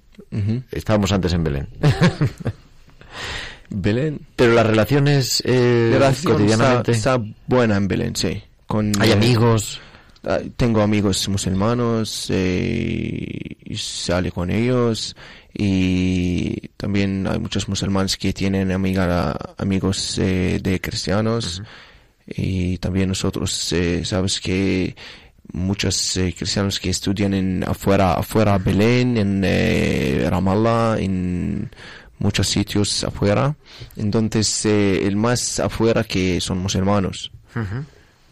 Estábamos 0.71 1.11
antes 1.13 1.33
en 1.33 1.43
Belén. 1.45 1.69
Belén. 3.71 4.21
Pero 4.37 4.55
las 4.55 4.67
relaciones 4.67 5.43
eh, 5.45 5.89
La 5.93 5.99
relación 5.99 6.33
cotidianamente. 6.35 6.93
está, 6.93 7.17
está 7.17 7.33
buena 7.47 7.77
en 7.77 7.89
Belén, 7.89 8.15
sí. 8.17 8.43
Con, 8.67 8.93
Hay 9.01 9.11
eh, 9.11 9.15
amigos. 9.15 9.81
ah, 10.25 10.39
Tengo 10.57 10.83
amigos 10.83 11.29
musulmanos 11.29 12.29
eh, 12.31 13.57
y 13.65 13.77
sale 13.77 14.31
con 14.31 14.51
ellos 14.51 15.17
y 15.59 16.69
también 16.77 17.27
hay 17.27 17.39
muchos 17.39 17.67
musulmanes 17.69 18.19
que 18.19 18.35
tienen 18.35 18.71
amiga, 18.73 19.37
amigos 19.57 20.19
eh, 20.19 20.61
de 20.63 20.81
cristianos. 20.81 21.63
Y 22.27 22.77
también 22.79 23.09
nosotros 23.09 23.73
eh, 23.73 24.05
sabes 24.05 24.41
que 24.41 24.95
muchos 25.53 26.17
eh, 26.19 26.35
cristianos 26.37 26.79
que 26.79 26.91
estudian 26.91 27.33
en 27.33 27.65
afuera 27.65 28.15
afuera 28.15 28.59
Belén 28.59 29.17
en 29.17 29.43
eh, 29.45 30.27
Ramallah 30.29 30.99
en 30.99 31.71
muchos 32.19 32.49
sitios 32.49 33.05
afuera. 33.05 33.57
Entonces 33.97 34.67
eh, 34.67 35.07
el 35.07 35.17
más 35.17 35.59
afuera 35.61 36.05
que 36.05 36.41
son 36.41 36.59
musulmanos. 36.59 37.33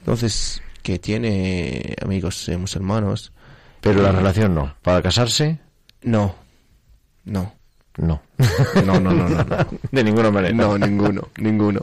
Entonces 0.01 0.61
que 0.83 0.99
tiene 0.99 1.97
amigos 2.03 2.51
musulmanos. 2.59 3.33
Pero 3.81 4.03
la 4.03 4.13
relación 4.13 4.55
no. 4.55 4.75
¿Para 4.83 5.01
casarse? 5.01 5.59
no 6.03 6.44
no 7.25 7.55
No. 7.97 8.23
no 8.85 9.01
no 9.01 9.01
no 9.01 9.29
no, 9.29 9.45
no. 9.45 9.67
De 9.93 10.05
ninguna 10.05 10.31
manera. 10.31 10.55
No, 10.55 10.77
ninguno, 10.77 11.29
ninguno. 11.39 11.81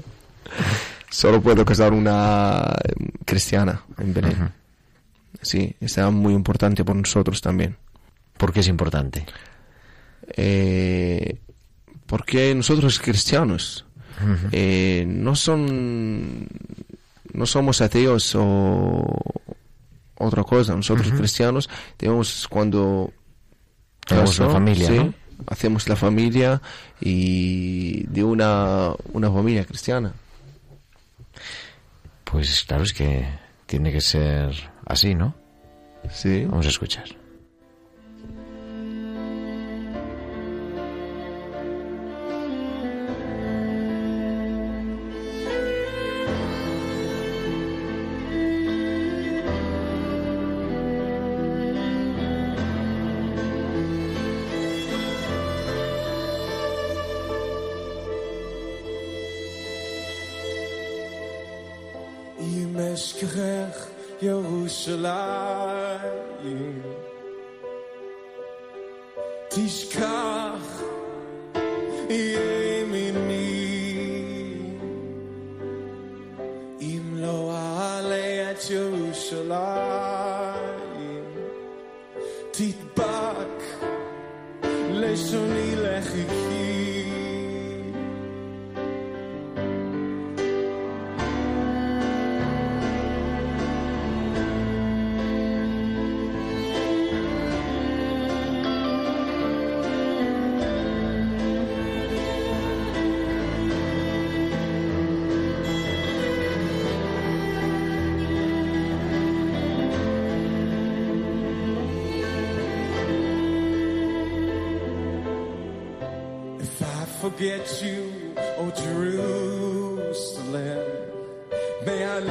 Solo 1.10 1.42
puedo 1.42 1.66
casar 1.66 1.94
una 1.94 2.74
eh, 2.84 2.94
cristiana 3.26 3.82
en 3.98 4.14
Belén. 4.14 4.52
Sí, 5.42 5.76
está 5.80 6.10
muy 6.12 6.34
importante 6.34 6.84
por 6.84 6.96
nosotros 6.96 7.42
también. 7.42 7.76
¿Por 8.38 8.54
qué 8.54 8.60
es 8.62 8.68
importante? 8.68 9.26
Eh, 10.38 11.38
porque 12.06 12.54
nosotros 12.56 13.00
cristianos 13.00 13.86
eh, 14.52 15.06
no 15.08 15.36
son 15.36 16.48
no 17.34 17.46
somos 17.46 17.82
ateos 17.82 18.36
o 18.36 19.06
otra 20.16 20.44
cosa. 20.44 20.76
Nosotros 20.76 21.12
cristianos 21.12 21.70
tenemos 21.98 22.48
cuando 22.50 23.12
Tenemos 24.06 24.40
una 24.40 24.50
familia, 24.50 24.88
sí, 24.88 24.96
¿no? 24.96 25.14
Hacemos 25.48 25.88
la 25.88 25.96
familia 25.96 26.62
y 27.00 28.04
de 28.08 28.24
una 28.24 28.94
una 29.14 29.32
familia 29.32 29.66
cristiana. 29.66 30.14
Pues 32.24 32.64
claro, 32.64 32.84
es 32.84 32.94
que 32.94 33.28
tiene 33.66 33.92
que 33.92 34.02
ser 34.02 34.54
así, 34.86 35.16
¿no? 35.16 35.36
Sí. 36.12 36.46
Vamos 36.46 36.66
a 36.66 36.70
escuchar. 36.70 37.21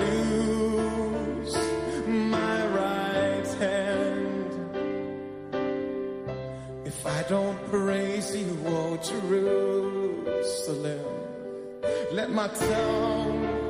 Lose 0.00 1.56
my 2.06 2.66
right 2.66 3.48
hand. 3.58 4.52
If 6.84 7.06
I 7.06 7.22
don't 7.28 7.58
praise 7.70 8.36
you, 8.36 8.58
oh 8.66 8.96
Jerusalem, 9.10 10.34
let 12.12 12.30
my 12.30 12.48
tongue 12.48 13.69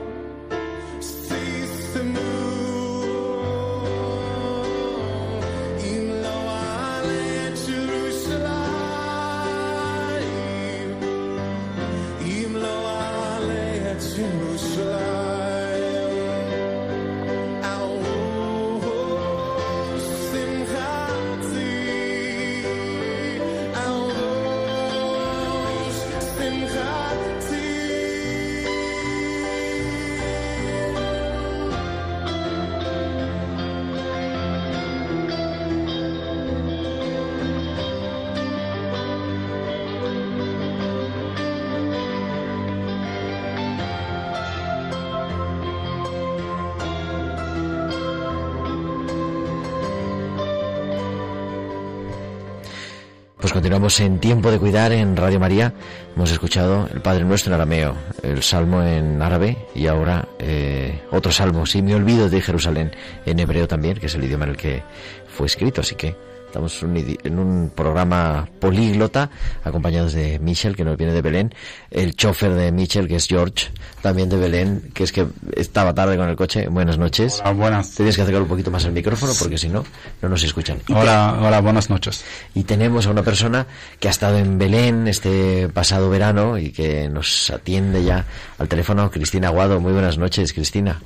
continuamos 53.61 54.01
en 54.01 54.21
Tiempo 54.21 54.51
de 54.51 54.59
Cuidar 54.59 54.91
en 54.91 55.15
Radio 55.15 55.39
María. 55.39 55.75
Hemos 56.17 56.31
escuchado 56.31 56.89
el 56.95 57.03
Padre 57.03 57.25
Nuestro 57.25 57.51
en 57.51 57.57
arameo, 57.57 57.95
el 58.23 58.43
Salmo 58.43 58.83
en 58.83 59.21
árabe 59.21 59.67
y 59.75 59.87
ahora 59.87 60.27
eh, 60.39 60.99
otro 61.11 61.31
salmo, 61.31 61.67
si 61.67 61.83
me 61.83 61.95
olvido 61.95 62.31
de 62.31 62.41
Jerusalén, 62.41 62.91
en 63.27 63.39
hebreo 63.39 63.69
también, 63.69 63.99
que 63.99 64.07
es 64.07 64.15
el 64.15 64.25
idioma 64.25 64.47
en 64.47 64.53
el 64.53 64.57
que 64.57 64.83
fue 65.29 65.47
escrito. 65.47 65.83
Así 65.83 65.95
que 65.95 66.17
Estamos 66.51 66.83
en 66.83 67.39
un 67.39 67.71
programa 67.73 68.49
políglota, 68.59 69.31
acompañados 69.63 70.15
de 70.15 70.41
Michel, 70.41 70.75
que 70.75 70.83
nos 70.85 70.97
viene 70.97 71.13
de 71.13 71.23
Belén, 71.23 71.55
el 71.93 72.17
chofer 72.17 72.55
de 72.55 72.73
Michel, 72.73 73.07
que 73.07 73.15
es 73.15 73.29
George, 73.29 73.69
también 74.03 74.29
de 74.29 74.37
Belén, 74.37 74.91
que 74.93 75.05
es 75.05 75.13
que 75.13 75.29
estaba 75.57 75.95
tarde 75.95 76.17
con 76.17 76.29
el 76.29 76.35
coche. 76.35 76.67
Buenas 76.67 76.99
noches. 76.99 77.39
Hola, 77.45 77.53
buenas. 77.53 77.95
Tienes 77.95 78.17
que 78.17 78.23
acercar 78.23 78.43
un 78.43 78.49
poquito 78.49 78.73
más 78.73 78.85
el 78.85 78.91
micrófono, 78.91 79.33
porque 79.39 79.59
si 79.59 79.69
no, 79.69 79.85
no 80.23 80.29
nos 80.29 80.43
escuchan. 80.43 80.79
Y 80.89 80.93
Hola, 80.93 81.39
hola, 81.41 81.61
buenas 81.61 81.89
noches. 81.89 82.25
y 82.53 82.65
tenemos 82.65 83.07
a 83.07 83.11
una 83.11 83.23
persona 83.23 83.69
que 84.01 84.09
ha 84.09 84.11
estado 84.11 84.37
en 84.39 84.59
Belén 84.59 85.07
este 85.07 85.69
pasado 85.69 86.11
verano 86.11 86.59
y 86.59 86.73
que 86.73 87.09
nos 87.09 87.49
atiende 87.51 88.03
ya 88.03 88.25
al 88.59 88.67
teléfono, 88.67 89.09
Cristina 89.13 89.47
Aguado. 89.47 89.79
Muy 89.79 89.93
buenas 89.93 90.19
noches, 90.19 90.53
Cristina. 90.53 91.01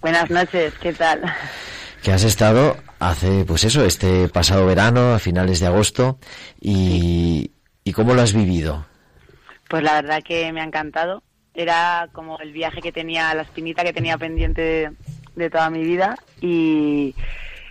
Buenas 0.00 0.30
noches, 0.30 0.72
¿qué 0.80 0.92
tal? 0.92 1.20
Que 2.00 2.12
has 2.12 2.22
estado 2.22 2.76
hace, 3.08 3.44
pues 3.44 3.64
eso, 3.64 3.84
este 3.84 4.28
pasado 4.28 4.66
verano, 4.66 5.14
a 5.14 5.18
finales 5.18 5.60
de 5.60 5.66
agosto, 5.66 6.18
y, 6.60 7.50
y 7.84 7.92
cómo 7.92 8.14
lo 8.14 8.22
has 8.22 8.32
vivido. 8.32 8.86
Pues 9.68 9.82
la 9.82 9.94
verdad 9.94 10.22
que 10.22 10.52
me 10.52 10.60
ha 10.60 10.64
encantado. 10.64 11.22
Era 11.54 12.08
como 12.12 12.38
el 12.40 12.52
viaje 12.52 12.80
que 12.80 12.92
tenía, 12.92 13.32
la 13.34 13.42
espinita 13.42 13.84
que 13.84 13.92
tenía 13.92 14.18
pendiente 14.18 14.60
de, 14.60 14.92
de 15.36 15.50
toda 15.50 15.70
mi 15.70 15.84
vida 15.84 16.16
y, 16.40 17.14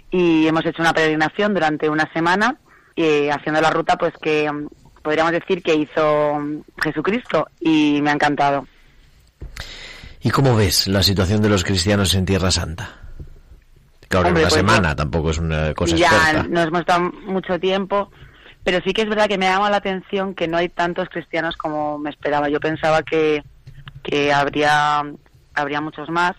y 0.10 0.48
hemos 0.48 0.66
hecho 0.66 0.82
una 0.82 0.94
peregrinación 0.94 1.54
durante 1.54 1.90
una 1.90 2.12
semana 2.14 2.58
eh, 2.96 3.32
haciendo 3.32 3.60
la 3.60 3.72
ruta 3.72 3.98
pues 3.98 4.14
que 4.22 4.50
podríamos 5.02 5.34
decir 5.34 5.62
que 5.62 5.76
hizo 5.76 6.40
Jesucristo 6.82 7.48
y 7.60 8.00
me 8.02 8.12
ha 8.12 8.14
encantado. 8.14 8.68
¿Y 10.22 10.30
cómo 10.30 10.56
ves 10.56 10.88
la 10.88 11.04
situación 11.04 11.42
de 11.42 11.50
los 11.50 11.64
cristianos 11.64 12.16
en 12.16 12.26
Tierra 12.26 12.52
Santa? 12.52 13.02
Claro, 14.22 14.28
Hombre, 14.30 14.44
una 14.44 14.50
pues 14.50 14.60
semana 14.60 14.96
tampoco 14.96 15.30
es 15.32 15.38
una 15.38 15.74
cosa 15.74 15.96
ya 15.96 16.08
experta. 16.08 16.48
nos 16.50 16.68
hemos 16.68 16.80
estado 16.82 17.12
mucho 17.26 17.60
tiempo, 17.60 18.12
pero 18.64 18.80
sí 18.86 18.94
que 18.94 19.02
es 19.04 19.10
verdad 19.10 19.28
que 19.28 19.38
me 19.38 19.46
llama 19.48 19.70
la 19.70 19.78
atención 19.78 20.34
que 20.36 20.48
no 20.48 20.58
hay 20.58 20.70
tantos 20.70 21.10
cristianos 21.10 21.58
como 21.58 21.98
me 22.00 22.10
esperaba. 22.10 22.50
Yo 22.50 22.60
pensaba 22.60 23.04
que, 23.04 23.44
que 24.04 24.32
habría, 24.34 25.04
habría 25.54 25.82
muchos 25.82 26.10
más, 26.10 26.34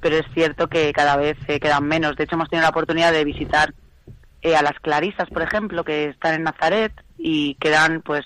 pero 0.00 0.16
es 0.16 0.26
cierto 0.34 0.68
que 0.68 0.92
cada 0.92 1.16
vez 1.16 1.36
eh, 1.48 1.60
quedan 1.60 1.84
menos. 1.84 2.16
De 2.16 2.24
hecho, 2.24 2.34
hemos 2.34 2.48
tenido 2.50 2.64
la 2.64 2.70
oportunidad 2.70 3.12
de 3.12 3.24
visitar 3.24 3.72
eh, 4.42 4.56
a 4.56 4.62
las 4.62 4.78
Clarisas, 4.80 5.28
por 5.30 5.42
ejemplo, 5.42 5.84
que 5.84 6.08
están 6.08 6.34
en 6.34 6.42
Nazaret 6.42 6.92
y 7.16 7.54
quedan 7.54 8.02
pues 8.02 8.24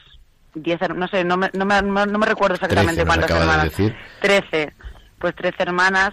10, 0.55 0.80
her- 0.80 0.94
no 0.97 1.07
sé, 1.09 1.22
no 1.24 1.36
me, 1.36 1.51
no 1.53 1.66
me, 1.66 1.82
no 1.82 2.18
me 2.18 2.26
recuerdo 2.26 2.55
exactamente 2.55 3.05
cuántas 3.05 3.28
de 3.28 3.36
hermanas. 3.36 3.64
decir. 3.64 3.94
13, 4.22 4.72
pues 5.18 5.34
13 5.36 5.62
hermanas 5.64 6.12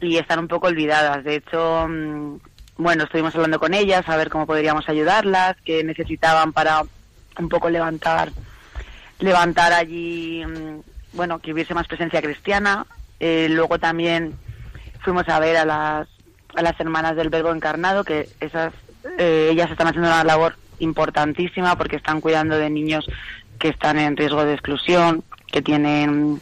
y 0.00 0.16
están 0.16 0.38
un 0.40 0.48
poco 0.48 0.66
olvidadas. 0.66 1.24
De 1.24 1.36
hecho, 1.36 1.86
mm, 1.88 2.38
bueno, 2.78 3.04
estuvimos 3.04 3.34
hablando 3.34 3.58
con 3.58 3.74
ellas 3.74 4.08
a 4.08 4.16
ver 4.16 4.30
cómo 4.30 4.46
podríamos 4.46 4.88
ayudarlas, 4.88 5.56
qué 5.64 5.82
necesitaban 5.84 6.52
para 6.52 6.82
un 7.38 7.48
poco 7.48 7.70
levantar 7.70 8.30
levantar 9.18 9.72
allí, 9.72 10.44
mm, 10.44 10.80
bueno, 11.14 11.38
que 11.38 11.52
hubiese 11.52 11.74
más 11.74 11.88
presencia 11.88 12.20
cristiana. 12.20 12.86
Eh, 13.18 13.48
luego 13.50 13.78
también 13.78 14.34
fuimos 15.00 15.28
a 15.28 15.38
ver 15.40 15.56
a 15.56 15.64
las 15.64 16.08
a 16.54 16.62
las 16.62 16.78
hermanas 16.80 17.16
del 17.16 17.28
Verbo 17.28 17.52
Encarnado, 17.52 18.04
que 18.04 18.28
esas 18.40 18.72
eh, 19.18 19.50
ellas 19.52 19.70
están 19.70 19.88
haciendo 19.88 20.08
una 20.08 20.24
labor 20.24 20.56
importantísima 20.78 21.76
porque 21.76 21.96
están 21.96 22.20
cuidando 22.20 22.58
de 22.58 22.70
niños 22.70 23.06
que 23.58 23.68
están 23.68 23.98
en 23.98 24.16
riesgo 24.16 24.44
de 24.44 24.54
exclusión, 24.54 25.24
que 25.46 25.62
tienen 25.62 26.40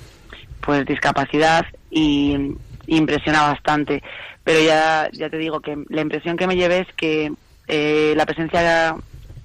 pues 0.60 0.86
discapacidad 0.86 1.66
y 1.90 2.56
impresiona 2.96 3.42
bastante. 3.42 4.02
Pero 4.42 4.60
ya, 4.60 5.08
ya 5.12 5.30
te 5.30 5.38
digo 5.38 5.60
que 5.60 5.76
la 5.88 6.02
impresión 6.02 6.36
que 6.36 6.46
me 6.46 6.56
llevé 6.56 6.80
es 6.80 6.92
que 6.96 7.32
eh, 7.68 8.14
la 8.16 8.26
presencia 8.26 8.94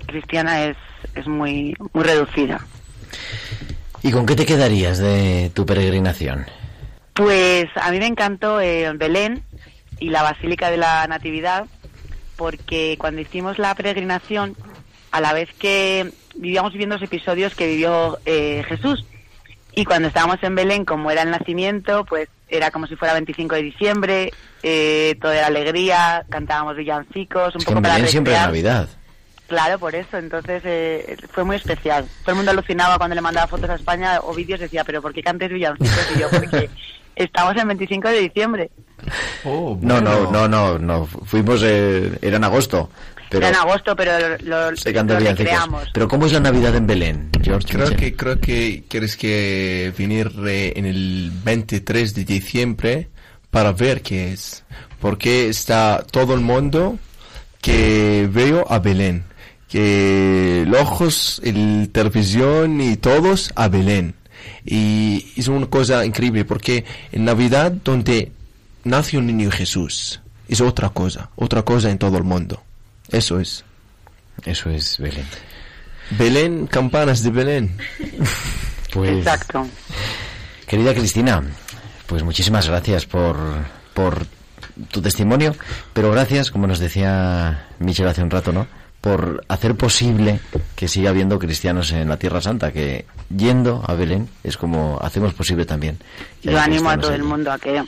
cristiana 0.05 0.65
es, 0.65 0.77
es 1.15 1.27
muy, 1.27 1.75
muy 1.93 2.03
reducida. 2.03 2.65
¿Y 4.01 4.11
con 4.11 4.25
qué 4.25 4.35
te 4.35 4.45
quedarías 4.45 4.97
de 4.97 5.51
tu 5.53 5.65
peregrinación? 5.65 6.45
Pues 7.13 7.67
a 7.75 7.91
mí 7.91 7.99
me 7.99 8.07
encantó 8.07 8.61
eh, 8.61 8.91
Belén 8.95 9.43
y 9.99 10.09
la 10.09 10.23
Basílica 10.23 10.71
de 10.71 10.77
la 10.77 11.05
Natividad 11.07 11.65
porque 12.39 12.95
cuando 12.97 13.19
hicimos 13.19 13.59
la 13.59 13.75
peregrinación, 13.75 14.55
a 15.11 15.19
la 15.19 15.33
vez 15.33 15.49
que 15.59 16.09
vivíamos 16.35 16.71
viviendo 16.71 16.95
los 16.95 17.03
episodios 17.03 17.53
que 17.53 17.67
vivió 17.67 18.17
eh, 18.25 18.63
Jesús, 18.65 19.05
y 19.75 19.83
cuando 19.83 20.07
estábamos 20.07 20.37
en 20.41 20.55
Belén, 20.55 20.85
como 20.85 21.11
era 21.11 21.23
el 21.23 21.31
nacimiento, 21.31 22.05
pues 22.05 22.29
era 22.49 22.71
como 22.71 22.87
si 22.87 22.95
fuera 22.95 23.13
25 23.13 23.55
de 23.55 23.61
diciembre, 23.61 24.33
eh, 24.63 25.17
todo 25.21 25.31
era 25.31 25.47
alegría, 25.47 26.25
cantábamos 26.29 26.75
villancicos, 26.75 27.55
un 27.55 27.61
Es 27.61 27.65
que 27.65 27.71
poco 27.71 27.77
en 27.79 27.83
para 27.83 27.95
Belén 27.95 28.09
siempre 28.09 28.33
es. 28.33 28.39
Navidad. 28.39 28.89
Claro, 29.49 29.79
por 29.79 29.95
eso. 29.95 30.17
Entonces 30.17 30.61
eh, 30.63 31.17
fue 31.31 31.43
muy 31.43 31.55
especial. 31.55 32.05
Todo 32.21 32.31
el 32.31 32.35
mundo 32.37 32.51
alucinaba 32.51 32.97
cuando 32.97 33.15
le 33.15 33.21
mandaba 33.21 33.47
fotos 33.47 33.69
a 33.69 33.75
España 33.75 34.19
o 34.21 34.33
vídeos. 34.33 34.59
Decía, 34.59 34.83
¿pero 34.83 35.01
por 35.01 35.11
qué 35.11 35.23
cantes 35.23 35.51
villancicos? 35.51 36.07
Y 36.15 36.19
yo, 36.19 36.29
porque 36.29 36.69
estamos 37.15 37.57
en 37.57 37.67
25 37.67 38.07
de 38.09 38.19
diciembre. 38.19 38.71
No, 39.43 39.99
no, 40.01 40.31
no, 40.31 40.47
no, 40.47 40.77
no. 40.77 41.05
Fuimos, 41.05 41.63
eh, 41.63 42.17
era 42.21 42.37
en 42.37 42.43
agosto. 42.43 42.89
Pero 43.29 43.45
Era 43.45 43.57
en 43.57 43.61
agosto, 43.63 43.95
pero 43.95 44.37
lo, 44.39 44.75
se 44.75 44.91
canta 44.91 45.13
lo 45.13 45.19
villancicos. 45.19 45.51
recreamos. 45.51 45.83
Pero 45.93 46.07
¿cómo 46.07 46.25
es 46.25 46.33
la 46.33 46.39
Navidad 46.39 46.75
en 46.75 46.87
Belén, 46.87 47.29
George? 47.41 47.67
Creo 47.67 47.85
Michel? 47.85 47.97
que, 47.97 48.15
creo 48.15 48.39
que 48.39 48.83
quieres 48.87 49.15
que 49.15 49.93
venir 49.97 50.31
eh, 50.47 50.73
en 50.75 50.85
el 50.85 51.31
23 51.43 52.15
de 52.15 52.25
diciembre 52.25 53.09
para 53.51 53.71
ver 53.71 54.01
qué 54.01 54.33
es. 54.33 54.63
Porque 54.99 55.47
está 55.47 56.03
todo 56.11 56.33
el 56.33 56.41
mundo 56.41 56.97
que 57.61 58.27
veo 58.31 58.65
a 58.69 58.79
Belén. 58.79 59.23
Que 59.69 60.65
los 60.67 60.81
ojos, 60.81 61.41
el 61.43 61.89
televisión 61.91 62.81
y 62.81 62.97
todos 62.97 63.51
a 63.55 63.67
Belén. 63.67 64.15
Y 64.65 65.31
es 65.35 65.47
una 65.47 65.67
cosa 65.67 66.05
increíble 66.05 66.45
porque 66.45 66.85
en 67.11 67.25
Navidad 67.25 67.71
donde 67.71 68.31
nació 68.83 69.19
un 69.19 69.27
niño 69.27 69.51
Jesús 69.51 70.21
es 70.47 70.61
otra 70.61 70.89
cosa, 70.89 71.29
otra 71.35 71.61
cosa 71.61 71.91
en 71.91 71.97
todo 71.97 72.17
el 72.17 72.23
mundo. 72.23 72.63
Eso 73.11 73.39
es. 73.39 73.63
Eso 74.45 74.69
es 74.69 74.97
Belén. 74.99 75.25
Belén, 76.11 76.67
campanas 76.67 77.23
de 77.23 77.29
Belén. 77.31 77.77
Pues, 78.91 79.17
Exacto. 79.17 79.67
Querida 80.65 80.95
Cristina, 80.95 81.43
pues 82.07 82.23
muchísimas 82.23 82.67
gracias 82.67 83.05
por, 83.05 83.37
por 83.93 84.25
tu 84.89 84.99
testimonio, 84.99 85.55
pero 85.93 86.11
gracias, 86.11 86.49
como 86.49 86.65
nos 86.65 86.79
decía 86.79 87.67
Michel 87.77 88.07
hace 88.07 88.23
un 88.23 88.31
rato, 88.31 88.51
¿no? 88.51 88.65
Por 88.99 89.43
hacer 89.47 89.75
posible 89.75 90.39
que 90.75 90.87
siga 90.87 91.11
habiendo 91.11 91.37
cristianos 91.37 91.91
en 91.91 92.09
la 92.09 92.17
Tierra 92.17 92.41
Santa, 92.41 92.71
que 92.71 93.05
yendo 93.29 93.83
a 93.85 93.93
Belén 93.93 94.27
es 94.43 94.57
como 94.57 94.99
hacemos 95.01 95.35
posible 95.35 95.65
también. 95.65 95.99
que 96.41 96.51
Yo 96.51 96.59
animo 96.59 96.89
a 96.89 96.97
todo 96.97 97.13
el 97.13 97.23
mundo 97.23 97.51
a 97.51 97.59
que, 97.59 97.83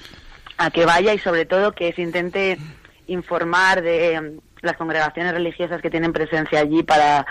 a 0.57 0.69
que 0.69 0.85
vaya 0.85 1.15
y 1.15 1.19
sobre 1.19 1.45
todo 1.45 1.71
que 1.71 1.93
se 1.93 2.03
intente 2.03 2.59
informar 3.07 3.81
de 3.81 4.39
las 4.61 4.77
congregaciones 4.77 5.33
religiosas 5.33 5.81
que 5.81 5.89
tienen 5.89 6.13
presencia 6.13 6.59
allí 6.59 6.83
para, 6.83 7.25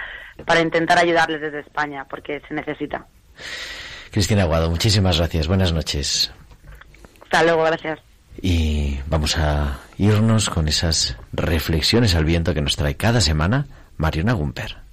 para 0.45 0.61
intentar 0.61 0.99
ayudarles 0.99 1.41
desde 1.41 1.61
España, 1.61 2.07
porque 2.09 2.43
se 2.49 2.55
necesita. 2.55 3.07
Cristina 4.11 4.43
Aguado, 4.43 4.71
muchísimas 4.71 5.19
gracias, 5.19 5.47
buenas 5.47 5.73
noches. 5.73 6.33
Hasta 7.23 7.45
luego, 7.45 7.63
gracias. 7.63 8.01
Y 8.43 8.99
vamos 9.07 9.37
a 9.37 9.79
irnos 9.99 10.51
con 10.51 10.67
esas 10.69 11.17
reflexiones 11.33 12.15
al 12.15 12.25
viento 12.25 12.55
que 12.55 12.63
nos 12.63 12.77
trae 12.77 12.97
cada 12.97 13.21
semana 13.21 13.67
Mariona 13.97 14.33
Gumper. 14.33 14.90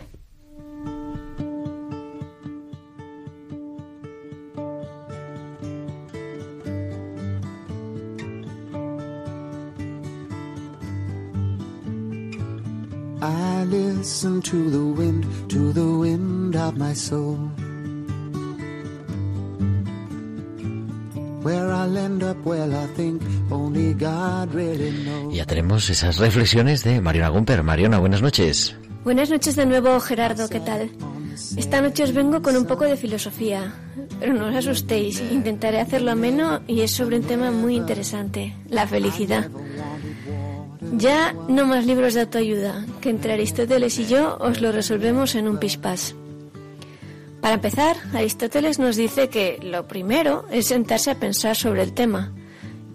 Y 25.31 25.35
ya 25.35 25.45
tenemos 25.45 25.89
esas 25.89 26.17
reflexiones 26.17 26.83
de 26.83 26.99
Mariona 26.99 27.29
Gumper. 27.29 27.63
Mariona, 27.63 27.99
buenas 27.99 28.21
noches. 28.21 28.75
Buenas 29.05 29.29
noches 29.29 29.55
de 29.55 29.65
nuevo, 29.65 29.97
Gerardo, 30.01 30.49
¿qué 30.49 30.59
tal? 30.59 30.91
Esta 31.55 31.79
noche 31.79 32.03
os 32.03 32.13
vengo 32.13 32.41
con 32.41 32.57
un 32.57 32.65
poco 32.65 32.83
de 32.83 32.97
filosofía, 32.97 33.73
pero 34.19 34.33
no 34.33 34.47
os 34.47 34.55
asustéis, 34.55 35.21
intentaré 35.31 35.79
hacerlo 35.79 36.11
ameno 36.11 36.61
y 36.67 36.81
es 36.81 36.91
sobre 36.91 37.17
un 37.17 37.23
tema 37.23 37.51
muy 37.51 37.75
interesante, 37.75 38.53
la 38.69 38.85
felicidad. 38.85 39.49
Ya 40.93 41.33
no 41.47 41.65
más 41.65 41.85
libros 41.85 42.15
de 42.15 42.21
autoayuda, 42.21 42.85
que 42.99 43.09
entre 43.09 43.33
Aristóteles 43.33 43.97
y 43.99 44.07
yo 44.07 44.37
os 44.39 44.59
lo 44.59 44.71
resolvemos 44.71 45.35
en 45.35 45.47
un 45.47 45.57
pispás. 45.57 46.15
Para 47.47 47.55
empezar, 47.55 47.95
Aristóteles 48.13 48.77
nos 48.77 48.97
dice 48.97 49.29
que 49.29 49.57
lo 49.63 49.87
primero 49.87 50.43
es 50.51 50.67
sentarse 50.67 51.11
a 51.11 51.15
pensar 51.15 51.55
sobre 51.55 51.81
el 51.81 51.93
tema, 51.93 52.33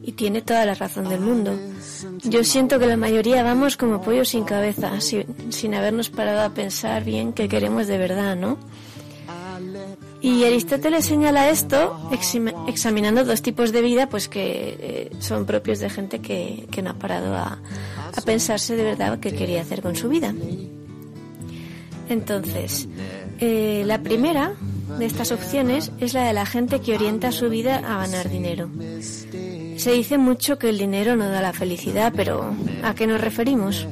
y 0.03 0.13
tiene 0.13 0.43
toda 0.43 0.67
la 0.67 0.75
razón 0.75 1.09
del 1.09 1.21
mundo. 1.21 1.59
Yo 2.23 2.45
siento 2.45 2.79
que 2.79 2.85
la 2.85 2.99
mayoría 2.99 3.43
vamos 3.43 3.79
como 3.79 4.03
pollos 4.03 4.29
sin 4.29 4.45
cabeza, 4.45 5.01
sin, 5.01 5.25
sin 5.51 5.75
habernos 5.75 6.11
parado 6.11 6.43
a 6.43 6.51
pensar 6.51 7.03
bien 7.03 7.33
qué 7.33 7.49
queremos 7.49 7.87
de 7.87 7.97
verdad, 7.97 8.37
¿no? 8.37 8.59
Y 10.21 10.45
Aristóteles 10.45 11.07
señala 11.07 11.49
esto 11.49 12.11
examinando 12.69 13.25
dos 13.25 13.41
tipos 13.41 13.73
de 13.73 13.81
vida 13.81 14.11
pues 14.11 14.29
que 14.29 14.77
eh, 14.79 15.11
son 15.19 15.47
propios 15.47 15.79
de 15.79 15.89
gente 15.89 16.19
que, 16.19 16.69
que 16.71 16.83
no 16.83 16.91
ha 16.91 16.95
parado 16.99 17.35
a, 17.35 17.59
a 18.15 18.21
pensarse 18.21 18.77
de 18.77 18.85
verdad 18.85 19.19
qué 19.19 19.33
quería 19.33 19.63
hacer 19.63 19.81
con 19.81 19.97
su 19.97 20.11
vida. 20.11 20.35
Entonces, 22.11 22.89
eh, 23.45 23.83
la 23.85 23.99
primera 23.99 24.55
de 25.01 25.05
estas 25.05 25.33
opciones 25.33 25.91
es 25.99 26.15
la 26.15 26.25
de 26.29 26.33
la 26.33 26.47
gente 26.47 26.81
que 26.81 26.95
orienta 26.95 27.33
su 27.33 27.49
vida 27.49 27.79
a 27.79 27.99
ganar 27.99 28.31
dinero. 28.31 28.71
Se 29.77 29.91
dice 29.91 30.17
mucho 30.17 30.61
que 30.61 30.69
el 30.69 30.79
dinero 30.79 31.17
no 31.17 31.29
da 31.29 31.43
la 31.43 31.53
felicidad, 31.53 32.13
pero 32.15 32.55
¿a 32.85 32.95
qué 32.95 33.09
nos 33.09 33.21
referimos? 33.21 33.89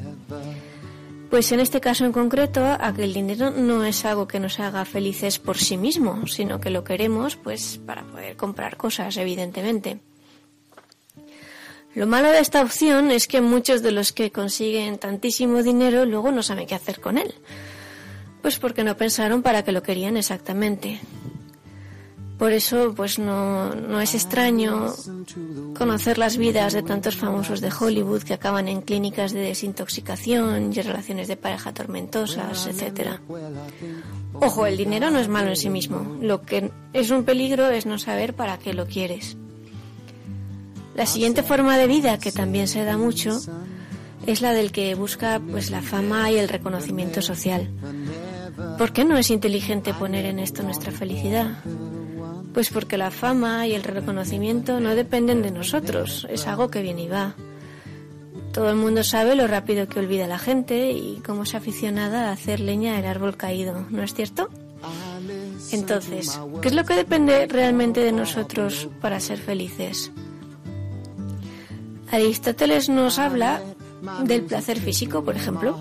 Pues 1.30 1.50
en 1.50 1.58
este 1.58 1.80
caso 1.80 2.04
en 2.04 2.12
concreto, 2.12 2.64
a 2.64 2.94
que 2.94 3.02
el 3.02 3.12
dinero 3.12 3.50
no 3.50 3.84
es 3.84 4.04
algo 4.04 4.28
que 4.28 4.38
nos 4.38 4.60
haga 4.60 4.84
felices 4.84 5.40
por 5.40 5.58
sí 5.58 5.76
mismo, 5.76 6.28
sino 6.28 6.60
que 6.60 6.70
lo 6.70 6.84
queremos 6.84 7.34
pues 7.34 7.80
para 7.84 8.04
poder 8.04 8.36
comprar 8.36 8.76
cosas, 8.76 9.16
evidentemente. 9.16 9.98
Lo 11.96 12.06
malo 12.06 12.30
de 12.30 12.38
esta 12.38 12.62
opción 12.62 13.10
es 13.10 13.26
que 13.26 13.40
muchos 13.40 13.82
de 13.82 13.90
los 13.90 14.12
que 14.12 14.30
consiguen 14.30 14.98
tantísimo 14.98 15.64
dinero 15.64 16.04
luego 16.04 16.30
no 16.30 16.44
saben 16.44 16.68
qué 16.68 16.76
hacer 16.76 17.00
con 17.00 17.18
él. 17.18 17.34
Pues 18.42 18.58
porque 18.58 18.84
no 18.84 18.96
pensaron 18.96 19.42
para 19.42 19.62
qué 19.62 19.72
lo 19.72 19.82
querían 19.82 20.16
exactamente. 20.16 21.00
Por 22.40 22.52
eso, 22.52 22.94
pues 22.96 23.18
no, 23.18 23.74
no 23.74 24.00
es 24.00 24.14
extraño 24.14 24.94
conocer 25.76 26.16
las 26.16 26.38
vidas 26.38 26.72
de 26.72 26.82
tantos 26.82 27.16
famosos 27.16 27.60
de 27.60 27.70
Hollywood 27.70 28.22
que 28.22 28.32
acaban 28.32 28.66
en 28.66 28.80
clínicas 28.80 29.32
de 29.32 29.40
desintoxicación 29.40 30.72
y 30.74 30.80
relaciones 30.80 31.28
de 31.28 31.36
pareja 31.36 31.74
tormentosas, 31.74 32.66
etcétera. 32.66 33.20
Ojo, 34.32 34.64
el 34.64 34.78
dinero 34.78 35.10
no 35.10 35.18
es 35.18 35.28
malo 35.28 35.50
en 35.50 35.56
sí 35.56 35.68
mismo. 35.68 36.16
Lo 36.22 36.40
que 36.40 36.70
es 36.94 37.10
un 37.10 37.24
peligro 37.24 37.68
es 37.68 37.84
no 37.84 37.98
saber 37.98 38.32
para 38.32 38.58
qué 38.58 38.72
lo 38.72 38.86
quieres. 38.86 39.36
La 40.94 41.04
siguiente 41.04 41.42
forma 41.42 41.76
de 41.76 41.88
vida 41.88 42.18
que 42.18 42.32
también 42.32 42.68
se 42.68 42.84
da 42.84 42.96
mucho 42.96 43.38
es 44.26 44.40
la 44.40 44.54
del 44.54 44.72
que 44.72 44.94
busca 44.94 45.42
pues 45.50 45.70
la 45.70 45.82
fama 45.82 46.30
y 46.30 46.38
el 46.38 46.48
reconocimiento 46.48 47.20
social. 47.20 47.68
¿Por 48.78 48.92
qué 48.92 49.04
no 49.04 49.16
es 49.16 49.30
inteligente 49.30 49.94
poner 49.94 50.24
en 50.24 50.38
esto 50.38 50.62
nuestra 50.62 50.92
felicidad? 50.92 51.62
Pues 52.52 52.70
porque 52.70 52.96
la 52.96 53.10
fama 53.10 53.66
y 53.66 53.74
el 53.74 53.82
reconocimiento 53.82 54.80
no 54.80 54.94
dependen 54.94 55.42
de 55.42 55.50
nosotros, 55.50 56.26
es 56.30 56.46
algo 56.46 56.70
que 56.70 56.82
viene 56.82 57.02
y 57.02 57.08
va. 57.08 57.34
Todo 58.52 58.70
el 58.70 58.76
mundo 58.76 59.04
sabe 59.04 59.36
lo 59.36 59.46
rápido 59.46 59.88
que 59.88 60.00
olvida 60.00 60.26
la 60.26 60.38
gente 60.38 60.90
y 60.90 61.22
cómo 61.24 61.44
es 61.44 61.54
aficionada 61.54 62.28
a 62.28 62.32
hacer 62.32 62.58
leña 62.58 62.96
del 62.96 63.06
árbol 63.06 63.36
caído, 63.36 63.86
¿no 63.90 64.02
es 64.02 64.14
cierto? 64.14 64.48
Entonces, 65.70 66.40
¿qué 66.60 66.68
es 66.68 66.74
lo 66.74 66.84
que 66.84 66.94
depende 66.94 67.46
realmente 67.46 68.00
de 68.00 68.12
nosotros 68.12 68.88
para 69.00 69.20
ser 69.20 69.38
felices? 69.38 70.10
Aristóteles 72.10 72.88
nos 72.88 73.18
habla 73.18 73.62
del 74.24 74.42
placer 74.42 74.80
físico, 74.80 75.22
por 75.22 75.36
ejemplo, 75.36 75.78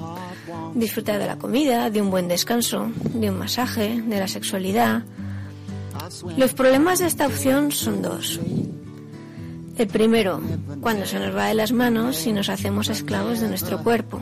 disfrutar 0.73 1.19
de 1.19 1.27
la 1.27 1.37
comida, 1.37 1.89
de 1.89 2.01
un 2.01 2.09
buen 2.09 2.27
descanso, 2.27 2.91
de 3.13 3.29
un 3.29 3.37
masaje, 3.37 4.01
de 4.01 4.19
la 4.19 4.27
sexualidad. 4.27 5.03
Los 6.37 6.53
problemas 6.53 6.99
de 6.99 7.07
esta 7.07 7.27
opción 7.27 7.71
son 7.71 8.01
dos. 8.01 8.39
El 9.77 9.87
primero, 9.87 10.41
cuando 10.81 11.05
se 11.05 11.19
nos 11.19 11.35
va 11.35 11.47
de 11.47 11.53
las 11.53 11.71
manos 11.71 12.25
y 12.27 12.33
nos 12.33 12.49
hacemos 12.49 12.89
esclavos 12.89 13.39
de 13.39 13.47
nuestro 13.47 13.81
cuerpo. 13.81 14.19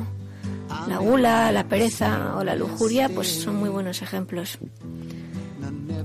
La 0.87 0.97
gula, 0.97 1.51
la 1.51 1.67
pereza 1.67 2.35
o 2.37 2.43
la 2.43 2.55
lujuria 2.55 3.09
pues 3.09 3.27
son 3.27 3.55
muy 3.55 3.69
buenos 3.69 4.01
ejemplos. 4.01 4.59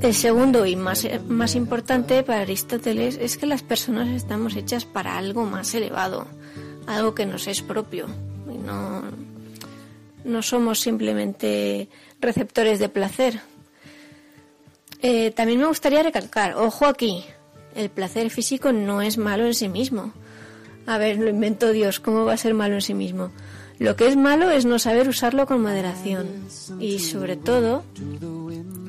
El 0.01 0.14
segundo 0.14 0.66
y 0.66 0.74
más, 0.74 1.07
más 1.28 1.55
importante 1.55 2.22
para 2.22 2.40
Aristóteles 2.40 3.18
es 3.20 3.36
que 3.36 3.47
las 3.47 3.62
personas 3.62 4.09
estamos 4.09 4.57
hechas 4.57 4.84
para 4.84 5.16
algo 5.16 5.45
más 5.45 5.74
elevado, 5.74 6.26
algo 6.86 7.14
que 7.14 7.26
nos 7.26 7.47
es 7.47 7.62
propio. 7.62 8.07
Y 8.53 8.59
no, 8.59 9.03
no 10.25 10.43
somos 10.43 10.81
simplemente 10.81 11.89
receptores 12.20 12.79
de 12.79 12.89
placer. 12.89 13.41
Eh, 15.01 15.33
también 15.33 15.61
me 15.61 15.66
gustaría 15.66 16.03
recalcar, 16.03 16.55
ojo 16.55 16.87
aquí, 16.87 17.25
el 17.75 17.91
placer 17.91 18.31
físico 18.31 18.73
no 18.73 19.03
es 19.03 19.18
malo 19.18 19.47
en 19.47 19.55
sí 19.55 19.68
mismo. 19.68 20.12
A 20.87 20.99
ver, 20.99 21.18
lo 21.18 21.29
inventó 21.29 21.73
Dios, 21.73 22.01
¿cómo 22.01 22.25
va 22.25 22.35
a 22.35 22.37
ser 22.37 22.55
malo 22.55 22.75
en 22.75 22.83
sí 22.83 22.95
mismo? 22.95 23.31
Lo 23.79 23.97
que 23.97 24.07
es 24.07 24.16
malo 24.16 24.51
es 24.51 24.64
no 24.64 24.79
saber 24.79 25.09
usarlo 25.09 25.47
con 25.47 25.62
moderación 25.62 26.29
y 26.79 27.01
sobre 27.01 27.37
todo 27.37 27.85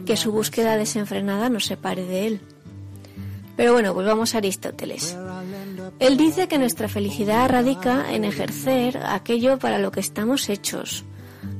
que 0.05 0.17
su 0.17 0.31
búsqueda 0.31 0.77
desenfrenada 0.77 1.49
nos 1.49 1.65
separe 1.65 2.05
de 2.05 2.27
él. 2.27 2.41
Pero 3.55 3.73
bueno, 3.73 3.93
volvamos 3.93 4.33
a 4.33 4.39
Aristóteles. 4.39 5.17
Él 5.99 6.17
dice 6.17 6.47
que 6.47 6.57
nuestra 6.57 6.87
felicidad 6.87 7.49
radica 7.49 8.11
en 8.13 8.23
ejercer 8.23 8.97
aquello 9.05 9.59
para 9.59 9.77
lo 9.77 9.91
que 9.91 9.99
estamos 9.99 10.49
hechos, 10.49 11.05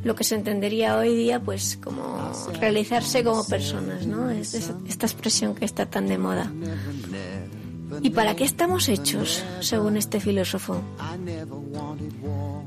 lo 0.03 0.15
que 0.15 0.23
se 0.23 0.35
entendería 0.35 0.97
hoy 0.97 1.15
día 1.15 1.39
pues 1.39 1.77
como 1.81 2.31
realizarse 2.59 3.23
como 3.23 3.45
personas, 3.45 4.05
¿no? 4.05 4.29
Es 4.29 4.53
esta 4.53 5.05
expresión 5.05 5.55
que 5.55 5.65
está 5.65 5.85
tan 5.85 6.07
de 6.07 6.17
moda. 6.17 6.51
¿Y 8.01 8.09
para 8.09 8.35
qué 8.35 8.43
estamos 8.43 8.89
hechos, 8.89 9.43
según 9.59 9.97
este 9.97 10.19
filósofo? 10.19 10.81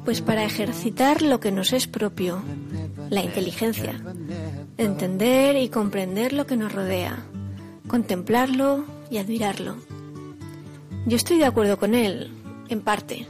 Pues 0.05 0.23
para 0.23 0.45
ejercitar 0.45 1.23
lo 1.23 1.41
que 1.41 1.51
nos 1.51 1.73
es 1.73 1.87
propio, 1.87 2.43
la 3.11 3.23
inteligencia, 3.23 4.01
entender 4.77 5.57
y 5.57 5.69
comprender 5.69 6.33
lo 6.33 6.47
que 6.47 6.57
nos 6.57 6.73
rodea, 6.73 7.19
contemplarlo 7.89 8.85
y 9.11 9.19
admirarlo. 9.19 9.77
Yo 11.07 11.17
estoy 11.17 11.39
de 11.39 11.47
acuerdo 11.47 11.79
con 11.79 11.95
él, 11.95 12.31
en 12.69 12.81
parte. 12.81 13.27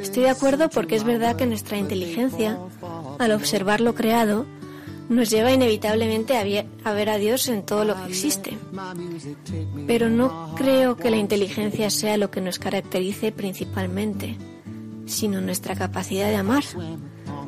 Estoy 0.00 0.24
de 0.24 0.30
acuerdo 0.30 0.68
porque 0.68 0.96
es 0.96 1.04
verdad 1.04 1.36
que 1.36 1.46
nuestra 1.46 1.76
inteligencia, 1.76 2.58
al 3.20 3.32
observar 3.32 3.80
lo 3.82 3.94
creado, 3.94 4.46
nos 5.10 5.28
lleva 5.28 5.52
inevitablemente 5.52 6.36
a, 6.38 6.92
ver 6.92 7.10
a 7.10 7.18
Dios 7.18 7.48
en 7.48 7.64
todo 7.64 7.84
lo 7.84 7.94
que 7.94 8.08
existe. 8.08 8.56
Pero 9.86 10.08
no 10.08 10.54
creo 10.56 10.96
que 10.96 11.10
la 11.10 11.18
inteligencia 11.18 11.90
sea 11.90 12.16
lo 12.16 12.30
que 12.30 12.40
nos 12.40 12.58
caracterice 12.58 13.30
principalmente, 13.30 14.36
sino 15.06 15.40
nuestra 15.40 15.76
capacidad 15.76 16.28
de 16.28 16.36
amar, 16.36 16.64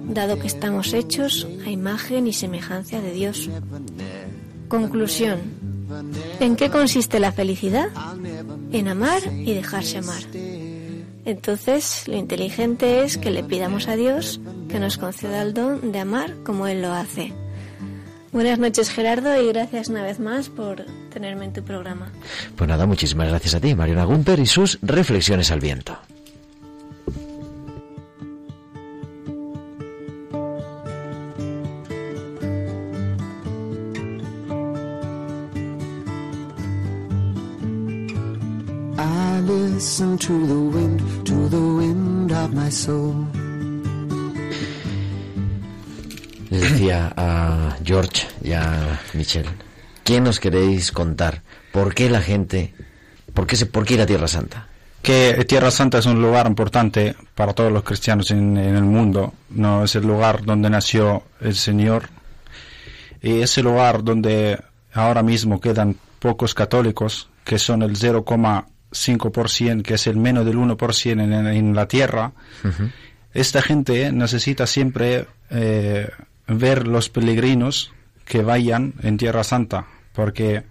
dado 0.04 0.38
que 0.38 0.46
estamos 0.46 0.92
hechos 0.92 1.46
a 1.64 1.70
imagen 1.70 2.26
y 2.26 2.34
semejanza 2.34 3.00
de 3.00 3.12
Dios. 3.12 3.48
Conclusión. 4.68 5.40
¿En 6.40 6.56
qué 6.56 6.68
consiste 6.68 7.18
la 7.18 7.32
felicidad? 7.32 7.88
En 8.72 8.88
amar 8.88 9.22
y 9.32 9.54
dejarse 9.54 9.98
amar. 9.98 10.22
Entonces, 11.24 12.08
lo 12.08 12.16
inteligente 12.16 13.04
es 13.04 13.16
que 13.16 13.30
le 13.30 13.44
pidamos 13.44 13.88
a 13.88 13.96
Dios 13.96 14.40
que 14.68 14.80
nos 14.80 14.98
conceda 14.98 15.42
el 15.42 15.54
don 15.54 15.92
de 15.92 16.00
amar 16.00 16.34
como 16.44 16.66
Él 16.66 16.82
lo 16.82 16.92
hace. 16.92 17.32
Buenas 18.32 18.58
noches 18.58 18.90
Gerardo 18.90 19.40
y 19.40 19.48
gracias 19.48 19.88
una 19.88 20.02
vez 20.02 20.18
más 20.18 20.48
por 20.48 20.86
tenerme 21.12 21.44
en 21.44 21.52
tu 21.52 21.62
programa. 21.62 22.10
Pues 22.56 22.66
nada, 22.66 22.86
muchísimas 22.86 23.28
gracias 23.28 23.54
a 23.54 23.60
ti, 23.60 23.74
Mariana 23.74 24.04
Gunter, 24.04 24.40
y 24.40 24.46
sus 24.46 24.78
reflexiones 24.80 25.50
al 25.50 25.60
viento. 25.60 25.98
Listen 39.52 40.18
to 40.18 40.32
the 40.46 40.76
wind, 40.76 41.00
to 41.26 41.48
the 41.48 41.56
wind 41.56 42.32
of 42.32 42.52
my 42.54 42.70
soul. 42.70 43.26
Les 46.50 46.60
decía 46.60 47.12
a 47.16 47.76
George 47.84 48.26
y 48.42 48.52
a 48.52 49.00
Michelle, 49.14 49.48
¿qué 50.04 50.20
nos 50.20 50.38
queréis 50.38 50.92
contar? 50.92 51.42
¿Por 51.72 51.94
qué 51.94 52.10
la 52.10 52.20
gente, 52.20 52.74
por 53.32 53.46
qué, 53.46 53.56
se, 53.56 53.66
por 53.66 53.84
qué 53.84 53.94
ir 53.94 54.02
a 54.02 54.06
Tierra 54.06 54.28
Santa? 54.28 54.68
Que 55.00 55.44
Tierra 55.48 55.70
Santa 55.70 55.98
es 55.98 56.06
un 56.06 56.20
lugar 56.20 56.46
importante 56.46 57.16
para 57.34 57.54
todos 57.54 57.72
los 57.72 57.82
cristianos 57.82 58.30
en, 58.30 58.56
en 58.56 58.76
el 58.76 58.84
mundo, 58.84 59.32
no 59.50 59.84
es 59.84 59.94
el 59.96 60.06
lugar 60.06 60.44
donde 60.44 60.70
nació 60.70 61.24
el 61.40 61.56
Señor 61.56 62.08
y 63.22 63.40
es 63.40 63.56
el 63.58 63.64
lugar 63.64 64.04
donde 64.04 64.62
ahora 64.92 65.22
mismo 65.22 65.60
quedan 65.60 65.96
pocos 66.18 66.54
católicos, 66.54 67.28
que 67.44 67.58
son 67.58 67.82
el 67.82 67.96
0,5%, 68.92 69.82
que 69.82 69.94
es 69.94 70.06
el 70.06 70.16
menos 70.16 70.44
del 70.44 70.56
1% 70.56 71.10
en, 71.10 71.32
en 71.32 71.74
la 71.74 71.88
tierra. 71.88 72.32
Uh 72.64 72.68
-huh. 72.68 72.90
esta 73.34 73.62
gente 73.62 74.12
necesita 74.12 74.66
siempre 74.66 75.26
eh, 75.50 76.08
ver 76.46 76.86
los 76.86 77.08
peregrinos 77.08 77.92
que 78.24 78.42
vayan 78.42 78.94
en 79.02 79.16
Tierra 79.16 79.44
Santa, 79.44 79.86
porque 80.12 80.62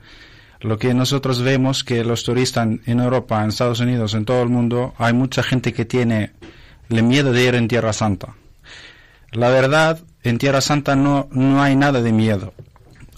lo 0.62 0.78
que 0.78 0.94
nosotros 0.94 1.42
vemos 1.42 1.84
que 1.84 2.04
los 2.04 2.24
turistas 2.24 2.68
en 2.86 3.00
Europa, 3.00 3.44
en 3.44 3.50
Estados 3.50 3.80
Unidos, 3.80 4.14
en 4.14 4.26
todo 4.26 4.44
el 4.44 4.50
mundo, 4.50 4.94
hay 4.98 5.14
mucha 5.14 5.44
gente 5.44 5.74
que 5.74 5.86
tiene 5.86 6.32
el 6.90 7.04
miedo 7.04 7.32
de 7.32 7.44
ir 7.44 7.56
en 7.56 7.68
Tierra 7.68 7.94
Santa. 7.94 8.36
La 9.32 9.50
verdad, 9.50 10.00
en 10.24 10.38
Tierra 10.38 10.62
Santa 10.62 10.96
no, 10.96 11.28
no 11.32 11.62
hay 11.62 11.76
nada 11.76 12.02
de 12.02 12.12
miedo. 12.12 12.54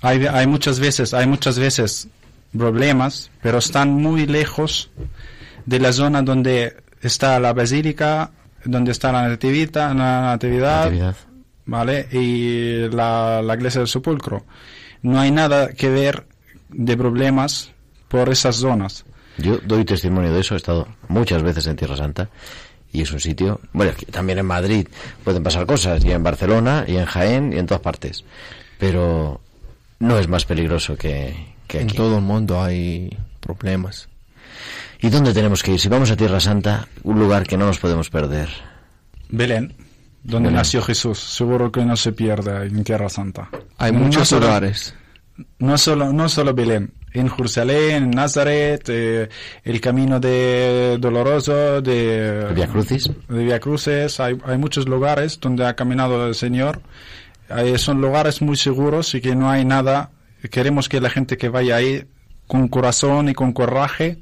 Hay, 0.02 0.26
hay 0.26 0.48
muchas 0.48 0.80
veces, 0.80 1.14
hay 1.14 1.28
muchas 1.28 1.60
veces 1.60 2.08
problemas, 2.58 3.32
pero 3.42 3.58
están 3.58 3.94
muy 3.94 4.26
lejos 4.26 4.90
de 5.66 5.80
la 5.80 5.92
zona 5.94 6.22
donde 6.22 6.76
está 7.02 7.40
la 7.40 7.54
basílica, 7.54 8.32
donde 8.66 8.92
está 8.92 9.12
la 9.12 9.28
natividad, 9.28 9.94
la 9.96 10.22
natividad, 10.22 11.16
¿vale? 11.66 12.08
Y 12.12 12.90
la, 12.90 13.42
la 13.42 13.56
iglesia 13.56 13.80
del 13.80 13.88
sepulcro. 13.88 14.46
No 15.02 15.20
hay 15.20 15.32
nada 15.32 15.70
que 15.74 15.90
ver 15.90 16.26
de 16.70 16.96
problemas 16.96 17.72
por 18.08 18.30
esas 18.30 18.58
zonas. 18.58 19.06
Yo 19.38 19.58
doy 19.66 19.84
testimonio 19.84 20.32
de 20.32 20.42
eso, 20.42 20.54
he 20.54 20.58
estado 20.58 20.88
muchas 21.08 21.42
veces 21.42 21.66
en 21.68 21.76
Tierra 21.76 21.98
Santa 21.98 22.30
y 22.92 23.02
es 23.02 23.12
un 23.12 23.20
sitio, 23.20 23.60
bueno, 23.74 23.92
también 24.12 24.38
en 24.38 24.46
Madrid 24.46 24.88
pueden 25.24 25.42
pasar 25.42 25.66
cosas, 25.66 26.06
y 26.06 26.12
en 26.12 26.22
Barcelona, 26.22 26.86
y 26.88 26.98
en 26.98 27.06
Jaén, 27.06 27.52
y 27.52 27.58
en 27.58 27.66
todas 27.66 27.82
partes, 27.82 28.24
pero 28.78 29.42
no 29.98 30.20
es 30.20 30.28
más 30.28 30.46
peligroso 30.46 30.96
que, 30.96 31.53
que 31.78 31.82
En 31.82 31.88
todo 31.88 32.18
el 32.18 32.24
mundo 32.24 32.62
hay 32.62 33.10
problemas. 33.40 34.08
¿Y 35.02 35.10
dónde 35.10 35.34
tenemos 35.34 35.64
que 35.64 35.72
ir? 35.74 35.80
Si 35.80 35.90
vamos 35.90 36.12
a 36.12 36.16
Tierra 36.16 36.40
Santa, 36.40 36.88
un 37.04 37.20
lugar 37.20 37.48
que 37.48 37.58
no 37.58 37.66
nos 37.66 37.80
podemos 37.80 38.10
perder. 38.12 38.48
Belén, 39.30 39.74
donde 40.24 40.50
Belén. 40.50 40.58
nació 40.58 40.82
Jesús, 40.84 41.18
seguro 41.20 41.72
que 41.72 41.84
no 41.84 41.96
se 41.96 42.12
pierde 42.12 42.68
en 42.68 42.84
Tierra 42.84 43.10
Santa. 43.10 43.50
Hay 43.80 43.92
No 43.92 44.00
muchos 44.02 44.28
solo- 44.30 44.46
lugares. 44.46 44.94
No 45.58 45.80
solo, 45.80 46.14
no 46.14 46.30
solo 46.30 46.54
Belén, 46.54 46.94
en 47.12 47.28
Jerusalén, 47.28 48.04
en 48.04 48.10
Nazaret, 48.12 48.84
eh, 48.88 49.30
el 49.64 49.82
camino 49.82 50.20
de 50.20 50.98
Doloroso, 51.00 51.82
de 51.82 52.52
Via 52.54 52.68
Crucis. 52.68 53.10
de 53.30 53.44
Via 53.44 53.60
Cruces, 53.60 54.20
hay, 54.20 54.38
hay 54.46 54.58
muchos 54.60 54.88
lugares 54.88 55.40
donde 55.42 55.66
ha 55.66 55.76
caminado 55.76 56.28
el 56.28 56.36
Señor. 56.36 56.82
Eh, 57.50 57.80
son 57.80 58.00
lugares 58.00 58.44
muy 58.44 58.56
seguros 58.58 59.16
y 59.16 59.22
que 59.22 59.36
no 59.36 59.50
hay 59.50 59.66
nada. 59.66 60.12
Queremos 60.50 60.90
que 60.90 61.00
la 61.02 61.10
gente 61.10 61.38
que 61.38 61.50
vaya 61.50 61.76
ahí 61.78 62.06
con 62.48 62.68
corazón 62.68 63.30
y 63.30 63.34
con 63.34 63.54
coraje 63.54 64.20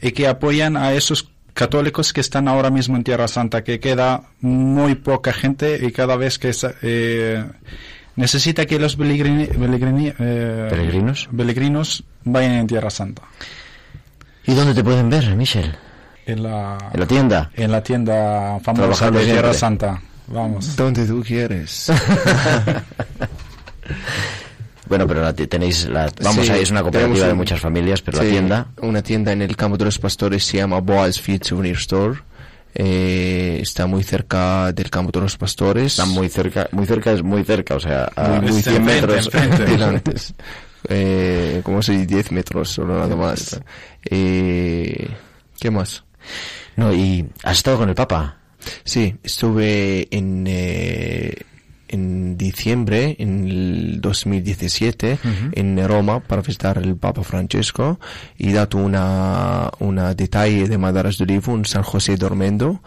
y 0.00 0.12
que 0.12 0.26
apoyan 0.28 0.76
a 0.76 0.92
esos 0.94 1.28
católicos 1.54 2.12
que 2.12 2.20
están 2.20 2.48
ahora 2.48 2.70
mismo 2.70 2.96
en 2.96 3.04
Tierra 3.04 3.28
Santa, 3.28 3.64
que 3.64 3.80
queda 3.80 4.22
muy 4.40 4.94
poca 4.94 5.32
gente 5.32 5.78
y 5.84 5.92
cada 5.92 6.16
vez 6.16 6.38
que 6.38 6.52
eh, 6.82 7.44
necesita 8.16 8.64
que 8.66 8.78
los 8.78 8.96
pelegrini- 8.98 9.48
pelegrini- 9.50 10.14
eh, 10.18 10.66
¿Peregrinos? 10.70 11.28
peregrinos 11.36 12.04
vayan 12.24 12.52
en 12.52 12.66
Tierra 12.66 12.88
Santa. 12.90 13.22
¿Y 14.46 14.54
dónde 14.54 14.74
te 14.74 14.82
pueden 14.84 15.10
ver, 15.10 15.34
Michel? 15.36 15.74
En 16.26 16.44
la, 16.44 16.78
¿En 16.94 17.00
la 17.00 17.06
tienda? 17.06 17.50
en 17.54 17.72
la 17.72 17.82
tienda 17.82 18.58
famosa 18.62 18.82
Trabajando 18.82 19.18
de 19.18 19.24
Tierra 19.26 19.52
siempre. 19.52 19.58
Santa. 19.88 20.02
Vamos. 20.28 20.76
Donde 20.76 21.04
tú 21.06 21.22
quieres. 21.26 21.90
Bueno, 24.90 25.06
pero 25.06 25.22
la 25.22 25.32
tenéis 25.32 25.88
la, 25.88 26.12
vamos 26.20 26.44
Sí, 26.44 26.50
ahí, 26.50 26.62
es 26.62 26.70
una 26.72 26.82
cooperativa 26.82 27.28
de 27.28 27.34
muchas 27.34 27.60
familias, 27.60 28.02
pero 28.02 28.18
la 28.18 28.28
tienda, 28.28 28.66
Una 28.82 29.02
tienda 29.02 29.30
en 29.30 29.40
el 29.40 29.56
campo 29.56 29.78
de 29.78 29.84
los 29.84 30.00
pastores 30.00 30.44
se 30.44 30.56
llama 30.56 30.80
Boaz 30.80 31.20
Field 31.20 31.44
Souvenir 31.44 31.76
Store. 31.76 32.18
Eh, 32.74 33.60
está 33.62 33.86
muy 33.86 34.02
cerca 34.02 34.72
del 34.72 34.90
campo 34.90 35.12
de 35.12 35.20
los 35.20 35.36
pastores. 35.36 35.92
está 35.92 36.06
muy 36.06 36.28
cerca, 36.28 36.68
muy 36.72 36.86
cerca 36.86 37.12
es 37.12 37.22
muy 37.22 37.44
cerca, 37.44 37.76
o 37.76 37.80
sea, 37.80 38.10
a 38.16 38.40
Muy 38.40 38.50
100 38.60 38.76
enfrente, 38.76 39.06
metros. 39.06 39.30
delante. 39.70 40.12
Eh, 40.88 41.60
como 41.62 41.82
si 41.82 42.04
10 42.04 42.32
metros 42.32 42.70
solo 42.70 42.98
nada 42.98 43.14
más. 43.14 43.60
Eh, 44.04 45.08
¿Qué 45.60 45.70
más? 45.70 46.02
No, 46.74 46.92
y 46.92 47.26
has 47.44 47.58
estado 47.58 47.78
con 47.78 47.88
el 47.88 47.94
Papa. 47.94 48.38
Sí, 48.82 49.14
estuve 49.22 50.08
en, 50.10 50.46
eh, 50.48 51.34
en 51.90 52.36
diciembre, 52.36 53.16
en 53.18 53.48
el 53.48 54.00
2017, 54.00 55.18
en 55.52 55.88
Roma 55.88 56.20
para 56.20 56.40
visitar 56.40 56.78
el 56.78 56.96
Papa 56.96 57.24
Francesco 57.24 57.98
y 58.38 58.52
dato 58.52 58.78
una, 58.78 59.70
una 59.80 60.14
detalle 60.14 60.68
de 60.68 60.78
maderas 60.78 61.18
de 61.18 61.24
olivo, 61.24 61.52
un 61.52 61.64
San 61.64 61.82
José 61.82 62.16
Dormendo, 62.16 62.80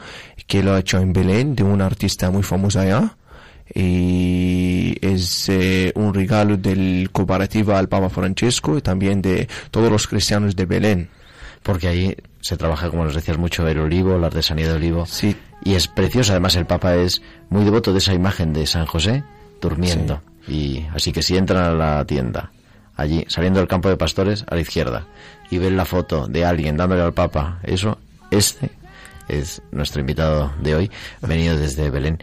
que 0.48 0.64
lo 0.64 0.74
ha 0.74 0.80
hecho 0.80 1.00
en 1.00 1.12
Belén, 1.12 1.56
de 1.56 1.64
un 1.64 1.82
artista 1.82 2.32
muy 2.32 2.44
famoso 2.44 2.80
allá. 2.80 3.18
Y 3.74 4.96
es 5.02 5.50
eh, 5.50 5.92
un 5.96 6.14
regalo 6.14 6.58
del 6.58 7.10
cooperativo 7.12 7.76
al 7.76 7.90
Papa 7.90 8.10
Francesco 8.10 8.78
y 8.78 8.82
también 8.82 9.22
de 9.22 9.48
todos 9.72 9.92
los 9.92 10.08
cristianos 10.08 10.56
de 10.56 10.66
Belén. 10.66 11.10
porque 11.64 11.88
ahí 11.88 12.16
se 12.44 12.58
trabaja, 12.58 12.90
como 12.90 13.06
nos 13.06 13.16
decías 13.16 13.38
mucho, 13.38 13.66
el 13.70 13.80
olivo, 13.80 14.18
la 14.18 14.28
artesanía 14.28 14.68
de 14.68 14.74
olivo. 14.74 15.06
Sí. 15.06 15.34
Y 15.64 15.76
es 15.76 15.88
precioso, 15.88 16.34
además 16.34 16.58
el 16.58 16.66
Papa 16.66 16.96
es 16.96 17.22
muy 17.50 17.64
devoto 17.64 17.94
de 17.94 18.00
esa 18.00 18.14
imagen 18.14 18.52
de 18.52 18.68
San 18.68 18.86
José 18.86 19.24
durmiendo. 19.62 20.22
Y 20.46 20.86
así 20.94 21.14
que 21.14 21.24
si 21.24 21.38
entran 21.38 21.64
a 21.64 21.72
la 21.72 22.06
tienda, 22.06 22.52
allí, 22.98 23.24
saliendo 23.30 23.62
del 23.62 23.70
campo 23.70 23.88
de 23.88 23.96
pastores, 23.96 24.44
a 24.50 24.56
la 24.56 24.62
izquierda, 24.62 25.08
y 25.50 25.58
ven 25.58 25.78
la 25.78 25.86
foto 25.86 26.28
de 26.28 26.44
alguien 26.44 26.76
dándole 26.76 27.02
al 27.02 27.14
Papa, 27.14 27.60
eso, 27.64 27.98
este 28.30 28.72
es 29.30 29.62
nuestro 29.72 30.02
invitado 30.02 30.52
de 30.60 30.76
hoy, 30.76 30.92
venido 31.22 31.58
desde 31.58 31.90
Belén. 31.90 32.20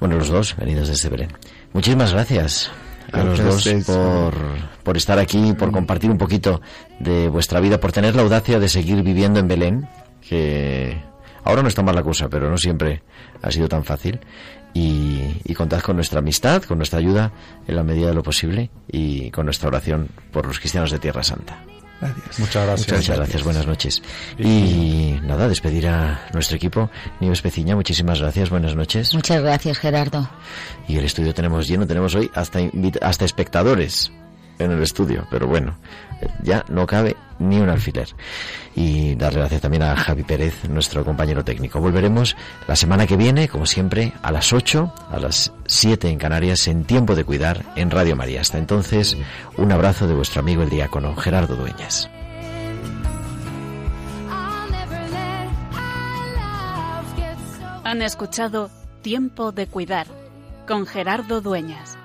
Bueno, 0.00 0.18
los 0.18 0.28
dos 0.28 0.54
venidos 0.56 0.88
desde 0.88 1.08
Belén. 1.08 1.30
Muchísimas 1.72 2.12
gracias 2.12 2.70
a 3.12 3.22
los 3.22 3.38
dos 3.42 3.84
por, 3.86 4.34
por 4.82 4.96
estar 4.96 5.18
aquí, 5.18 5.52
por 5.52 5.70
compartir 5.72 6.10
un 6.10 6.18
poquito 6.18 6.60
de 6.98 7.28
vuestra 7.28 7.60
vida, 7.60 7.80
por 7.80 7.92
tener 7.92 8.14
la 8.14 8.22
audacia 8.22 8.58
de 8.58 8.68
seguir 8.68 9.02
viviendo 9.02 9.40
en 9.40 9.48
Belén, 9.48 9.88
que 10.20 11.00
ahora 11.44 11.62
no 11.62 11.68
está 11.68 11.82
mal 11.82 11.94
la 11.94 12.02
cosa, 12.02 12.28
pero 12.28 12.50
no 12.50 12.58
siempre 12.58 13.02
ha 13.42 13.50
sido 13.50 13.68
tan 13.68 13.84
fácil. 13.84 14.20
Y, 14.74 15.40
y 15.44 15.54
contad 15.54 15.80
con 15.80 15.96
nuestra 15.96 16.18
amistad, 16.18 16.62
con 16.64 16.76
nuestra 16.76 16.98
ayuda 16.98 17.32
en 17.66 17.76
la 17.76 17.82
medida 17.82 18.08
de 18.08 18.14
lo 18.14 18.22
posible 18.22 18.70
y 18.86 19.30
con 19.30 19.46
nuestra 19.46 19.68
oración 19.68 20.08
por 20.30 20.46
los 20.46 20.58
cristianos 20.58 20.90
de 20.90 20.98
Tierra 20.98 21.22
Santa. 21.22 21.64
Gracias. 22.00 22.38
Muchas 22.38 22.66
gracias. 22.66 22.92
Muchas 22.92 23.16
gracias, 23.16 23.42
buenas 23.42 23.66
noches. 23.66 24.02
Y 24.38 25.18
nada, 25.22 25.48
despedir 25.48 25.88
a 25.88 26.28
nuestro 26.32 26.56
equipo. 26.56 26.90
Nieves 27.20 27.40
Peciña, 27.40 27.74
muchísimas 27.74 28.20
gracias, 28.20 28.50
buenas 28.50 28.74
noches. 28.74 29.14
Muchas 29.14 29.42
gracias, 29.42 29.78
Gerardo. 29.78 30.28
Y 30.88 30.96
el 30.98 31.04
estudio 31.04 31.34
tenemos 31.34 31.66
lleno, 31.68 31.86
tenemos 31.86 32.14
hoy 32.14 32.30
hasta, 32.34 32.60
hasta 33.00 33.24
espectadores 33.24 34.12
en 34.58 34.72
el 34.72 34.82
estudio, 34.82 35.26
pero 35.30 35.46
bueno, 35.46 35.76
ya 36.42 36.64
no 36.68 36.86
cabe 36.86 37.16
ni 37.38 37.58
un 37.58 37.68
alfiler. 37.68 38.08
Y 38.74 39.14
darle 39.14 39.40
gracias 39.40 39.60
también 39.60 39.82
a 39.82 39.96
Javi 39.96 40.22
Pérez, 40.22 40.68
nuestro 40.68 41.04
compañero 41.04 41.44
técnico. 41.44 41.80
Volveremos 41.80 42.36
la 42.66 42.76
semana 42.76 43.06
que 43.06 43.16
viene, 43.16 43.48
como 43.48 43.66
siempre, 43.66 44.12
a 44.22 44.32
las 44.32 44.52
8, 44.52 44.92
a 45.10 45.18
las 45.18 45.52
7 45.66 46.08
en 46.08 46.18
Canarias, 46.18 46.68
en 46.68 46.84
Tiempo 46.84 47.14
de 47.14 47.24
Cuidar, 47.24 47.64
en 47.76 47.90
Radio 47.90 48.16
María. 48.16 48.40
Hasta 48.40 48.58
entonces, 48.58 49.16
un 49.56 49.72
abrazo 49.72 50.06
de 50.06 50.14
vuestro 50.14 50.40
amigo 50.40 50.62
el 50.62 50.70
diácono 50.70 51.14
Gerardo 51.16 51.56
Dueñas. 51.56 52.10
Han 57.84 58.02
escuchado 58.02 58.68
Tiempo 59.02 59.52
de 59.52 59.68
Cuidar 59.68 60.08
con 60.66 60.86
Gerardo 60.86 61.40
Dueñas. 61.40 61.96